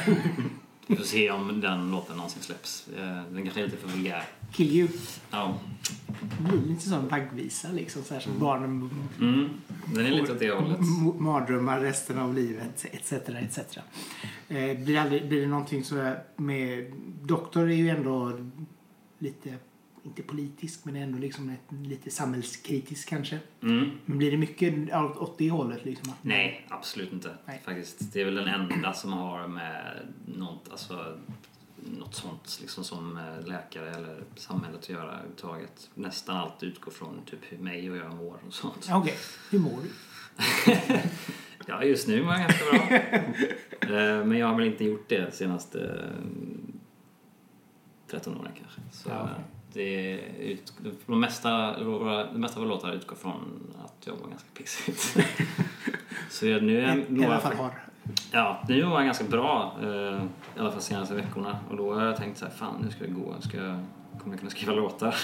Vi 0.87 0.95
får 0.95 1.03
se 1.03 1.31
om 1.31 1.61
den 1.61 1.91
låten 1.91 2.15
någonsin 2.15 2.41
släpps. 2.41 2.87
Eh, 2.97 3.21
Den 3.31 3.43
kanske 3.43 3.61
är 3.61 3.65
lite 3.65 3.77
för 3.77 3.87
vulgär. 3.87 4.23
Kill 4.53 4.71
you. 4.71 4.87
Ja. 5.31 5.55
Det 6.21 6.43
blir 6.49 6.61
lite 6.67 6.89
som 6.89 7.07
vaggvisa 7.07 7.67
liksom. 7.71 8.03
Så 8.03 8.13
här 8.13 8.21
som 8.21 8.39
barnen 8.39 8.89
Mm. 9.19 9.49
Den 9.93 10.05
är 10.05 10.11
lite 10.11 10.31
åt 10.31 10.39
det 10.39 10.51
hållet. 10.51 10.79
mardrömmar 11.19 11.79
resten 11.79 12.19
av 12.19 12.33
livet 12.33 12.85
etc. 12.91 13.13
etc. 13.13 13.59
Eh, 14.47 14.77
blir, 14.79 14.97
aldrig, 14.97 15.27
blir 15.27 15.41
det 15.41 15.47
någonting 15.47 15.83
så 15.83 16.13
med... 16.35 16.93
Doktor 17.21 17.69
är 17.71 17.75
ju 17.75 17.89
ändå 17.89 18.39
lite, 19.19 19.53
inte 20.03 20.23
politisk, 20.23 20.85
men 20.85 20.95
ändå 20.95 21.17
liksom 21.17 21.49
ett, 21.49 21.87
lite 21.87 22.11
samhällskritisk 22.11 23.09
kanske. 23.09 23.39
Mm. 23.61 23.91
Men 24.05 24.17
blir 24.17 24.31
det 24.31 24.37
mycket 24.37 24.93
åt 24.95 25.37
det 25.37 25.49
hållet 25.49 25.85
liksom? 25.85 26.13
Nej, 26.21 26.65
absolut 26.69 27.13
inte. 27.13 27.37
Nej. 27.45 27.61
Faktiskt. 27.65 28.13
Det 28.13 28.21
är 28.21 28.25
väl 28.25 28.35
den 28.35 28.47
enda 28.47 28.93
som 28.93 29.13
har 29.13 29.47
med 29.47 30.07
något, 30.25 30.69
alltså, 30.71 31.17
något 31.75 32.15
sånt 32.15 32.57
liksom 32.61 32.83
som 32.83 33.17
eh, 33.17 33.47
läkare 33.47 33.89
eller 33.89 34.23
samhället 34.35 34.79
att 34.79 34.89
göra 34.89 35.11
överhuvudtaget. 35.11 35.89
Nästan 35.93 36.37
allt 36.37 36.63
utgår 36.63 36.91
från 36.91 37.21
typ 37.25 37.39
hur 37.41 37.57
mig 37.57 37.91
och 37.91 37.97
jag 37.97 38.15
mår 38.15 38.39
och 38.47 38.53
sånt. 38.53 38.89
Okej, 38.91 39.15
hur 39.51 39.59
mår 39.59 39.79
du? 39.83 39.89
Ja, 41.67 41.83
just 41.83 42.07
nu 42.07 42.23
mår 42.23 42.33
jag 42.33 42.41
ganska 42.41 42.65
bra. 42.71 42.97
Eh, 43.97 44.25
Men 44.25 44.37
jag 44.37 44.47
har 44.47 44.55
väl 44.55 44.67
inte 44.67 44.83
gjort 44.83 45.09
det 45.09 45.25
de 45.25 45.31
senaste 45.31 45.79
eh, 45.79 46.33
13 48.07 48.37
åren 48.37 48.51
kanske. 48.61 48.81
Så 48.91 49.09
Ja, 49.09 49.23
okej. 49.31 49.43
Det 49.73 50.19
ut, 50.39 50.73
de 51.05 51.19
mesta, 51.19 51.83
våra, 51.83 52.25
de 52.25 52.41
mesta 52.41 52.59
av 52.59 52.65
våra 52.65 52.75
låtar 52.75 52.91
utgår 52.91 53.15
från 53.15 53.73
att 53.85 54.07
jag 54.07 54.15
mår 54.21 54.29
ganska 54.29 54.47
pissigt. 54.53 55.17
Så 56.29 56.47
jag, 56.47 56.63
nu 56.63 56.81
är 56.81 56.87
jag, 56.87 57.19
I 57.19 57.25
alla 57.25 57.39
fall 57.39 57.53
har. 57.53 57.71
Ja, 58.31 58.63
nu 58.69 58.83
var 58.83 58.95
jag 58.95 59.05
ganska 59.05 59.23
bra, 59.23 59.75
eh, 59.83 60.21
i 60.57 60.59
alla 60.59 60.71
fall 60.71 60.81
senaste 60.81 61.15
veckorna. 61.15 61.59
Och 61.69 61.77
då 61.77 61.93
har 61.93 62.05
jag 62.05 62.17
tänkt 62.17 62.37
så 62.37 62.45
här, 62.45 62.53
fan 62.53 62.81
nu 62.85 62.91
ska 62.91 63.03
det 63.03 63.09
gå, 63.11 63.35
ska 63.41 63.57
jag, 63.57 63.79
kommer 64.19 64.33
jag 64.33 64.39
kunna 64.39 64.51
skriva 64.51 64.73
låtar? 64.73 65.15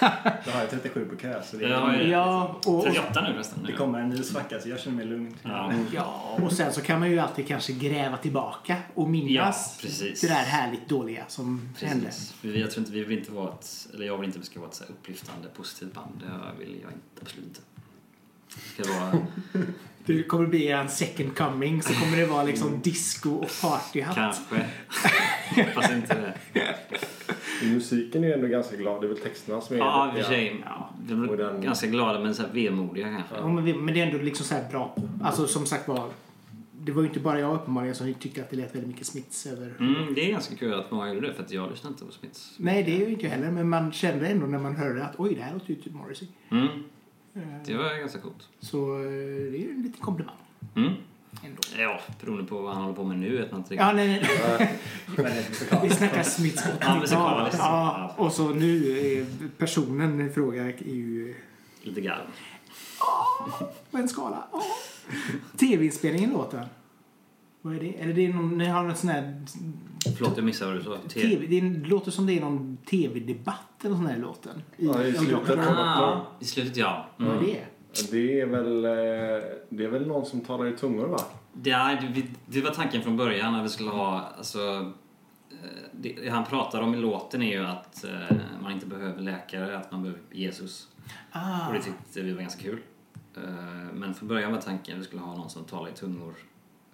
Då 0.44 0.50
har 0.50 0.60
jag 0.60 0.70
37 0.70 1.04
på 1.04 1.16
kö 1.16 1.42
så 1.42 1.56
det, 1.56 1.68
Ja, 1.68 1.94
ja. 1.96 2.02
Ja, 2.02 2.56
och, 2.66 2.78
och, 2.78 2.84
38 2.84 3.20
nu 3.22 3.32
förresten. 3.32 3.64
det 3.66 3.72
kommer 3.72 4.00
en 4.00 4.08
ny 4.10 4.22
svacka 4.22 4.60
så 4.60 4.68
jag 4.68 4.80
känner 4.80 4.96
mig 4.96 5.06
lugn. 5.06 5.34
Ja. 5.42 5.72
ja, 5.92 6.36
och 6.42 6.52
sen 6.52 6.72
så 6.72 6.80
kan 6.80 7.00
man 7.00 7.10
ju 7.10 7.18
alltid 7.18 7.48
kanske 7.48 7.72
gräva 7.72 8.16
tillbaka 8.16 8.76
och 8.94 9.08
minnas 9.08 9.80
Ja, 9.82 10.06
det 10.20 10.26
där 10.28 10.34
härligt 10.34 10.88
dåliga 10.88 11.24
som 11.28 11.68
hände. 11.80 12.06
Precis. 12.06 12.34
Vi- 12.42 12.60
Jag 12.60 12.70
tror 12.70 12.80
inte, 12.80 12.92
vi 12.92 13.04
vill 13.04 13.18
inte 13.18 13.32
vara 13.32 13.48
ett, 13.52 13.88
eller 13.94 14.06
jag 14.06 14.18
vill 14.18 14.26
inte 14.26 14.38
att 14.38 14.42
vi 14.42 14.46
ska 14.46 14.60
vara 14.60 14.68
ett 14.70 14.74
så 14.76 14.84
här 14.84 14.90
upplyftande, 14.90 15.48
positivt 15.48 15.94
band. 15.94 16.12
Det 16.20 16.64
vill 16.64 16.78
jag 16.82 16.92
inte, 16.92 17.22
absolut 17.22 17.46
inte. 17.46 17.60
Det 18.76 18.84
ska 18.84 18.92
vara 19.00 19.18
Det 20.16 20.22
kommer 20.22 20.46
bli 20.46 20.68
en 20.68 20.88
second 20.88 21.36
coming 21.36 21.82
så 21.82 21.92
kommer 21.94 22.16
det 22.16 22.26
vara 22.26 22.42
liksom 22.42 22.80
disco 22.80 23.30
och 23.30 23.50
partyhatt. 23.62 24.14
kanske, 24.14 24.66
hoppas 25.56 25.90
inte 25.92 26.34
det. 26.52 26.62
Musiken 27.74 28.24
är 28.24 28.32
ändå 28.34 28.46
ganska 28.46 28.76
glad. 28.76 29.00
Det 29.02 29.06
är 29.06 29.08
väl 29.08 29.18
texterna 29.18 29.60
som 29.60 29.76
är... 29.76 29.80
Ja, 29.80 30.08
i 30.08 30.20
och 30.20 30.24
för 30.24 30.32
sig. 30.32 30.62
Ja, 30.64 30.90
vi 31.06 31.12
är 31.14 31.36
den- 31.36 31.60
ganska 31.60 31.86
glada 31.86 32.20
men 32.20 32.34
så 32.34 32.42
här 32.42 32.52
vemodiga 32.52 33.06
kanske. 33.16 33.34
Ja, 33.34 33.48
men, 33.48 33.84
men 33.84 33.94
det 33.94 34.00
är 34.00 34.06
ändå 34.06 34.18
liksom 34.24 34.46
så 34.46 34.54
här 34.54 34.70
bra. 34.70 34.96
Alltså 35.22 35.46
som 35.46 35.66
sagt 35.66 35.88
var, 35.88 36.08
det 36.72 36.92
var 36.92 37.02
ju 37.02 37.08
inte 37.08 37.20
bara 37.20 37.40
jag 37.40 37.54
uppenbarligen 37.54 37.94
som 37.94 38.14
tyckte 38.14 38.40
att 38.40 38.50
det 38.50 38.56
lät 38.56 38.74
väldigt 38.74 38.88
mycket 38.88 39.06
Smiths 39.06 39.46
över. 39.46 39.74
Mm, 39.80 40.14
det 40.14 40.26
är 40.26 40.30
ganska 40.30 40.56
kul 40.56 40.74
att 40.74 40.90
många 40.90 41.14
gjorde 41.14 41.26
det 41.28 41.34
för 41.34 41.42
att 41.42 41.50
jag 41.50 41.70
lyssnar 41.70 41.90
inte 41.90 42.04
på 42.04 42.12
Smiths. 42.12 42.54
Nej, 42.56 42.82
det 42.82 42.96
är 42.96 43.06
ju 43.06 43.12
inte 43.12 43.28
heller, 43.28 43.50
men 43.50 43.68
man 43.68 43.92
kände 43.92 44.28
ändå 44.28 44.46
när 44.46 44.58
man 44.58 44.76
hörde 44.76 45.04
att 45.04 45.14
oj, 45.18 45.34
det 45.34 45.42
här 45.42 45.52
låter 45.52 45.68
ju 45.70 45.74
typ 45.74 45.94
Morrissey. 45.94 46.28
Mm, 46.50 46.68
det 47.66 47.74
var 47.76 47.98
ganska 48.00 48.18
coolt. 48.18 48.48
Så 48.60 48.94
eh, 48.98 49.02
det 49.02 49.56
är 49.58 49.62
ju 49.62 49.70
en 49.70 49.82
liten 49.82 50.00
komplimang 50.00 50.34
Mm. 50.74 50.92
ändå. 51.44 51.60
Ja, 51.78 52.00
beroende 52.20 52.44
på 52.44 52.60
vad 52.62 52.72
han 52.74 52.82
håller 52.82 52.96
på 52.96 53.04
med 53.04 53.18
nu 53.18 53.36
vet 53.36 53.50
man 53.52 53.60
inte 53.60 53.74
Ja, 53.74 53.92
riktigt. 53.92 54.28
nej, 54.38 54.56
nej. 54.58 54.78
Men 55.16 55.24
det 55.24 55.30
är 55.30 55.48
musikal. 55.48 55.78
Vi 55.88 55.90
snackar 55.94 56.22
Smiths 56.22 56.64
Ja, 56.80 57.00
musikal, 57.00 57.40
80-talet. 57.40 57.54
Ja, 57.58 58.14
och 58.16 58.32
så 58.32 58.48
nu, 58.48 59.26
personen 59.58 60.20
i 60.20 60.30
fråga 60.30 60.62
är 60.64 60.94
ju 60.94 61.34
Lite 61.82 62.00
grann. 62.00 62.20
på 63.90 63.96
en 63.98 64.08
skala. 64.08 64.44
Ja. 64.52 64.62
Tv-inspelningen 65.58 66.30
låten. 66.30 66.66
Vad 67.62 67.74
är 67.76 67.80
det? 67.80 67.92
Eller 68.00 68.14
det 68.14 68.26
är 68.26 68.32
någon, 68.32 68.58
ni 68.58 68.66
har 68.66 68.82
något 68.84 68.98
sån 68.98 69.10
här 69.10 69.42
Förlåt, 70.16 70.32
jag 70.36 70.44
missade 70.44 70.70
vad 70.70 70.80
du 70.80 70.84
sa. 70.84 70.98
TV, 71.08 71.46
det 71.46 71.88
låter 71.88 72.10
som 72.10 72.26
det 72.26 72.32
är 72.32 72.40
någon 72.40 72.76
tv-debatt 72.90 73.67
eller 73.84 73.94
sån 73.96 74.06
här 74.06 74.16
i 74.16 74.20
låten. 74.20 74.62
Ja, 74.76 75.04
i 75.04 75.12
och 75.12 75.16
slutet. 75.16 75.58
Ah, 75.68 76.20
I 76.40 76.44
slutet 76.44 76.76
ja. 76.76 77.06
Vad 77.16 77.28
är 77.28 77.32
Mm. 77.32 77.44
det? 77.44 77.64
Det 78.10 78.40
är 78.40 78.46
väl, 78.46 78.84
eh, 78.84 78.90
det 79.68 79.84
är 79.84 79.88
väl 79.88 80.06
någon 80.06 80.26
som 80.26 80.40
talar 80.40 80.66
i 80.66 80.76
tungor 80.76 81.06
va? 81.06 81.18
Det, 81.52 81.70
är- 81.70 82.22
det, 82.46 82.60
var 82.60 82.70
tanken 82.70 83.02
från 83.02 83.16
början 83.16 83.52
när 83.52 83.62
vi 83.62 83.68
skulle 83.68 83.90
ha, 83.90 84.20
alltså, 84.38 84.92
eh, 85.50 85.56
det, 85.92 86.28
han 86.30 86.44
pratar 86.44 86.80
om 86.82 86.94
i 86.94 86.96
låten 86.96 87.42
är 87.42 87.58
ju 87.58 87.66
att 87.66 88.04
eh, 88.04 88.36
man 88.62 88.72
inte 88.72 88.86
behöver 88.86 89.20
läkare, 89.22 89.78
att 89.78 89.92
man 89.92 90.02
behöver 90.02 90.22
Jesus. 90.32 90.88
Ah, 91.32 91.66
Och 91.68 91.74
det 91.74 91.82
tyckte 91.82 92.22
vi 92.22 92.32
var 92.32 92.40
ganska 92.40 92.62
kul. 92.62 92.78
Men 93.92 94.14
från 94.14 94.28
början 94.28 94.52
var 94.52 94.60
tanken 94.60 94.94
att 94.94 95.00
vi 95.00 95.04
skulle 95.04 95.22
ha 95.22 95.36
någon 95.36 95.50
som 95.50 95.64
talar 95.64 95.88
i 95.88 95.92
tungor 95.92 96.34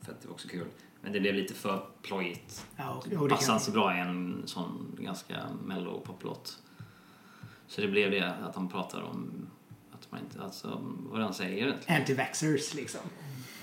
för 0.02 0.12
att 0.12 0.20
det 0.20 0.28
var 0.28 0.34
också 0.34 0.48
kul. 0.48 0.66
Men 1.00 1.12
det 1.12 1.20
blev 1.20 1.34
lite 1.34 1.54
för 1.54 1.86
plojigt. 2.02 2.66
Ja, 2.76 2.90
och, 2.90 3.06
Det 3.10 3.16
och 3.16 3.28
det 3.28 3.34
passar 3.34 3.52
inte 3.52 3.64
så 3.64 3.70
bra 3.70 3.96
i 3.96 4.00
en 4.00 4.42
sån 4.46 4.96
ganska 5.00 5.34
mellow 5.64 6.00
poplåt. 6.04 6.58
Så 7.68 7.80
det 7.80 7.88
blev 7.88 8.10
det 8.10 8.34
att 8.42 8.54
han 8.54 8.68
pratar 8.68 9.02
om 9.02 9.46
att 9.92 10.12
man 10.12 10.20
inte, 10.20 10.42
alltså 10.42 10.80
vad 10.82 11.22
han 11.22 11.34
säger 11.34 11.66
egentligen. 11.66 12.02
anti-vaxxers 12.02 12.74
liksom. 12.76 13.00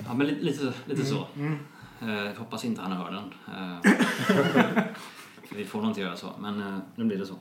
Ja 0.06 0.14
men 0.14 0.28
lite, 0.28 0.42
lite, 0.42 0.74
lite 0.86 1.06
så. 1.06 1.28
Mm. 1.36 1.58
Jag 2.00 2.36
hoppas 2.36 2.66
inte 2.66 2.82
han 2.82 2.92
hör 2.92 3.12
den. 3.12 3.34
För 5.50 5.56
vi 5.56 5.66
får 5.66 5.82
nog 5.82 5.92
inte 5.92 6.02
göra 6.02 6.16
så, 6.16 6.34
men 6.40 6.62
eh, 6.62 6.78
nu 6.96 7.06
blir 7.06 7.18
det 7.18 7.26
så. 7.26 7.36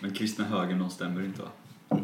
Men 0.00 0.14
kristna 0.14 0.44
högern, 0.44 0.78
de 0.78 0.90
stämmer 0.90 1.24
inte 1.24 1.42
va? 1.42 1.48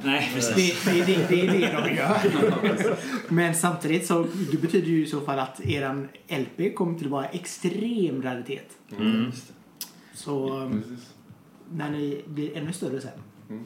Nej, 0.05 0.31
precis. 0.35 0.85
Det, 0.85 0.93
det, 0.93 1.05
det, 1.05 1.29
det 1.29 1.47
är 1.47 1.53
det 1.53 1.89
de 1.89 1.95
gör. 1.97 2.97
Men 3.29 3.55
samtidigt 3.55 4.07
så 4.07 4.27
det 4.51 4.57
betyder 4.57 4.89
ju 4.89 5.03
i 5.03 5.07
så 5.07 5.21
fall 5.21 5.39
att 5.39 5.61
eran 5.61 6.09
LP 6.29 6.75
kommer 6.77 6.99
till 6.99 7.07
att 7.07 7.13
vara 7.13 7.27
extrem 7.27 8.23
raritet. 8.23 8.77
Mm. 8.99 9.33
Så 10.15 10.71
när 11.73 11.91
ni 11.91 12.25
blir 12.27 12.57
ännu 12.57 12.73
större 12.73 13.01
sen. 13.01 13.19
Mm. 13.51 13.63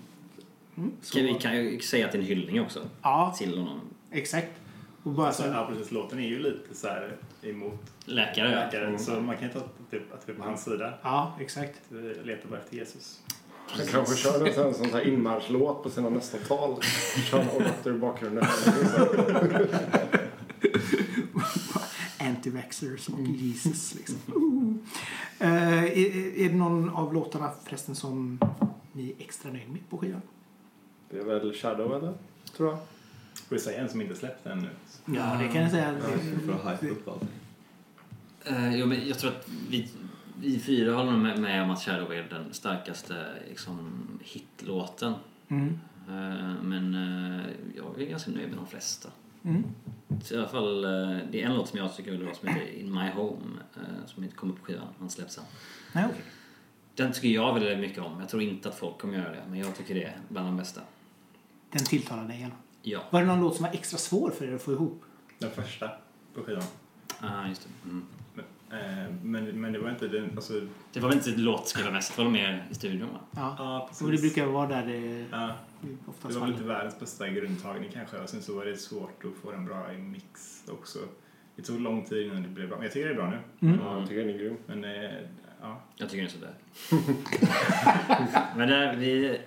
Mm, 0.77 0.93
så, 1.03 1.15
Kan 1.19 1.25
vi 1.27 1.35
kan 1.35 1.57
ju 1.57 1.81
säga 1.81 2.07
att 2.07 2.13
det 2.13 2.19
är 2.19 2.23
en 2.23 2.27
hyllning 2.27 2.61
också 2.61 2.81
Ja, 3.03 3.35
till 3.39 3.59
honom. 3.59 3.81
exakt. 4.11 4.49
Och 5.03 5.13
bara 5.13 5.27
Alltså, 5.27 5.43
så, 5.43 5.49
ja, 5.49 5.67
precis. 5.73 5.91
Låten 5.93 6.19
är 6.19 6.29
ju 6.29 6.39
lite 6.39 6.75
så 6.75 6.87
här 6.89 7.17
emot 7.43 7.81
Läkare, 8.05 8.51
ja. 8.53 8.59
läkare, 8.65 8.99
så 8.99 9.11
man 9.21 9.37
kan 9.37 9.49
ju 9.49 9.55
ta 9.55 9.61
typ, 9.91 10.15
att 10.15 10.23
vi 10.29 10.33
är 10.33 10.37
på 10.37 10.43
hans 10.45 10.65
sida. 10.65 10.95
ja, 11.03 11.37
exakt. 11.41 11.81
Vi 11.89 12.15
letar 12.25 12.49
bara 12.49 12.61
efter 12.61 12.77
Jesus. 12.77 13.21
Han 13.71 13.87
kanske 13.87 14.17
kör 14.17 14.47
en 14.47 14.55
sån, 14.55 14.75
sån 14.75 14.91
här 14.91 15.09
inmarschlåt 15.09 15.83
på 15.83 15.91
sina 15.91 16.09
nästa 16.11 16.39
tal. 16.39 16.83
Kör 17.31 17.41
en 17.41 17.49
Orator 17.49 17.95
i 17.95 17.99
bakgrunden. 17.99 18.45
Anti-vaxxers 22.19 23.09
och 23.13 23.21
Jesus 23.21 23.95
liksom. 23.95 24.17
Uh. 25.43 25.85
Är, 25.85 26.39
är 26.41 26.49
det 26.49 26.55
någon 26.55 26.91
av 26.91 27.15
låtarna 27.15 27.51
förresten 27.65 27.95
som 27.95 28.39
ni 28.99 29.11
är 29.11 29.25
extra 29.25 29.53
nöjd 29.53 29.69
med 29.69 29.89
på 29.91 29.99
skivan? 29.99 30.23
Det 31.11 31.19
är 31.19 31.25
väl 31.25 31.53
Shadow 31.53 31.97
eller? 31.97 32.15
Tror 32.57 32.69
jag. 32.69 32.79
Får 33.35 33.57
vi 33.57 33.61
säga 33.61 33.81
en 33.81 33.89
som 33.89 34.01
inte 34.01 34.15
släppt 34.15 34.47
ännu? 34.47 34.69
Ja, 35.05 35.39
det 35.43 35.49
kan 35.49 35.63
jag 35.63 35.71
säga. 35.71 35.99
För 36.47 36.71
att 36.73 36.83
hypa 36.83 36.95
upp 36.95 37.09
allting. 37.09 37.29
Eh, 38.45 38.77
jo, 38.77 38.87
men 38.87 39.09
jag 39.09 39.19
tror 39.19 39.31
att 39.31 39.49
vi, 39.71 39.91
vi 40.41 40.59
fyra 40.59 40.95
håller 40.95 41.13
med, 41.13 41.39
med 41.39 41.63
om 41.63 41.71
att 41.71 41.83
Shadow 41.83 42.13
är 42.13 42.23
den 42.31 42.55
starkaste 42.55 43.27
liksom, 43.49 43.91
hitlåten. 44.23 45.15
Mm. 45.49 45.81
Eh, 46.09 46.63
men 46.63 46.95
eh, 46.95 47.47
jag 47.77 48.03
är 48.03 48.07
ganska 48.07 48.31
nöjd 48.31 48.49
med 48.49 48.59
de 48.59 48.67
flesta. 48.67 49.09
Mm. 49.43 49.65
Så 50.23 50.35
I 50.35 50.39
alla 50.39 50.49
fall, 50.49 50.83
det 51.31 51.43
är 51.43 51.47
en 51.47 51.55
låt 51.55 51.69
som 51.69 51.79
jag 51.79 51.97
tycker 51.97 52.13
är 52.13 52.19
bra 52.19 52.35
som 52.35 52.49
heter 52.49 52.73
In 52.73 52.95
My 52.95 53.11
Home 53.11 53.61
som 54.07 54.25
inte 54.25 54.37
kom 54.37 54.51
upp 54.51 54.59
på 54.59 54.65
skivan, 54.65 54.89
han 54.99 55.11
släpps 55.11 55.35
sen. 55.35 55.45
Nej, 55.93 56.05
okej. 56.11 56.23
Den 56.99 57.13
tycker 57.13 57.29
jag 57.29 57.55
väldigt 57.55 57.79
mycket 57.79 57.99
om. 57.99 58.21
Jag 58.21 58.29
tror 58.29 58.43
inte 58.43 58.69
att 58.69 58.75
folk 58.75 58.99
kommer 58.99 59.19
göra 59.19 59.31
det, 59.31 59.43
men 59.49 59.59
jag 59.59 59.77
tycker 59.77 59.95
det 59.95 60.05
är 60.05 60.17
bland 60.29 60.49
de 60.49 60.57
bästa. 60.57 60.81
Den 61.71 61.85
tilltalar 61.85 62.25
dig 62.25 62.37
igen. 62.37 62.53
Ja. 62.83 63.01
Var 63.11 63.21
det 63.21 63.27
någon 63.27 63.41
låt 63.41 63.57
som 63.57 63.65
var 63.65 63.73
extra 63.73 63.99
svår 63.99 64.31
för 64.31 64.45
er 64.45 64.55
att 64.55 64.63
få 64.63 64.73
ihop? 64.73 65.03
Den 65.39 65.51
första 65.51 65.91
på 66.35 66.43
skivan. 66.43 66.63
Ah, 67.21 67.49
just 67.49 67.63
det. 67.63 67.89
Mm. 67.91 68.07
Men, 68.35 68.45
eh, 68.81 69.15
men, 69.23 69.61
men 69.61 69.73
det 69.73 69.79
var 69.79 69.91
inte 69.91 70.09
den, 70.09 70.31
alltså, 70.37 70.53
Det 70.93 71.01
var 71.01 71.09
väl 71.09 71.19
inte 71.19 71.31
låtskrivarmässigt, 71.31 72.17
det 72.17 72.25
var 72.25 72.31
mer 72.31 72.67
i 72.71 72.75
studion 72.75 73.09
va? 73.13 73.21
Ja. 73.31 73.55
ja 73.59 73.87
precis. 73.89 74.07
Och 74.07 74.13
det 74.13 74.19
brukar 74.19 74.47
vara 74.47 74.69
där 74.69 74.87
det 74.87 75.27
Ja, 75.31 75.55
oftast 76.07 76.35
det 76.35 76.41
var 76.41 76.47
väl 76.47 76.55
inte 76.55 76.69
världens 76.69 77.01
bästa 77.01 77.29
grundtagning 77.29 77.91
kanske 77.93 78.19
och 78.19 78.29
sen 78.29 78.43
så 78.43 78.57
var 78.57 78.65
det 78.65 78.77
svårt 78.77 79.25
att 79.25 79.43
få 79.43 79.53
den 79.53 79.65
bra 79.65 79.93
i 79.93 79.99
mix 79.99 80.63
också. 80.69 80.99
Det 81.57 81.63
tog 81.63 81.81
lång 81.81 82.05
tid 82.05 82.27
innan 82.27 82.43
det 82.43 82.49
blev 82.49 82.69
bra, 82.69 82.77
men 82.77 82.85
jag 82.85 82.93
tycker 82.93 83.09
det 83.09 83.15
är 83.15 83.17
bra 83.17 83.31
nu. 83.31 83.69
Mm. 83.69 83.81
Ja, 83.85 83.99
jag 83.99 84.09
tycker 84.09 84.21
den 84.25 84.35
är 84.35 84.39
grym. 84.39 84.57
Men 84.67 84.85
eh, 84.85 85.11
ja, 85.61 85.81
Jag 85.97 86.11
tycker 86.11 86.23
den 86.23 86.27
är 86.27 86.35
sådär. 86.35 86.55
men 88.57 88.69
där, 88.69 88.97
vi... 88.97 89.41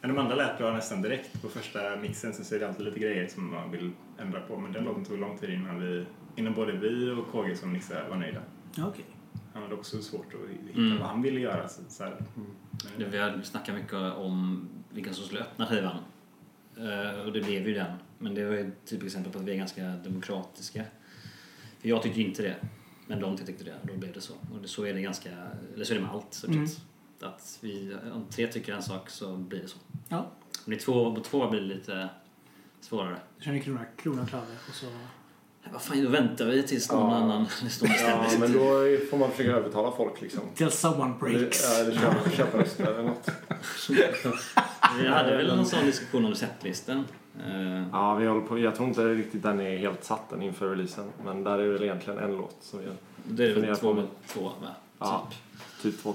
Men 0.00 0.14
de 0.14 0.18
andra 0.22 0.34
lät 0.36 0.58
bra 0.58 0.72
nästan 0.72 1.02
direkt 1.02 1.42
på 1.42 1.48
första 1.48 1.96
mixen. 1.96 2.32
Sen 2.34 2.44
så 2.44 2.54
är 2.54 2.58
det 2.60 2.68
alltid 2.68 2.84
lite 2.84 2.98
grejer 2.98 3.28
som 3.28 3.50
man 3.50 3.70
vill 3.70 3.90
ändra 4.18 4.40
på. 4.40 4.56
Men 4.58 4.72
den 4.72 4.84
låten 4.84 5.04
tog 5.04 5.18
lång 5.18 5.38
tid 5.38 5.50
innan 5.50 5.80
vi, 5.80 6.06
innan 6.36 6.54
både 6.54 6.72
vi 6.72 7.10
och 7.10 7.32
KG 7.32 7.56
som 7.56 7.72
mixade 7.72 8.08
var 8.08 8.16
nöjda. 8.16 8.40
Okej. 8.78 9.04
Han 9.54 9.62
hade 9.62 9.74
också 9.74 10.02
svårt 10.02 10.26
att 10.34 10.50
hitta 10.68 10.78
Mm. 10.80 10.98
vad 10.98 11.08
han 11.08 11.22
ville 11.22 11.40
göra. 11.40 11.68
Så, 11.68 11.82
så 11.88 12.04
här. 12.04 12.16
Men, 12.98 13.10
Vi 13.10 13.18
har 13.18 13.40
snackat 13.42 13.74
mycket 13.74 13.92
om 13.94 14.68
vilka 14.90 15.12
som 15.12 15.24
skulle 15.24 15.40
öppna 15.40 15.66
skivan. 15.66 15.96
Eh, 16.76 17.20
och 17.26 17.32
det 17.32 17.40
blev 17.40 17.68
ju 17.68 17.74
den. 17.74 17.92
Men 18.18 18.34
det 18.34 18.44
var 18.44 18.52
ju 18.52 18.60
ett 18.60 18.86
typiskt 18.86 19.04
exempel 19.06 19.32
på 19.32 19.38
att 19.38 19.44
vi 19.44 19.52
är 19.52 19.56
ganska 19.56 19.82
demokratiska. 19.82 20.84
För 21.80 21.88
jag 21.88 22.02
tyckte 22.02 22.20
inte 22.20 22.42
det. 22.42 22.56
Men 23.06 23.20
de 23.20 23.36
tyckte 23.36 23.64
det. 23.64 23.74
Och 23.82 23.86
då 23.86 23.94
blev 23.94 24.12
det 24.12 24.20
så. 24.20 24.32
Och 24.32 24.68
så 24.70 24.84
är 24.86 24.94
det 24.94 25.00
ganska... 25.00 25.30
Eller 25.74 25.84
så 25.84 25.92
är 25.92 25.98
det 25.98 26.02
med 26.04 26.10
allt. 26.10 26.26
Så 26.34 26.46
Mm. 26.46 26.66
Att 27.20 27.58
vi, 27.60 27.96
om 28.14 28.24
tre 28.30 28.46
tycker 28.46 28.72
en 28.72 28.82
sak 28.82 29.10
så 29.10 29.36
blir 29.36 29.62
det 29.62 29.68
så. 29.68 29.76
Ja. 30.08 30.18
Om 30.18 30.70
det 30.70 30.74
är 30.74 30.78
två 30.80 31.14
på 31.14 31.20
två 31.20 31.48
blir 31.50 31.60
det 31.60 31.66
lite 31.66 32.08
svårare. 32.80 33.16
Kör 33.40 33.52
ni 33.52 33.60
krona, 33.60 33.80
krona 33.96 34.26
klave 34.26 34.46
och 34.68 34.74
så... 34.74 34.86
Vad 35.72 35.82
fan, 35.82 36.04
då 36.04 36.10
väntar 36.10 36.46
vi 36.46 36.62
tills 36.62 36.92
någon 36.92 37.10
Ja. 37.10 37.16
annan 37.16 37.44
bestämmer 37.62 37.98
Ja, 38.00 38.30
men 38.40 38.52
då 38.52 38.60
får 39.10 39.16
man 39.18 39.30
försöka 39.30 39.50
övertala 39.56 39.92
folk 39.96 40.20
liksom. 40.20 40.40
Till 40.54 40.70
someone 40.70 41.14
breaks. 41.20 41.64
Eller, 41.78 41.92
ja, 42.02 42.10
eller 42.10 42.30
köpa, 42.30 42.30
köpa 42.30 42.58
röster 42.58 42.84
eller 42.86 43.02
något. 43.02 43.28
Vi 44.98 45.08
hade 45.08 45.36
väl 45.36 45.56
någon 45.56 45.66
sån 45.66 45.84
diskussion 45.84 46.24
om 46.24 46.34
setlisten. 46.34 47.04
Eh, 47.46 47.88
Ja, 47.92 48.14
vi 48.14 48.26
håller 48.26 48.46
på. 48.46 48.58
Jag 48.58 48.74
tror 48.76 48.88
inte 48.88 49.14
riktigt 49.14 49.42
den 49.42 49.60
är 49.60 49.76
helt 49.76 50.04
satt 50.04 50.30
den 50.30 50.42
inför 50.42 50.68
releasen. 50.70 51.10
Men 51.24 51.44
där 51.44 51.58
är 51.58 51.66
det 51.66 51.72
väl 51.72 51.82
egentligen 51.82 52.18
en 52.18 52.36
låt 52.36 52.56
som 52.60 52.78
vi 52.78 52.86
Då 53.24 53.42
är 53.42 53.48
det 53.48 53.60
väl 53.60 53.76
två 53.76 53.92
med 53.94 54.06
två, 54.26 54.42
va? 54.42 54.74
Ja. 54.98 55.28
Typ. 55.82 55.96
typ 55.96 56.04
2-2. 56.04 56.14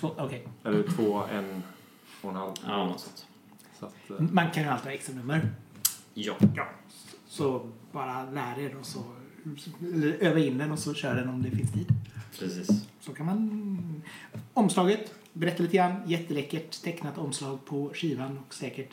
Två, 0.00 0.10
okej. 0.18 0.48
Eller 0.64 0.82
två, 0.82 1.22
en 1.32 1.62
och 2.22 2.30
en 2.30 2.36
halv. 2.36 2.52
Ja, 2.66 2.86
något 2.86 3.00
sånt. 3.00 3.26
Så 3.80 3.86
att, 3.86 4.20
eh, 4.20 4.26
Man 4.32 4.50
kan 4.50 4.62
ju 4.62 4.68
alltid 4.68 4.86
ha 4.86 4.92
extra 4.92 5.14
nummer. 5.14 5.48
Ja. 6.14 6.34
Ja. 6.56 6.66
Så 7.26 7.66
bara 7.92 8.24
lär 8.30 8.58
er 8.58 8.76
och 8.80 8.86
så... 8.86 8.98
Eller 9.80 10.16
öva 10.20 10.38
in 10.38 10.58
den 10.58 10.72
och 10.72 10.78
så 10.78 10.94
kör 10.94 11.14
den 11.14 11.28
om 11.28 11.42
det 11.42 11.50
finns 11.50 11.72
tid. 11.72 11.86
Precis. 12.38 12.68
Så 13.00 13.14
kan 13.14 13.26
man... 13.26 14.02
Omslaget, 14.54 15.14
berätta 15.36 15.62
lite 15.62 15.76
grann. 15.76 15.94
Jätteläckert 16.06 16.82
tecknat 16.82 17.18
omslag 17.18 17.64
på 17.64 17.90
skivan 17.94 18.38
och 18.46 18.54
säkert 18.54 18.88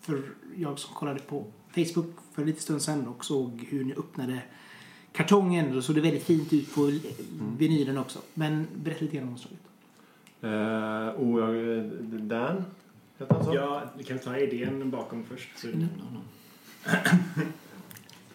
för 0.00 0.22
jag 0.56 0.78
som 0.78 0.94
kollade 0.94 1.20
på 1.20 1.46
Facebook 1.74 2.14
för 2.32 2.44
lite 2.44 2.62
stund 2.62 2.82
sedan 2.82 3.06
och 3.08 3.24
såg 3.24 3.66
hur 3.70 3.84
ni 3.84 3.92
öppnade 3.94 4.38
kartongen 5.12 5.72
så 5.72 5.82
såg 5.82 5.94
det 5.94 6.00
väldigt 6.00 6.22
fint 6.22 6.52
ut 6.52 6.74
på 6.74 6.98
vinylen 7.58 7.98
också. 7.98 8.18
Men 8.34 8.66
berätta 8.74 9.00
lite 9.04 9.16
grann 9.16 9.28
om 9.28 9.34
omslaget. 9.34 9.60
eh, 10.40 11.08
och 11.22 11.40
jag, 11.40 11.84
Dan, 12.22 12.64
heter 13.18 13.34
han 13.34 13.44
så? 13.44 13.54
ja, 13.54 13.82
vi 13.98 14.04
kan 14.04 14.18
ta 14.18 14.36
idén 14.38 14.90
bakom 14.90 15.24
först. 15.24 15.58
Så, 15.58 15.66
honom. 15.66 16.22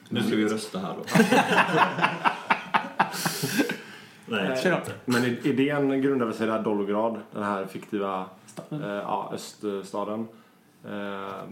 Nu 0.10 0.23
ska 0.23 0.36
vi 0.36 0.45
rösta 0.45 0.80
här 0.80 0.95
då. 0.95 1.04
Nej, 4.26 4.58
Kör 4.64 4.72
då. 4.72 4.92
Men 5.06 5.24
i- 5.26 5.40
idén 5.44 6.02
grundade 6.02 6.34
sig 6.34 6.48
där 6.48 6.62
Dolgorad, 6.64 7.20
den 7.32 7.44
här 7.44 7.66
fiktiva 7.66 8.26
Staden. 8.46 8.84
eh, 8.84 8.90
ja, 8.90 9.32
öststaden. 9.34 10.28
Eh, 10.90 11.44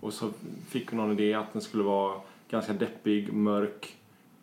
och 0.00 0.12
så 0.12 0.30
fick 0.68 0.90
hon 0.90 0.98
någon 0.98 1.12
idé 1.18 1.34
att 1.34 1.52
den 1.52 1.62
skulle 1.62 1.82
vara 1.82 2.20
ganska 2.50 2.72
deppig, 2.72 3.32
mörk 3.32 3.96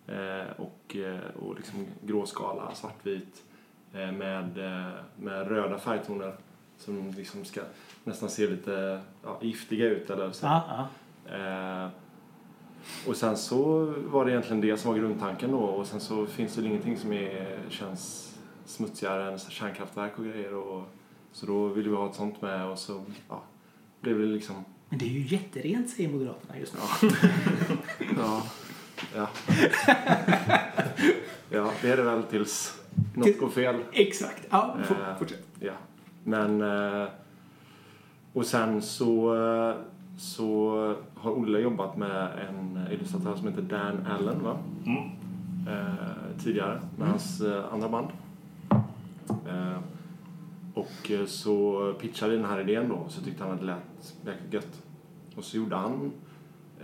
eh, 0.08 0.52
och, 0.58 0.96
eh, 0.96 1.20
och 1.40 1.56
liksom 1.56 1.86
gråskala, 2.02 2.72
svartvit 2.76 3.44
eh, 3.94 4.12
med, 4.12 4.58
eh, 4.58 4.90
med 5.16 5.48
röda 5.48 5.78
färgtoner 5.78 6.34
som 6.78 7.12
liksom 7.18 7.46
ska 7.46 7.62
nästan 8.04 8.30
se 8.30 8.48
lite 8.48 9.02
ja, 9.24 9.38
giftiga 9.42 9.86
ut 9.86 10.10
eller 10.10 10.32
så. 10.32 10.46
Ja, 10.46 10.88
ja. 11.30 11.90
Och 13.08 13.16
sen 13.16 13.38
så 13.38 13.86
var 14.06 14.26
det 14.26 14.32
egentligen 14.32 14.62
det 14.62 14.78
som 14.78 14.92
var 14.92 15.00
grundtanken 15.00 15.52
då 15.52 15.58
och 15.58 15.88
sen 15.88 16.00
så 16.00 16.26
finns 16.26 16.56
det 16.56 16.66
ingenting 16.66 16.98
som 16.98 17.14
är, 17.14 17.60
känns 17.70 18.34
smutsigare 18.66 19.32
än 19.32 19.40
kärnkraftverk 19.40 20.20
och 20.20 20.26
grejer 20.26 20.54
och 20.54 20.84
så 21.32 21.46
då 21.46 21.68
ville 21.68 21.90
vi 21.90 21.96
ha 21.96 22.10
ett 22.10 22.16
sånt 22.16 22.42
med 22.42 22.66
och 22.66 22.80
så 22.80 23.04
ja, 23.30 23.44
blev 24.02 24.20
det 24.20 24.26
liksom 24.26 24.56
Men 24.90 25.00
det 25.00 25.06
är 25.06 25.10
ju 25.10 25.36
jätterent 25.36 25.90
säger 25.90 26.10
Moderaterna 26.10 26.60
just 26.60 26.74
nu. 26.74 27.10
ja, 28.18 28.44
ja. 29.16 29.30
ja, 31.50 31.72
det 31.82 31.92
är 31.92 31.98
det 31.98 32.04
väl 32.04 32.24
tills 32.24 32.82
något 33.14 33.40
går 33.40 33.50
fel. 33.50 33.76
Exakt. 33.92 34.48
Ja, 34.50 34.78
Eh, 34.90 35.18
fortsätt. 35.18 35.48
Ja, 35.60 35.74
men 36.24 36.62
eh, 36.62 37.08
och 38.34 38.46
sen 38.46 38.82
så 38.82 39.36
eh, 39.36 39.76
så 40.18 40.96
har 41.16 41.32
Olle 41.32 41.60
jobbat 41.60 41.98
med 41.98 42.40
en 42.50 42.88
illustratör 42.92 43.36
som 43.36 43.48
heter 43.48 43.62
Dan 43.62 44.08
Allen 44.08 44.44
va? 44.44 44.58
Mm. 44.86 45.10
Eh, 45.68 46.40
tidigare 46.44 46.82
med 46.98 47.08
hans 47.08 47.42
eh, 47.42 47.74
andra 47.74 47.90
band. 47.90 48.08
Eh, 49.48 49.80
och 50.74 51.12
eh, 51.12 51.26
så 51.26 51.94
pitchade 52.00 52.32
vi 52.32 52.38
den 52.38 52.46
här 52.46 52.60
idén 52.60 52.90
då 52.90 53.06
så 53.10 53.22
tyckte 53.22 53.44
han 53.44 53.54
att 53.54 53.60
det 53.60 53.66
lät 53.66 54.16
jäkligt 54.26 54.54
gött. 54.54 54.84
Och 55.36 55.44
så 55.44 55.58
gjorde 55.58 55.76
han 55.76 56.12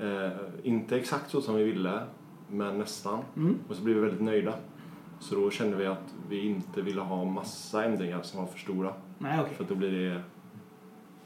eh, 0.02 0.32
inte 0.64 0.98
exakt 0.98 1.32
så 1.32 1.42
som 1.42 1.56
vi 1.56 1.64
ville 1.64 2.00
men 2.50 2.78
nästan. 2.78 3.20
Mm. 3.36 3.60
Och 3.70 3.76
så 3.76 3.84
blev 3.84 3.96
vi 3.96 4.02
väldigt 4.02 4.22
nöjda. 4.22 4.54
Så 5.20 5.36
då 5.36 5.52
kände 5.52 5.78
vi 5.78 5.86
att 5.86 6.16
vi 6.30 6.48
inte 6.48 6.82
ville 6.82 7.02
ha 7.02 7.26
massa 7.26 7.86
ändringar 7.86 8.22
som 8.22 8.40
var 8.40 8.48
för 8.48 8.60
stora. 8.60 8.94
Nej, 9.18 9.40
okej. 9.42 9.54
För 9.56 9.64
då 9.64 9.76
blir 9.76 9.92
det, 9.92 10.22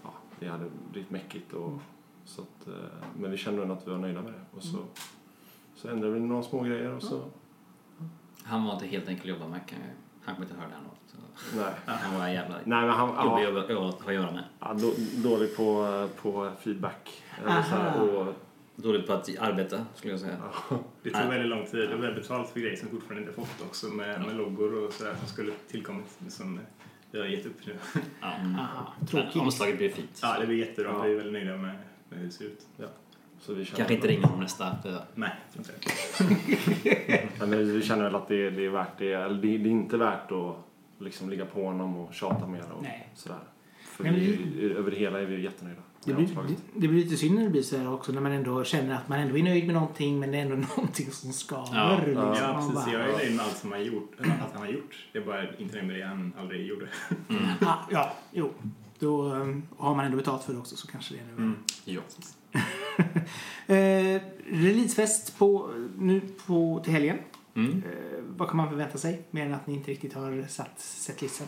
ja, 0.03 0.13
det 0.39 0.47
hade 0.47 0.65
blivit 0.91 1.11
mäckigt. 1.11 1.53
Och, 1.53 1.81
så 2.27 2.41
att, 2.41 2.67
eh, 2.67 2.73
men 3.19 3.31
vi 3.31 3.37
kände 3.37 3.61
ändå 3.61 3.73
att 3.73 3.87
vi 3.87 3.91
var 3.91 3.97
nöjda 3.97 4.21
med 4.21 4.33
det. 4.33 4.57
Och 4.57 4.63
så, 4.63 4.77
så 5.75 5.87
ändrade 5.89 6.13
vi 6.13 6.19
några 6.19 6.43
små 6.43 6.61
grejer 6.63 6.91
och 6.91 7.03
så, 7.03 7.21
Han 8.43 8.65
var 8.65 8.73
inte 8.73 8.87
helt 8.87 9.07
enkel 9.09 9.23
att 9.31 9.37
jobba 9.39 9.47
med. 9.47 9.67
kan 9.67 9.79
jag- 9.79 9.87
Han 10.25 10.35
kommer 10.35 10.47
inte 10.47 10.59
höra 10.59 10.69
det 10.69 10.75
här 10.75 10.81
något. 10.83 10.93
Nej. 11.55 11.73
Han 11.97 12.19
var 12.19 12.27
jävla 12.27 12.55
Nej 12.63 12.81
men 12.85 12.89
han, 12.89 13.43
jobbig 13.43 13.57
ja, 13.75 13.89
att 13.89 14.01
ha 14.01 14.09
att 14.09 14.13
göra 14.13 14.31
med. 14.31 14.43
ja, 14.59 14.73
då, 14.73 14.93
dålig 15.29 15.55
på, 15.55 16.07
på 16.21 16.51
feedback. 16.59 17.23
Eller 17.41 17.61
så 17.61 17.69
här, 17.69 17.87
Aha. 17.89 18.03
och, 18.03 18.33
Dåligt 18.79 19.07
på 19.07 19.13
att 19.13 19.29
arbeta 19.39 19.85
skulle 19.95 20.13
jag 20.13 20.19
säga. 20.19 20.37
Det 21.03 21.09
tog 21.09 21.21
väldigt 21.29 21.49
lång 21.49 21.65
tid 21.65 21.89
och 21.91 22.01
vi 22.03 22.05
har 22.07 22.13
betalt 22.13 22.49
för 22.49 22.59
grejer 22.59 22.75
som 22.75 22.89
fortfarande 22.89 23.21
inte 23.21 23.33
fått 23.41 23.61
också 23.65 23.87
med, 23.87 24.25
med 24.25 24.35
loggor 24.35 24.83
och 24.85 24.93
sådär 24.93 25.15
som 25.19 25.27
skulle 25.27 25.51
tillkommit 25.67 26.19
som 26.29 26.59
vi 27.11 27.19
har 27.19 27.25
gett 27.25 27.45
upp 27.45 27.65
nu. 27.65 27.75
Ja. 28.21 28.33
Men 28.43 29.07
tråkigt. 29.07 29.41
omslaget 29.41 29.77
blir 29.77 29.89
fint. 29.89 30.19
Ja, 30.21 30.37
det 30.39 30.47
blir 30.47 30.57
jättebra. 30.57 30.91
Ja. 30.93 31.01
Vi 31.03 31.11
är 31.11 31.15
väldigt 31.15 31.33
nöjda 31.33 31.57
med, 31.57 31.75
med 32.09 32.19
hur 32.19 32.25
det 32.25 32.31
ser 32.31 32.45
ut. 32.45 32.67
så 33.39 33.53
vi 33.53 33.65
känner, 33.65 33.77
Kanske 33.77 33.93
inte 33.93 34.07
ringa 34.07 34.27
om 34.27 34.39
nästa. 34.39 34.77
för- 34.83 35.01
Nej, 35.15 35.31
inte 35.57 35.71
men 37.45 37.73
vi 37.73 37.81
känner 37.81 38.03
väl 38.03 38.15
att 38.15 38.27
det, 38.27 38.49
det 38.49 38.65
är 38.65 38.69
värt 38.69 38.97
det. 38.97 39.13
Eller 39.13 39.41
det, 39.41 39.57
det 39.57 39.69
är 39.69 39.71
inte 39.71 39.97
värt 39.97 40.31
att 40.31 40.55
liksom 40.99 41.29
ligga 41.29 41.45
på 41.45 41.63
honom 41.65 41.97
och 41.97 42.13
tjata 42.13 42.47
mer 42.47 42.63
och 42.77 42.83
Nej. 42.83 43.09
sådär. 43.15 43.37
För 43.83 44.03
Men 44.03 44.15
vi, 44.15 44.73
över 44.77 44.91
det 44.91 44.97
hela 44.97 45.19
är 45.21 45.25
vi 45.25 45.41
jättenöjda 45.43 45.81
Det 46.05 46.13
blir, 46.13 46.27
det, 46.27 46.55
det 46.73 46.87
blir 46.87 47.03
lite 47.03 47.17
synd 47.17 47.35
när 47.35 47.43
det 47.43 47.49
blir 47.49 47.61
så 47.61 47.77
här 47.77 47.93
också 47.93 48.11
när 48.11 48.21
man 48.21 48.31
ändå 48.31 48.63
känner 48.63 48.95
att 48.95 49.09
man 49.09 49.19
ändå 49.19 49.37
är 49.37 49.43
nöjd 49.43 49.65
med 49.65 49.73
någonting 49.75 50.19
men 50.19 50.31
det 50.31 50.37
är 50.37 50.41
ändå 50.41 50.55
någonting 50.77 51.11
som 51.11 51.33
skaver. 51.33 51.69
Ja, 51.77 51.99
liksom. 52.05 52.33
Ja, 52.35 52.53
precis. 52.55 52.73
bara, 52.75 52.91
Jag 52.93 53.01
är 53.09 53.17
nöjd 53.17 53.35
med 53.35 53.45
allt 53.45 53.57
som 53.57 53.71
han 53.71 53.85
gjort. 53.85 54.11
Allt 54.19 54.53
han 54.53 54.61
har 54.61 54.67
gjort. 54.71 54.95
Jag 55.11 55.21
är 55.23 55.27
bara 55.27 55.55
inte 55.57 55.75
nöjd 55.75 55.87
med 55.87 55.95
det 55.95 56.03
han 56.05 56.33
aldrig 56.39 56.65
gjorde. 56.67 56.87
ja, 57.61 57.79
ja, 57.91 58.13
jo. 58.31 58.51
Då 58.99 59.23
um, 59.23 59.67
har 59.77 59.95
man 59.95 60.05
ändå 60.05 60.17
betalt 60.17 60.43
för 60.43 60.53
det 60.53 60.59
också 60.59 60.75
så 60.75 60.87
kanske 60.87 61.13
det 61.13 61.19
är 61.19 61.25
nu. 61.25 61.31
Mm. 61.33 61.55
Ja. 61.85 62.01
Eh, 63.67 64.21
releasefest 64.45 65.37
på, 65.37 65.69
nu 65.97 66.21
på, 66.47 66.81
till 66.83 66.93
helgen. 66.93 67.17
Mm. 67.55 67.71
Eh, 67.71 68.19
vad 68.37 68.47
kan 68.47 68.57
man 68.57 68.69
förvänta 68.69 68.97
sig? 68.97 69.21
Mer 69.31 69.45
än 69.45 69.53
att 69.53 69.67
ni 69.67 69.73
inte 69.73 69.91
riktigt 69.91 70.13
har 70.13 70.45
satt 70.47 70.79
setlistan. 70.79 71.47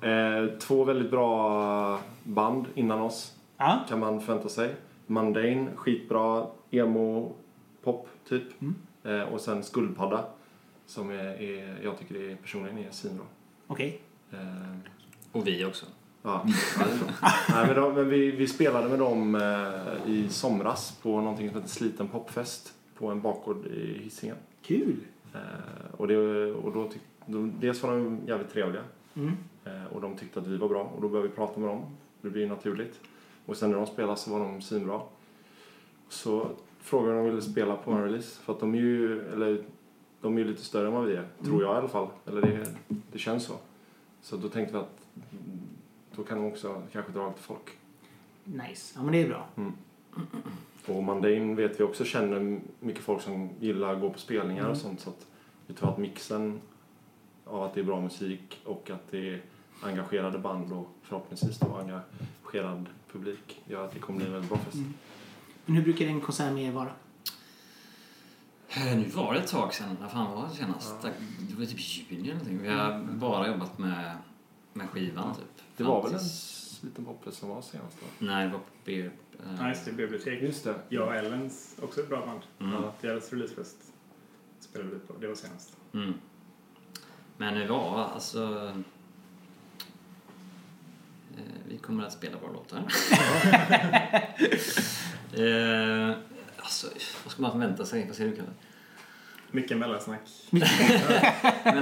Eh, 0.00 0.58
två 0.58 0.84
väldigt 0.84 1.10
bra 1.10 2.00
band 2.22 2.66
innan 2.74 3.00
oss 3.00 3.36
Ja. 3.56 3.84
kan 3.88 3.98
man 4.00 4.20
förvänta 4.20 4.48
sig. 4.48 4.74
Mundane, 5.06 5.68
skitbra 5.76 6.46
emo-pop 6.70 8.08
typ. 8.28 8.62
Mm. 8.62 8.74
Eh, 9.04 9.20
och 9.28 9.40
sen 9.40 9.64
Skuldpadda 9.64 10.24
som 10.86 11.10
är, 11.10 11.42
är, 11.42 11.78
jag 11.82 11.98
tycker 11.98 12.14
är, 12.14 12.36
personligen 12.36 12.78
är 12.78 12.90
svinbra. 12.90 13.26
Okej. 13.66 14.00
Eh, 14.32 14.38
Och 15.32 15.46
vi 15.46 15.64
också. 15.64 15.86
Ja. 16.26 16.46
Nej, 17.48 17.66
men 17.66 17.74
de, 17.74 17.94
men 17.94 18.08
vi, 18.08 18.30
vi 18.30 18.46
spelade 18.48 18.88
med 18.88 18.98
dem 18.98 19.34
eh, 19.34 20.10
i 20.10 20.28
somras 20.28 20.98
på 21.02 21.20
någonting 21.20 21.48
som 21.48 21.56
heter 21.56 21.68
Sliten 21.70 22.08
popfest 22.08 22.74
på 22.98 23.08
en 23.08 23.20
bakgård 23.20 23.66
i 23.66 23.98
Hisingen. 24.04 24.36
Kul. 24.62 24.96
Eh, 25.34 25.40
och 25.96 26.08
det, 26.08 26.16
och 26.52 26.72
då 26.72 26.88
tyck, 26.88 27.02
då, 27.26 27.48
dels 27.60 27.82
var 27.82 27.90
de 27.92 28.18
jävligt 28.26 28.52
trevliga 28.52 28.82
Mm. 29.14 29.32
eh, 29.64 29.84
och 29.92 30.00
de 30.00 30.16
tyckte 30.16 30.40
att 30.40 30.46
vi 30.46 30.56
var 30.56 30.68
bra 30.68 30.82
och 30.96 31.02
då 31.02 31.08
började 31.08 31.28
vi 31.28 31.34
prata 31.34 31.60
med 31.60 31.68
dem. 31.68 31.82
Det 32.20 32.30
blir 32.30 32.46
naturligt. 32.48 33.00
Och 33.46 33.56
sen 33.56 33.70
när 33.70 33.76
de 33.76 33.86
spelade 33.86 34.16
så 34.16 34.30
var 34.30 34.38
de 34.40 34.60
svinbra. 34.62 35.00
Så 36.08 36.48
frågade 36.80 37.12
de 37.12 37.18
om 37.18 37.24
de 37.24 37.30
ville 37.30 37.42
spela 37.42 37.76
på 37.76 37.90
en 37.92 38.02
release 38.04 38.40
för 38.42 38.52
att 38.52 38.60
de 38.60 38.74
är 38.74 38.78
ju, 38.78 39.20
eller 39.32 39.62
de 40.20 40.34
är 40.34 40.38
ju 40.38 40.44
lite 40.48 40.64
större 40.64 40.86
än 40.86 40.92
vad 40.92 41.04
vi 41.04 41.14
är, 41.16 41.26
tror 41.44 41.62
jag 41.62 41.74
i 41.74 41.78
alla 41.78 41.88
fall. 41.88 42.08
Eller 42.26 42.40
det, 42.40 42.66
det 43.12 43.18
känns 43.18 43.44
så. 43.44 43.54
Så 44.22 44.36
då 44.36 44.48
tänkte 44.48 44.72
vi 44.74 44.78
att 44.80 45.06
mm, 45.32 45.60
då 46.16 46.24
kan 46.24 46.38
de 46.38 46.46
också 46.46 46.82
kanske 46.92 47.12
dra 47.12 47.32
till 47.32 47.42
folk. 47.44 47.70
Nice. 48.44 48.92
Ja 48.96 49.02
men 49.02 49.12
det 49.12 49.22
är 49.22 49.28
bra. 49.28 49.48
Och 50.86 51.02
Mundane 51.04 51.54
vet 51.54 51.80
vi 51.80 51.84
också 51.84 52.04
känner 52.04 52.60
mycket 52.80 53.02
folk 53.04 53.22
som 53.22 53.50
gillar 53.60 53.92
att 53.94 54.00
gå 54.00 54.10
på 54.10 54.18
spelningar 54.18 54.60
Mm. 54.62 54.72
och 54.72 54.78
sånt. 54.78 55.00
Så 55.00 55.10
att 55.10 55.26
vi 55.66 55.74
tror 55.74 55.90
att 55.90 55.98
mixen 55.98 56.60
av 57.44 57.62
att 57.62 57.74
det 57.74 57.80
är 57.80 57.84
bra 57.84 58.00
musik 58.00 58.60
och 58.64 58.90
att 58.90 59.10
det 59.10 59.30
är 59.34 59.42
engagerade 59.82 60.38
band 60.38 60.72
och 60.72 60.88
förhoppningsvis 61.02 61.58
då 61.58 61.76
engagerad 61.76 62.86
publik 63.12 63.62
gör 63.66 63.84
att 63.84 63.92
det 63.92 63.98
kommer 63.98 64.18
bli 64.18 64.26
en 64.26 64.32
väldigt 64.32 64.48
bra 64.50 64.58
fest. 64.58 64.74
Mm. 64.74 64.94
Men 65.64 65.76
hur 65.76 65.82
brukar 65.82 66.06
en 66.06 66.20
konsert 66.20 66.52
med 66.52 66.62
er 66.64 66.72
vara? 66.72 66.90
Eh, 68.68 68.96
Nu 68.98 69.04
var 69.14 69.34
det 69.34 69.40
ett 69.40 69.48
tag 69.48 69.74
sedan. 69.74 69.96
När 70.00 70.08
fan 70.08 70.36
var 70.36 70.48
det 70.48 70.54
senast? 70.54 71.02
Det 71.02 71.54
var 71.58 71.64
typ 71.66 71.80
juni 71.80 72.22
eller 72.22 72.32
någonting. 72.32 72.62
Vi 72.62 72.68
har 72.68 73.02
bara 73.12 73.48
jobbat 73.48 73.78
med, 73.78 74.16
med 74.72 74.90
skivan 74.90 75.34
typ. 75.34 75.62
Det 75.76 75.84
var 75.84 76.02
väl 76.02 76.14
en 76.14 76.20
liten 76.88 77.04
popfest 77.04 77.38
som 77.38 77.48
var 77.48 77.62
senast 77.62 77.96
då? 78.00 78.26
Nej, 78.26 78.46
det 78.46 78.52
var 78.52 78.58
på 78.58 78.64
B... 78.84 79.00
eh, 79.00 79.10
Ja, 79.58 79.68
just 79.68 79.84
det. 79.84 79.92
Bibliotek. 79.92 80.42
Just 80.42 80.64
det. 80.64 80.74
Jag 80.88 81.06
och 81.08 81.14
Ellens, 81.14 81.76
också 81.82 82.00
ett 82.00 82.08
bra 82.08 82.26
band. 82.26 82.40
Mm. 82.60 82.82
Deras 83.00 83.32
releasefest 83.32 83.76
spelade 84.60 84.90
vi 84.90 84.98
på. 84.98 85.14
Det 85.20 85.26
var 85.26 85.34
senast. 85.34 85.76
Mm. 85.94 86.14
Men 87.36 87.54
det 87.54 87.66
var 87.66 88.04
alltså... 88.14 88.72
Eh, 91.36 91.42
vi 91.68 91.78
kommer 91.78 92.04
att 92.04 92.12
spela 92.12 92.38
våra 92.38 92.52
låtar. 92.52 92.78
eh, 95.32 96.16
alltså, 96.56 96.86
vad 97.24 97.32
ska 97.32 97.42
man 97.42 97.50
förvänta 97.52 97.84
sig? 97.84 98.06
Vad 98.06 98.16
säger 98.16 98.30
du 98.30 98.36
Kalle? 98.36 98.48
Mycket 99.50 99.76
mellansnack. 99.78 100.20
Men 100.50 100.62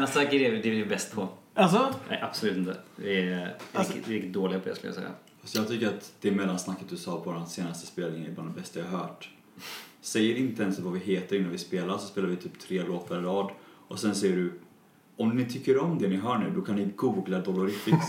det 0.01 0.17
är 0.47 0.63
det 0.63 0.71
vi 0.71 0.81
är 0.81 0.87
bäst 0.87 1.13
på. 1.15 1.29
Alltså? 1.55 1.95
Nej, 2.09 2.21
absolut 2.23 2.57
inte. 2.57 2.77
Vi 2.97 3.23
är 3.33 3.57
Alltså- 3.73 3.93
riktigt, 3.93 4.09
riktigt 4.13 4.33
dåliga 4.33 4.61
på 4.61 4.69
det 4.69 4.75
skulle 4.75 4.89
jag 4.89 4.95
säga. 4.97 5.11
Fast 5.41 5.55
jag 5.55 5.69
tycker 5.69 5.89
att 5.89 6.13
det 6.21 6.31
mellansnacket 6.31 6.89
du 6.89 6.97
sa 6.97 7.21
på 7.21 7.33
den 7.33 7.47
senaste 7.47 7.87
spelningen 7.87 8.31
är 8.31 8.35
bland 8.35 8.49
det 8.51 8.61
bästa 8.61 8.79
jag 8.81 8.87
har 8.87 8.99
hört. 8.99 9.31
Säger 10.01 10.35
inte 10.37 10.63
ens 10.63 10.79
vad 10.79 10.93
vi 10.93 10.99
heter 10.99 11.37
innan 11.37 11.51
vi 11.51 11.59
spelar, 11.59 11.99
så 11.99 12.07
spelar 12.07 12.29
vi 12.29 12.37
typ 12.37 12.59
tre 12.59 12.83
låtar 12.83 13.19
i 13.19 13.23
rad. 13.23 13.51
Och 13.89 13.99
sen 13.99 14.15
säger 14.15 14.37
du, 14.37 14.53
om 15.17 15.37
ni 15.37 15.45
tycker 15.45 15.79
om 15.79 15.99
det 15.99 16.09
ni 16.09 16.17
hör 16.17 16.39
nu, 16.39 16.51
då 16.55 16.61
kan 16.61 16.77
ni 16.77 16.85
googla 16.97 17.39
Dolorifix. 17.41 17.97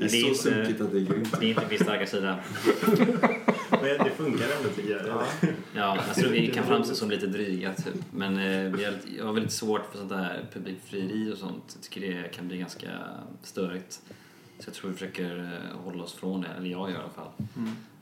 det 0.00 0.06
är 0.06 0.08
så 0.08 0.26
inte- 0.26 0.38
sunkigt 0.40 0.80
att 0.80 0.92
det 0.92 0.98
är 0.98 1.04
grymt. 1.04 1.40
Det 1.40 1.46
är 1.46 1.48
inte 1.50 1.66
min 1.70 1.78
starka 1.78 2.06
sida. 2.06 2.38
Men 3.70 3.82
det 4.04 4.10
funkar 4.16 4.44
ändå 4.58 4.68
tycker 4.76 4.90
jag. 4.90 5.22
Ja, 5.74 5.98
jag 6.06 6.16
tror 6.16 6.30
vi 6.30 6.46
kan 6.46 6.64
framstå 6.66 6.94
som 6.94 7.10
lite 7.10 7.26
dryga 7.26 7.74
typ. 7.74 7.94
Men 8.12 8.36
eh, 8.38 8.72
vi 8.76 8.84
har, 8.84 8.92
lite- 8.92 9.16
jag 9.18 9.24
har 9.26 9.32
väldigt 9.32 9.52
svårt 9.52 9.82
för 9.90 9.98
sånt 9.98 10.10
där 10.10 10.44
publikfrieri 10.52 11.32
och 11.32 11.38
sånt. 11.38 11.64
Jag 11.74 11.82
tycker 11.82 12.00
det 12.22 12.28
kan 12.28 12.48
bli 12.48 12.58
ganska 12.58 12.88
störigt. 13.42 14.00
Så 14.60 14.68
jag 14.68 14.74
tror 14.74 14.90
vi 14.90 14.96
försöker 14.96 15.38
eh, 15.38 15.80
hålla 15.84 16.02
oss 16.04 16.12
från 16.14 16.40
det, 16.40 16.48
eller 16.48 16.70
jag 16.70 16.90
i 16.90 16.94
alla 16.94 17.08
fall. 17.08 17.28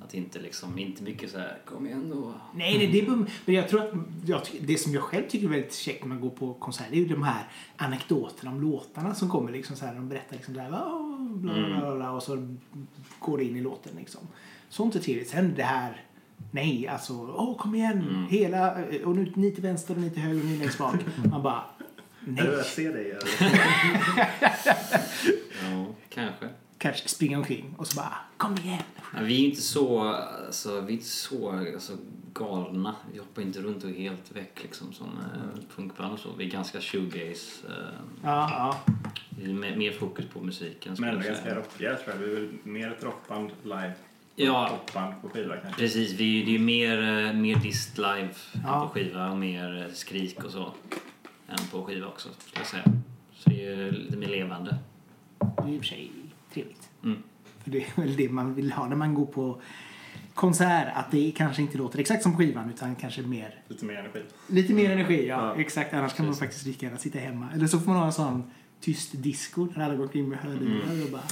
Att 0.00 0.14
inte 0.14 0.38
liksom, 0.38 0.78
inte 0.78 1.02
mycket 1.02 1.30
så 1.30 1.38
här, 1.38 1.58
kom 1.64 1.86
igen 1.86 2.10
då. 2.14 2.32
Nej, 2.54 2.78
nej 2.78 2.86
det 2.86 3.00
är. 3.00 3.06
Men 3.44 3.54
jag 3.54 3.68
tror 3.68 3.82
att 3.82 3.92
jag, 4.26 4.40
det 4.60 4.78
som 4.78 4.92
jag 4.92 5.02
själv 5.02 5.28
tycker 5.28 5.46
är 5.46 5.50
väldigt 5.50 5.74
käckt 5.74 6.02
när 6.02 6.08
man 6.08 6.20
går 6.20 6.30
på 6.30 6.54
konsert 6.54 6.86
det 6.90 6.96
är 6.96 7.00
ju 7.00 7.08
de 7.08 7.22
här 7.22 7.44
anekdoterna 7.76 8.50
om 8.50 8.60
låtarna 8.60 9.14
som 9.14 9.28
kommer 9.28 9.52
liksom 9.52 9.76
så 9.76 9.86
här. 9.86 9.94
De 9.94 10.08
berättar 10.08 10.36
liksom 10.36 10.54
där, 10.54 10.68
"Åh, 10.86 11.18
bla, 11.36 11.52
bla, 11.54 11.80
bla, 11.80 11.94
bla, 11.96 12.10
och 12.10 12.22
så 12.22 12.56
går 13.18 13.38
det 13.38 13.44
in 13.44 13.56
i 13.56 13.60
låten 13.60 13.92
liksom. 13.98 14.20
Sånt 14.68 14.94
är 14.94 15.00
trevligt. 15.00 15.28
Sen 15.28 15.54
det 15.56 15.62
här, 15.62 16.04
nej 16.50 16.88
alltså, 16.88 17.12
åh 17.14 17.56
kom 17.56 17.74
igen, 17.74 18.26
hela, 18.30 18.72
och 19.04 19.16
nu 19.16 19.32
ni 19.34 19.50
till 19.50 19.62
vänster 19.62 19.94
och 19.94 20.00
ni 20.00 20.10
till 20.10 20.22
höger 20.22 20.40
och 20.40 20.46
ni 20.46 20.56
längst 20.56 20.78
bak. 20.78 20.94
Man 21.30 21.42
bara, 21.42 21.64
nej. 22.28 22.46
Jag 22.46 22.64
ser 22.66 22.92
dig. 22.92 23.18
Ja, 25.62 25.86
kanske. 26.08 26.48
Kanske 26.78 27.08
springa 27.08 27.38
omkring 27.38 27.74
och 27.78 27.86
så 27.86 27.96
bara, 27.96 28.12
kom 28.36 28.56
igen. 28.58 28.82
Men 29.12 29.24
vi 29.26 29.44
är 29.44 29.48
inte 29.48 29.60
så, 29.62 30.00
alltså, 30.46 30.80
vi 30.80 30.86
är 30.92 30.96
inte 30.96 31.04
så 31.08 31.50
alltså, 31.52 31.92
galna. 32.32 32.96
Vi 33.12 33.18
hoppar 33.18 33.42
inte 33.42 33.60
runt 33.60 33.84
och 33.84 33.90
är 33.90 33.94
helt 33.94 34.32
väck 34.36 34.62
liksom 34.62 34.92
som 34.92 35.06
eh, 35.06 35.76
punkband 35.76 36.12
och 36.12 36.18
så. 36.18 36.28
Vi 36.38 36.44
är 36.46 36.50
ganska 36.50 36.80
shoegaze. 36.80 37.66
Eh, 37.68 37.74
Ja, 38.22 38.50
ja. 38.86 38.94
vi 39.30 39.50
är 39.50 39.54
mer, 39.54 39.76
mer 39.76 39.92
fokus 39.92 40.24
på 40.32 40.40
musiken. 40.40 40.96
Men 40.98 41.08
ändå 41.08 41.20
jag 41.26 41.34
ganska 41.34 41.54
rockiga 41.54 41.96
tror 41.96 42.14
jag. 42.16 42.26
Vi 42.26 42.30
är 42.30 42.34
väl 42.34 42.48
mer 42.62 42.92
ett 42.92 43.04
rockband 43.04 43.50
live. 43.62 43.92
Ja. 44.36 44.80
Popband 44.86 45.14
på 45.22 45.28
skiva 45.28 45.56
kanske. 45.56 45.80
Precis, 45.80 46.12
vi, 46.12 46.42
det 46.44 46.54
är 46.54 46.58
mer, 46.58 47.26
eh, 47.26 47.32
mer 47.32 47.56
dist 47.56 47.98
live 47.98 48.28
Ja. 48.64 48.80
på 48.80 48.88
skiva 48.94 49.30
och 49.30 49.36
mer 49.36 49.86
eh, 49.88 49.94
skrik 49.94 50.44
och 50.44 50.50
så. 50.50 50.74
Än 51.48 51.58
på 51.70 51.84
skiva 51.84 52.06
också, 52.06 52.28
skulle 52.38 52.60
jag 52.60 52.66
säga. 52.66 52.84
Så 53.32 53.50
det 53.50 53.66
är 53.66 53.92
lite 53.92 54.16
mer 54.16 54.28
levande. 54.28 54.76
Det 55.38 55.62
är 55.62 55.68
i 55.68 55.76
och 55.76 55.80
för 55.80 55.86
sig 55.88 56.10
trevligt. 56.54 56.88
Mm. 57.04 57.22
För 57.64 57.70
det 57.70 57.78
är 57.78 58.00
väl 58.00 58.16
det 58.16 58.28
man 58.28 58.54
vill 58.54 58.72
ha 58.72 58.88
när 58.88 58.96
man 58.96 59.14
går 59.14 59.26
på 59.26 59.60
konsert. 60.34 60.88
Att 60.94 61.10
det 61.10 61.32
kanske 61.36 61.62
inte 61.62 61.78
låter 61.78 61.98
exakt 61.98 62.22
som 62.22 62.36
skivan 62.36 62.70
utan 62.70 62.94
kanske 62.94 63.22
mer, 63.22 63.62
Lite 63.68 63.84
mer 63.84 63.94
energi. 63.96 64.22
lite 64.46 64.72
mer 64.72 64.90
energi. 64.90 65.26
Ja, 65.28 65.46
Ja. 65.54 65.60
exakt. 65.60 65.94
Annars 65.94 66.14
kan 66.14 66.26
man 66.26 66.32
Precis. 66.34 66.40
faktiskt 66.40 66.66
lika 66.66 66.86
gärna 66.86 66.98
sitta 66.98 67.18
hemma. 67.18 67.48
Eller 67.54 67.66
så 67.66 67.78
får 67.80 67.86
man 67.90 67.96
ha 67.98 68.06
en 68.06 68.12
sån 68.12 68.50
tyst 68.80 69.10
disco 69.22 69.64
där 69.66 69.82
alla 69.82 69.94
går 69.94 70.02
omkring 70.04 70.28
med 70.28 70.38
hörlurar 70.38 71.04
och 71.04 71.10
bara 71.10 71.22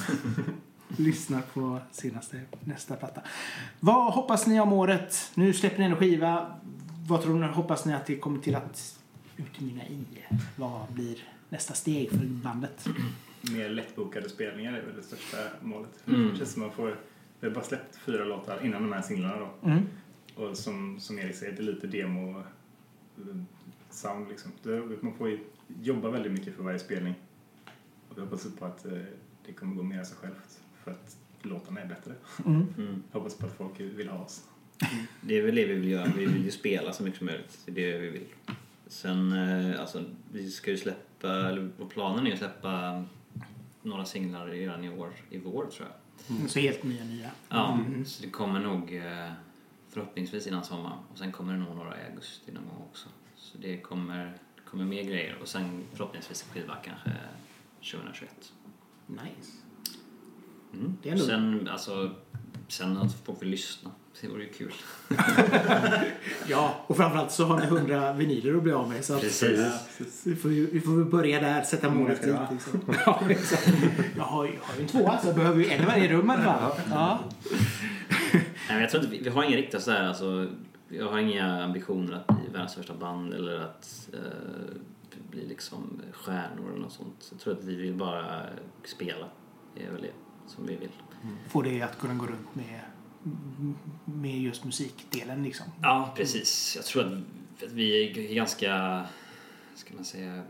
lyssnar 0.96 1.40
på 1.40 1.80
senaste, 1.92 2.40
nästa 2.64 2.96
platta. 2.96 3.20
Vad 3.80 4.12
hoppas 4.14 4.46
ni 4.46 4.60
om 4.60 4.72
året? 4.72 5.30
Nu 5.34 5.52
släpper 5.52 5.78
ni 5.78 5.84
en 5.84 5.96
skiva. 5.96 6.46
vad 7.08 7.22
tror 7.22 7.38
ni, 7.38 7.46
hoppas 7.46 7.84
ni 7.84 7.94
att 7.94 8.06
det 8.06 8.16
kommer 8.18 8.38
till 8.40 8.54
att 8.54 8.98
utmynna 9.36 9.86
i? 9.86 10.04
Vad 10.56 10.92
blir 10.92 11.18
nästa 11.48 11.74
steg 11.74 12.10
för 12.10 12.24
bandet? 12.26 12.86
Mer 13.52 13.68
lättbokade 13.68 14.28
spelningar 14.28 14.72
är 14.72 14.82
väl 14.82 14.96
det 14.96 15.02
största 15.02 15.36
målet. 15.62 15.90
Mm. 16.06 16.30
Det 16.30 16.36
känns 16.36 16.52
som 16.52 16.62
man 16.62 16.72
får... 16.72 16.96
Vi 17.40 17.46
har 17.46 17.54
bara 17.54 17.64
släppt 17.64 17.96
fyra 17.96 18.24
låtar 18.24 18.64
innan 18.64 18.82
de 18.82 18.92
här 18.92 19.02
singlarna 19.02 19.38
då. 19.38 19.68
Mm. 19.68 19.82
Och 20.34 20.56
som, 20.56 21.00
som 21.00 21.18
Erik 21.18 21.36
säger, 21.36 21.52
det 21.52 21.58
är 21.58 21.64
lite 21.64 21.86
demo 21.86 22.38
eh, 22.38 22.44
sound 23.90 24.28
liksom. 24.28 24.52
Man 25.00 25.14
får 25.14 25.28
ju 25.28 25.38
jobba 25.82 26.10
väldigt 26.10 26.32
mycket 26.32 26.56
för 26.56 26.62
varje 26.62 26.78
spelning. 26.78 27.14
Och 28.08 28.18
vi 28.18 28.20
hoppas 28.20 28.46
på 28.58 28.64
att 28.64 28.86
eh, 28.86 28.98
det 29.46 29.52
kommer 29.52 29.76
gå 29.76 29.82
mer 29.82 30.00
av 30.00 30.04
sig 30.04 30.16
självt. 30.16 30.60
För 30.84 30.90
att 30.90 31.16
låtarna 31.42 31.80
är 31.80 31.86
bättre. 31.86 32.12
Mm. 32.46 32.66
Mm. 32.78 33.02
Hoppas 33.12 33.34
på 33.34 33.46
att 33.46 33.56
folk 33.56 33.80
vill 33.80 34.08
ha 34.08 34.18
oss. 34.18 34.44
Det 35.20 35.38
är 35.38 35.42
väl 35.42 35.54
det 35.54 35.64
vi 35.64 35.74
vill 35.74 35.90
göra. 35.90 36.12
Vi 36.16 36.26
vill 36.26 36.44
ju 36.44 36.50
spela 36.50 36.92
så 36.92 37.02
mycket 37.02 37.18
som 37.18 37.26
möjligt. 37.26 37.58
Det 37.66 37.84
är 37.84 37.92
det 37.92 37.98
vi 37.98 38.10
vill. 38.10 38.26
Sen, 38.86 39.32
eh, 39.32 39.80
alltså, 39.80 40.04
vi 40.32 40.50
ska 40.50 40.70
ju 40.70 40.76
släppa, 40.76 41.28
eller 41.48 41.70
planen 41.88 42.26
är 42.26 42.32
att 42.32 42.38
släppa 42.38 43.04
några 43.82 44.04
singlar 44.04 44.46
redan 44.46 44.84
i 44.84 44.88
år, 44.98 45.12
i 45.30 45.38
vår 45.38 45.66
tror 45.66 45.88
jag. 45.88 46.50
Så 46.50 46.58
helt 46.60 46.82
nya, 46.82 47.04
nya. 47.04 47.30
Ja, 47.48 47.72
Mm. 47.72 48.04
så 48.04 48.22
det 48.22 48.30
kommer 48.30 48.60
nog 48.60 48.96
eh, 48.96 49.32
förhoppningsvis 49.88 50.46
innan 50.46 50.64
sommaren. 50.64 50.98
Och 51.12 51.18
sen 51.18 51.32
kommer 51.32 51.52
det 51.52 51.58
nog 51.58 51.76
några 51.76 52.00
i 52.00 52.04
augusti 52.10 52.52
någon 52.52 52.64
gång 52.64 52.82
också. 52.90 53.08
Så 53.36 53.58
det 53.58 53.76
kommer, 53.80 54.24
det 54.54 54.62
kommer 54.70 54.84
mer 54.84 55.02
grejer 55.02 55.38
och 55.42 55.48
sen 55.48 55.82
förhoppningsvis 55.92 56.44
en 56.48 56.54
skiva 56.54 56.76
kanske 56.84 57.12
2021. 57.80 58.52
Nice. 59.06 59.52
Mm. 60.74 60.96
Det 61.02 61.08
är 61.08 61.12
ändå- 61.12 61.24
Sen, 61.24 61.68
alltså, 61.68 62.14
sen 62.68 62.96
att 62.96 63.12
folk 63.24 63.42
vill 63.42 63.48
lyssna. 63.48 63.90
Det 64.20 64.28
vore 64.28 64.42
ju 64.42 64.48
kul. 64.52 64.72
Ja, 66.48 66.74
och 66.86 66.96
framförallt 66.96 67.30
så 67.32 67.44
har 67.44 67.60
ni 67.60 67.66
hundra 67.66 68.12
vinyler 68.12 68.56
att 68.56 68.62
bli 68.62 68.72
av 68.72 68.88
med. 68.88 69.04
Så 69.04 69.14
att 69.14 69.20
Precis. 69.20 69.60
vi, 70.24 70.36
får, 70.36 70.52
ju- 70.52 70.70
vi 70.72 70.80
får 70.80 70.96
väl 70.96 71.04
börja 71.04 71.40
där, 71.40 71.62
sätta 71.62 71.88
många 71.90 72.00
målet 72.00 72.22
dit. 72.22 72.34
Liksom. 72.50 72.80
Ja, 73.06 73.20
exakt. 73.28 73.72
Jag 74.16 74.24
har 74.24 74.44
ju, 74.44 74.52
har 74.62 74.76
ju 74.76 74.82
en 74.82 74.88
tvåa 74.88 75.18
så 75.18 75.26
jag 75.28 75.36
behöver 75.36 75.58
ju 75.64 75.70
en 75.70 75.82
i 75.82 75.86
varje 75.86 76.08
rum 76.12 76.30
i 76.30 76.32
alla 76.34 76.42
fall. 76.42 76.72
Ja. 76.90 77.18
Nej, 78.68 78.80
jag 78.80 78.90
tror 78.90 79.04
inte, 79.04 79.16
vi, 79.24 79.28
har 79.30 79.44
inga 79.44 79.56
riktiga 79.56 79.80
så 79.80 79.90
här, 79.90 80.02
alltså, 80.08 80.46
jag 80.88 81.08
har 81.10 81.18
inga 81.18 81.64
ambitioner 81.64 82.12
att 82.26 82.26
bli 82.36 82.48
världens 82.52 82.72
största 82.72 82.94
band 82.94 83.34
eller 83.34 83.60
att 83.60 84.08
eh, 84.12 84.76
bli 85.30 85.46
liksom 85.46 86.00
stjärnor 86.12 86.70
eller 86.72 86.82
något 86.82 86.92
sånt. 86.92 87.28
Jag 87.30 87.40
tror 87.40 87.52
att 87.54 87.64
vi 87.64 87.76
vill 87.76 87.94
bara 87.94 88.40
spela. 88.84 89.26
Det 89.74 89.84
är 89.86 89.90
väl 89.92 90.02
det 90.02 90.12
som 90.46 90.66
vi 90.66 90.76
vill. 90.76 90.90
Få 91.48 91.62
det 91.62 91.82
att 91.82 91.98
kunna 91.98 92.14
gå 92.14 92.26
runt 92.26 92.54
med, 92.54 92.80
med 94.04 94.38
just 94.40 94.64
musikdelen 94.64 95.42
liksom. 95.42 95.66
Ja, 95.82 96.12
precis. 96.16 96.72
Jag 96.76 96.84
tror 96.84 97.04
att 97.04 97.72
vi 97.72 98.08
är 98.08 98.34
ganska, 98.34 99.04
ska 99.74 99.94
man 99.94 100.04
säga, 100.04 100.42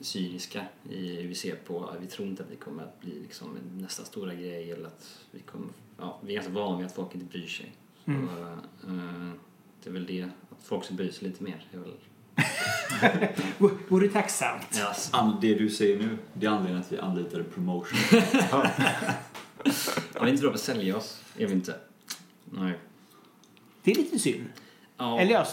cyniska 0.00 0.64
i 0.90 1.16
hur 1.20 1.28
vi 1.28 1.34
ser 1.34 1.54
på, 1.56 1.94
vi 2.00 2.06
tror 2.06 2.28
inte 2.28 2.42
att 2.42 2.50
vi 2.50 2.56
kommer 2.56 2.82
att 2.82 3.00
bli 3.00 3.20
liksom 3.22 3.58
nästa 3.74 4.04
stora 4.04 4.34
grej 4.34 4.70
eller 4.72 4.86
att 4.86 5.18
vi 5.30 5.40
kommer, 5.40 5.68
ja, 5.98 6.18
vi 6.24 6.32
är 6.32 6.34
ganska 6.34 6.52
vana 6.52 6.76
vid 6.76 6.86
att 6.86 6.94
folk 6.94 7.14
inte 7.14 7.26
bryr 7.26 7.46
sig. 7.46 7.72
Mm. 8.04 8.28
Så, 8.28 8.42
eh, 8.88 9.30
det 9.82 9.88
är 9.88 9.92
väl 9.92 10.06
det, 10.06 10.22
att 10.22 10.62
folk 10.64 10.84
ska 10.84 10.94
bry 10.94 11.12
sig 11.12 11.28
lite 11.28 11.42
mer. 11.44 11.66
Det 11.70 11.76
är 11.76 11.80
väl, 11.80 11.94
Vore 13.88 14.08
tacksamt. 14.08 14.66
ja, 14.78 14.94
An- 15.12 15.38
Det 15.40 15.54
du 15.54 15.70
säger 15.70 15.98
nu, 15.98 16.18
det 16.34 16.46
är 16.46 16.50
anledningen 16.50 16.80
att 16.80 16.92
vi 16.92 16.98
anlitade 16.98 17.44
promotion. 17.44 17.98
ja, 18.50 18.66
vi 20.14 20.20
är 20.20 20.26
inte 20.26 20.40
bra 20.40 20.50
på 20.50 20.54
att 20.54 20.60
sälja 20.60 20.96
oss, 20.96 21.22
är 21.36 21.46
vi 21.46 21.52
inte. 21.52 21.74
Nej. 22.52 22.78
Det 23.82 23.90
är 23.90 23.94
lite 23.94 24.18
synd. 24.18 24.44
Ja, 24.96 25.20
Eller 25.20 25.32
ja, 25.32 25.46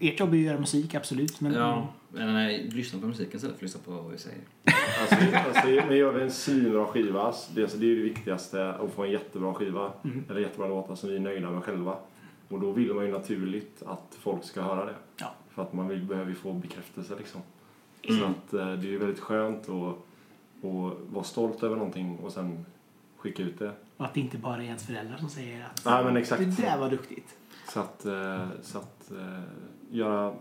ert 0.00 0.20
jobb 0.20 0.32
är 0.32 0.36
ju 0.36 0.42
att 0.42 0.46
göra 0.46 0.60
musik, 0.60 0.94
absolut. 0.94 1.40
Men 1.40 1.52
ja, 1.54 1.88
men 2.12 2.34
nej, 2.34 2.70
lyssna 2.70 3.00
på 3.00 3.06
musiken 3.06 3.36
istället 3.36 3.58
för 3.58 3.66
att 3.66 3.74
lyssna 3.74 3.80
på 3.84 3.90
vad 4.02 4.12
vi 4.12 4.18
säger. 4.18 4.40
Alltså, 5.00 5.36
alltså, 5.48 5.86
men 5.88 5.96
gör 5.96 6.12
vi 6.12 6.22
en 6.22 6.30
svinbra 6.30 6.86
skiva, 6.86 7.32
så 7.32 7.52
det, 7.54 7.68
så 7.68 7.76
det 7.76 7.84
är 7.86 7.88
ju 7.88 7.96
det 7.96 8.02
viktigaste, 8.02 8.68
att 8.74 8.92
få 8.92 9.04
en 9.04 9.10
jättebra 9.10 9.54
skiva, 9.54 9.92
Mm. 10.04 10.24
eller 10.30 10.40
jättebra 10.40 10.68
låtar 10.68 10.94
som 10.94 11.08
vi 11.08 11.16
är 11.16 11.20
nöjda 11.20 11.50
med 11.50 11.64
själva. 11.64 11.96
Och 12.48 12.60
då 12.60 12.72
vill 12.72 12.94
man 12.94 13.04
ju 13.06 13.12
naturligt 13.12 13.82
att 13.86 14.16
folk 14.20 14.44
ska 14.44 14.62
höra 14.62 14.84
det. 14.84 14.94
Ja. 15.16 15.34
För 15.50 15.62
att 15.62 15.72
man 15.72 15.88
vill, 15.88 16.02
behöver 16.04 16.28
ju 16.28 16.34
få 16.34 16.52
bekräftelse 16.52 17.14
liksom. 17.18 17.40
Så 18.06 18.12
Mm. 18.12 18.24
att 18.30 18.52
eh, 18.54 18.66
det 18.66 18.86
är 18.88 18.90
ju 18.90 18.98
väldigt 18.98 19.20
skönt 19.20 19.68
att, 19.68 19.72
att 20.64 20.98
vara 21.12 21.24
stolt 21.24 21.62
över 21.62 21.76
någonting 21.76 22.16
och 22.18 22.32
sen 22.32 22.66
skicka 23.16 23.42
ut 23.42 23.58
det. 23.58 23.72
Och 23.96 24.04
att 24.04 24.14
det 24.14 24.20
inte 24.20 24.38
bara 24.38 24.56
är 24.62 24.66
ens 24.66 24.86
föräldrar 24.86 25.16
som 25.18 25.28
säger 25.28 25.64
att 25.64 25.84
Nej 25.84 26.04
men 26.04 26.16
exakt. 26.16 26.42
det 26.56 26.62
där 26.62 26.78
var 26.78 26.90
duktigt. 26.90 27.36
Så 27.68 27.80
att, 27.80 28.06
eh, 28.06 28.48
så 28.62 28.78
att 28.78 29.10
eh, 29.10 29.40
göra 29.90 30.34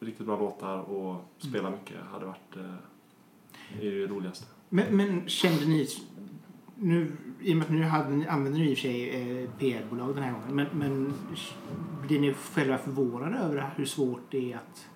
riktigt 0.00 0.26
bra 0.26 0.38
låtar 0.38 0.78
och 0.78 1.24
spela 1.38 1.70
mycket 1.70 1.96
hade 2.12 2.26
varit 2.26 2.56
eh, 2.56 3.86
är 3.86 3.90
det 3.90 4.06
roligaste. 4.06 4.46
Men, 4.68 4.96
men 4.96 5.28
kände 5.28 5.66
ni, 5.66 5.88
nu, 6.76 7.12
i 7.40 7.52
och 7.52 7.56
med 7.56 7.64
att 7.64 7.70
nu 7.72 7.82
hade, 7.82 8.10
ni- 8.10 8.26
använder 8.26 8.60
ni 8.60 8.70
i 8.70 8.74
och 8.74 8.78
för 8.78 8.82
sig 8.82 9.10
eh, 9.42 9.50
PR-bolag 9.58 10.14
den 10.14 10.24
här 10.24 10.32
gången, 10.32 10.54
men, 10.56 10.66
men 10.72 11.14
blir 12.06 12.20
ni 12.20 12.34
själva 12.34 12.78
förvånade 12.78 13.38
över 13.38 13.70
hur 13.76 13.84
svårt 13.84 14.22
det 14.30 14.52
är 14.52 14.56
att 14.56 14.86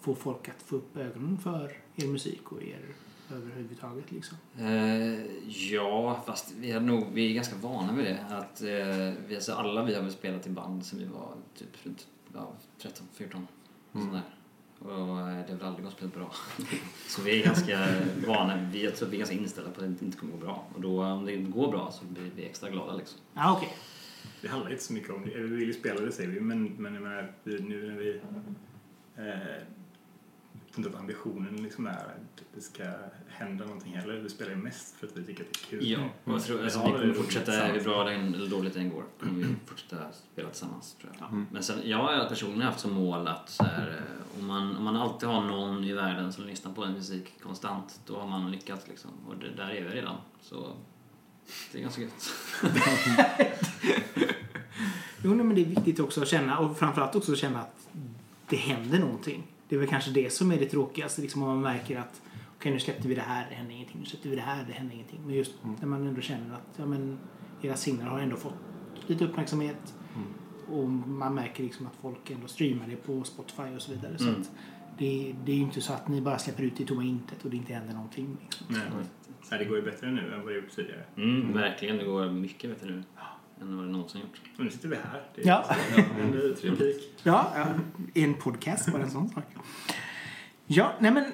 få 0.00 0.14
folk 0.14 0.48
att 0.48 0.62
få 0.62 0.76
upp 0.76 0.96
ögonen 0.96 1.38
för 1.38 1.72
er 1.96 2.06
musik 2.08 2.52
och 2.52 2.62
er 2.62 2.84
överhuvudtaget 3.30 4.12
liksom? 4.12 4.38
Eh, 4.58 5.26
ja, 5.72 6.22
fast 6.26 6.54
vi 6.58 6.70
är, 6.70 6.80
nog, 6.80 7.06
vi 7.12 7.30
är 7.30 7.34
ganska 7.34 7.56
vana 7.56 7.92
vid 7.92 8.04
det. 8.04 8.24
Att, 8.30 8.60
eh, 8.60 9.26
vi, 9.28 9.34
alltså 9.34 9.52
alla 9.52 9.82
vi 9.82 9.94
har 9.94 10.02
väl 10.02 10.12
spelat 10.12 10.46
i 10.46 10.50
band 10.50 10.86
sen 10.86 10.98
vi 10.98 11.04
var 11.04 11.34
typ 11.58 11.86
runt 11.86 12.06
ja, 12.34 12.52
13, 12.78 13.06
14. 13.14 13.46
Mm. 13.94 14.06
Sådär. 14.06 14.22
Och 14.78 15.20
eh, 15.20 15.46
det 15.46 15.52
har 15.52 15.58
väl 15.58 15.66
aldrig 15.66 15.84
gått 15.84 15.92
speciellt 15.92 16.14
bra. 16.14 16.32
så 17.08 17.22
vi 17.22 17.40
är 17.40 17.44
ganska 17.44 17.88
vana, 18.26 18.68
vi, 18.72 18.84
jag 18.84 18.96
tror 18.96 19.08
vi 19.08 19.16
är 19.16 19.18
ganska 19.18 19.36
inställda 19.36 19.70
på 19.70 19.80
att 19.80 19.98
det 19.98 20.04
inte 20.04 20.18
kommer 20.18 20.32
gå 20.32 20.38
bra. 20.38 20.64
Och 20.74 20.80
då 20.80 21.04
om 21.04 21.24
det 21.24 21.36
går 21.36 21.70
bra 21.70 21.90
så 21.92 22.04
blir 22.04 22.30
vi 22.36 22.44
extra 22.44 22.70
glada 22.70 22.96
liksom. 22.96 23.18
Ja, 23.34 23.56
okej. 23.56 23.76
Det 24.42 24.48
handlar 24.48 24.70
inte 24.70 24.84
så 24.84 24.92
mycket 24.92 25.10
om 25.10 25.22
det. 25.24 25.38
Vi 25.38 25.56
vill 25.56 25.68
ju 25.68 25.74
spela 25.74 26.00
det 26.00 26.12
säger 26.12 26.30
vi, 26.30 26.40
men, 26.40 26.64
men 26.64 26.94
jag 26.94 27.02
menar, 27.02 27.32
nu 27.44 27.88
när 27.88 27.98
vi... 27.98 28.20
Eh, 29.16 29.62
inte 30.78 30.90
att 30.90 30.96
ambitionen 30.96 31.62
liksom 31.62 31.86
är 31.86 31.90
att 31.90 32.42
det 32.54 32.60
ska 32.60 32.84
hända 33.28 33.64
någonting 33.64 33.96
heller. 33.96 34.14
Vi 34.14 34.28
spelar 34.28 34.50
ju 34.50 34.56
mest 34.56 34.96
för 34.96 35.06
att 35.06 35.16
vi 35.16 35.24
tycker 35.24 35.44
att 35.44 35.52
det 35.52 35.76
är 35.76 35.80
kul. 35.80 35.90
Ja, 35.90 35.98
och 36.24 36.32
jag 36.32 36.44
tror 36.44 36.64
alltså, 36.64 36.78
vi 36.86 36.92
kommer 36.92 37.14
fortsätta, 37.14 37.52
hur 37.52 37.84
bra 37.84 38.04
det 38.04 38.12
än, 38.12 38.34
eller 38.34 38.50
dåligt 38.50 38.74
det 38.74 38.80
än 38.80 38.90
går, 38.90 39.04
kommer 39.20 39.34
vi 39.34 39.54
fortsätta 39.66 39.96
spela 40.32 40.48
tillsammans 40.48 40.96
tror 41.00 41.12
jag. 41.18 41.28
Mm. 41.28 41.46
Men 41.52 41.62
sen, 41.62 41.78
jag 41.84 41.98
har 41.98 42.28
personligen 42.28 42.62
haft 42.62 42.80
som 42.80 42.92
mål 42.92 43.28
att 43.28 43.50
så 43.50 43.64
här, 43.64 43.88
eh, 43.88 44.40
om, 44.40 44.46
man, 44.46 44.76
om 44.76 44.84
man 44.84 44.96
alltid 44.96 45.28
har 45.28 45.40
någon 45.40 45.84
i 45.84 45.92
världen 45.92 46.32
som 46.32 46.44
lyssnar 46.44 46.72
på 46.72 46.84
en 46.84 46.92
musik 46.92 47.32
konstant, 47.42 48.00
då 48.06 48.16
har 48.16 48.26
man 48.26 48.50
lyckats 48.50 48.88
liksom. 48.88 49.10
Och 49.28 49.36
det, 49.36 49.50
där 49.56 49.70
är 49.70 49.84
vi 49.84 49.90
redan. 49.90 50.16
Så 50.40 50.72
det 51.72 51.78
är 51.78 51.82
ganska 51.82 52.02
gött. 52.02 52.32
Jo, 55.26 55.34
nej, 55.34 55.46
men 55.46 55.56
det 55.56 55.62
är 55.62 55.66
viktigt 55.66 56.00
också 56.00 56.22
att 56.22 56.28
känna 56.28 56.58
och 56.58 56.78
framförallt 56.78 57.14
också 57.14 57.32
att 57.32 57.38
känna 57.38 57.60
att 57.60 57.88
det 58.48 58.56
händer 58.56 58.98
någonting. 58.98 59.42
Det 59.74 59.78
är 59.78 59.80
väl 59.80 59.88
kanske 59.88 60.10
det 60.10 60.32
som 60.32 60.52
är 60.52 60.58
det 60.58 60.66
tråkigaste, 60.66 61.22
liksom 61.22 61.42
om 61.42 61.48
man 61.48 61.60
märker 61.60 61.98
att 61.98 62.22
okej 62.56 62.72
nu 62.72 62.78
släppte 62.80 63.08
vi 63.08 63.14
det 63.14 63.20
här, 63.20 63.46
det 63.48 63.54
hände 63.54 63.72
ingenting, 63.74 64.00
nu 64.00 64.06
släppte 64.06 64.28
vi 64.28 64.36
det 64.36 64.42
här, 64.42 64.64
det 64.66 64.72
hände 64.72 64.94
ingenting. 64.94 65.20
Men 65.26 65.34
just 65.34 65.52
när 65.80 65.86
man 65.86 66.06
ändå 66.06 66.20
känner 66.20 66.54
att 66.54 66.74
ja, 66.76 66.86
men, 66.86 67.18
era 67.62 67.76
singlar 67.76 68.06
har 68.06 68.18
ändå 68.20 68.36
fått 68.36 68.54
lite 69.06 69.24
uppmärksamhet 69.24 69.94
och 70.68 70.88
man 70.88 71.34
märker 71.34 71.62
liksom 71.62 71.86
att 71.86 71.96
folk 72.02 72.30
ändå 72.30 72.46
streamar 72.46 72.86
det 72.88 72.96
på 72.96 73.24
Spotify 73.24 73.62
och 73.76 73.82
så 73.82 73.92
vidare. 73.92 74.18
Så 74.18 74.28
Mm. 74.28 74.40
att 74.40 74.50
det, 74.98 75.34
det 75.44 75.52
är 75.52 75.56
ju 75.56 75.62
inte 75.62 75.80
så 75.80 75.92
att 75.92 76.08
ni 76.08 76.20
bara 76.20 76.38
släpper 76.38 76.62
ut 76.62 76.80
i 76.80 76.86
tomma 76.86 77.04
intet 77.04 77.44
och 77.44 77.50
det 77.50 77.56
inte 77.56 77.72
händer 77.74 77.94
någonting. 77.94 78.36
Liksom. 78.42 78.66
Nej. 78.70 78.82
Nej, 79.50 79.58
det 79.58 79.64
går 79.64 79.76
ju 79.76 79.82
bättre 79.82 80.10
nu 80.10 80.34
än 80.34 80.42
vad 80.44 80.52
det 80.52 80.56
gjort 80.56 80.70
tidigare. 80.76 81.04
Mm, 81.16 81.52
verkligen, 81.52 81.96
det 81.96 82.04
går 82.04 82.30
mycket 82.30 82.70
bättre 82.70 82.90
nu 82.90 83.02
än 83.68 83.76
vad 83.76 83.86
det 83.86 83.92
någonsin 83.92 84.20
gjort. 84.20 84.40
Och 84.58 84.64
nu 84.64 84.70
sitter 84.70 84.88
vi 84.88 84.96
här. 84.96 85.22
Det 85.34 85.42
är 85.42 85.46
Ja. 85.46 85.64
en 86.20 86.32
replik. 86.32 87.12
Ja, 87.22 87.52
ja, 87.56 87.66
en 88.14 88.34
podcast 88.34 88.92
bara 88.92 89.02
en 89.02 89.10
sån 89.10 89.28
sak. 89.28 89.44
Ja, 90.66 90.92
nej 91.00 91.10
men 91.12 91.24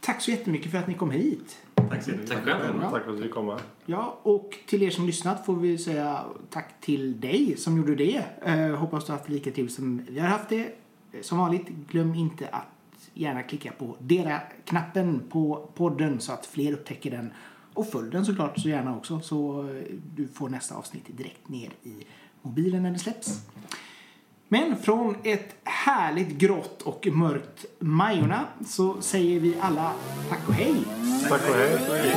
tack 0.00 0.20
så 0.22 0.30
jättemycket 0.30 0.70
för 0.70 0.78
att 0.78 0.86
ni 0.86 0.94
kom 0.94 1.10
hit. 1.10 1.56
Tack 1.74 2.02
så 2.02 2.10
jättemycket. 2.10 2.28
Tack 2.44 2.44
själv. 2.44 2.78
Ja. 2.82 2.90
Tack 2.90 3.04
för 3.04 3.10
att 3.10 3.16
du 3.16 3.22
fick 3.22 3.32
komma. 3.32 3.60
Ja, 3.86 4.18
och 4.22 4.58
till 4.66 4.82
er 4.82 4.90
som 4.90 5.06
lyssnat 5.06 5.46
får 5.46 5.56
vi 5.56 5.78
säga 5.78 6.24
tack 6.50 6.80
till 6.80 7.20
dig 7.20 7.54
som 7.58 7.76
gjorde 7.76 7.94
det. 7.94 8.24
Eh, 8.42 8.74
hoppas 8.76 9.06
du 9.06 9.12
har 9.12 9.18
haft 9.18 9.30
lika 9.30 9.50
trevligt 9.50 9.74
som 9.74 10.02
vi 10.08 10.20
har 10.20 10.28
haft 10.28 10.48
det. 10.48 10.72
Eh, 11.12 11.20
Som 11.22 11.38
vanligt, 11.38 11.68
glöm 11.68 12.14
inte 12.14 12.48
att 12.48 12.66
gärna 13.14 13.42
klicka 13.42 13.72
på 13.72 13.96
dela-knappen 13.98 15.22
på 15.30 15.68
podden 15.74 16.20
så 16.20 16.32
att 16.32 16.46
fler 16.46 16.72
upptäcker 16.72 17.10
den. 17.10 17.32
Och 17.74 17.88
följ 17.88 18.10
den 18.10 18.26
såklart 18.26 18.58
så 18.58 18.68
gärna 18.68 18.96
också 18.96 19.20
så 19.20 19.68
eh, 19.68 19.94
du 20.14 20.28
får 20.28 20.48
nästa 20.48 20.74
avsnitt 20.74 21.04
direkt 21.16 21.48
ner 21.48 21.70
i 21.82 21.94
mobilen 22.42 22.82
när 22.82 22.90
det 22.90 22.98
släpps. 22.98 23.40
Men 24.48 24.76
från 24.76 25.16
ett 25.24 25.54
härligt 25.64 26.28
grått 26.28 26.82
och 26.82 27.06
mörkt 27.12 27.64
Majorna 27.78 28.44
så 28.66 29.00
säger 29.00 29.40
vi 29.40 29.56
alla 29.60 29.92
tack 30.28 30.48
och 30.48 30.54
hej. 30.54 30.74
Tack 31.28 31.40
och 31.48 31.54
hej. 31.94 32.14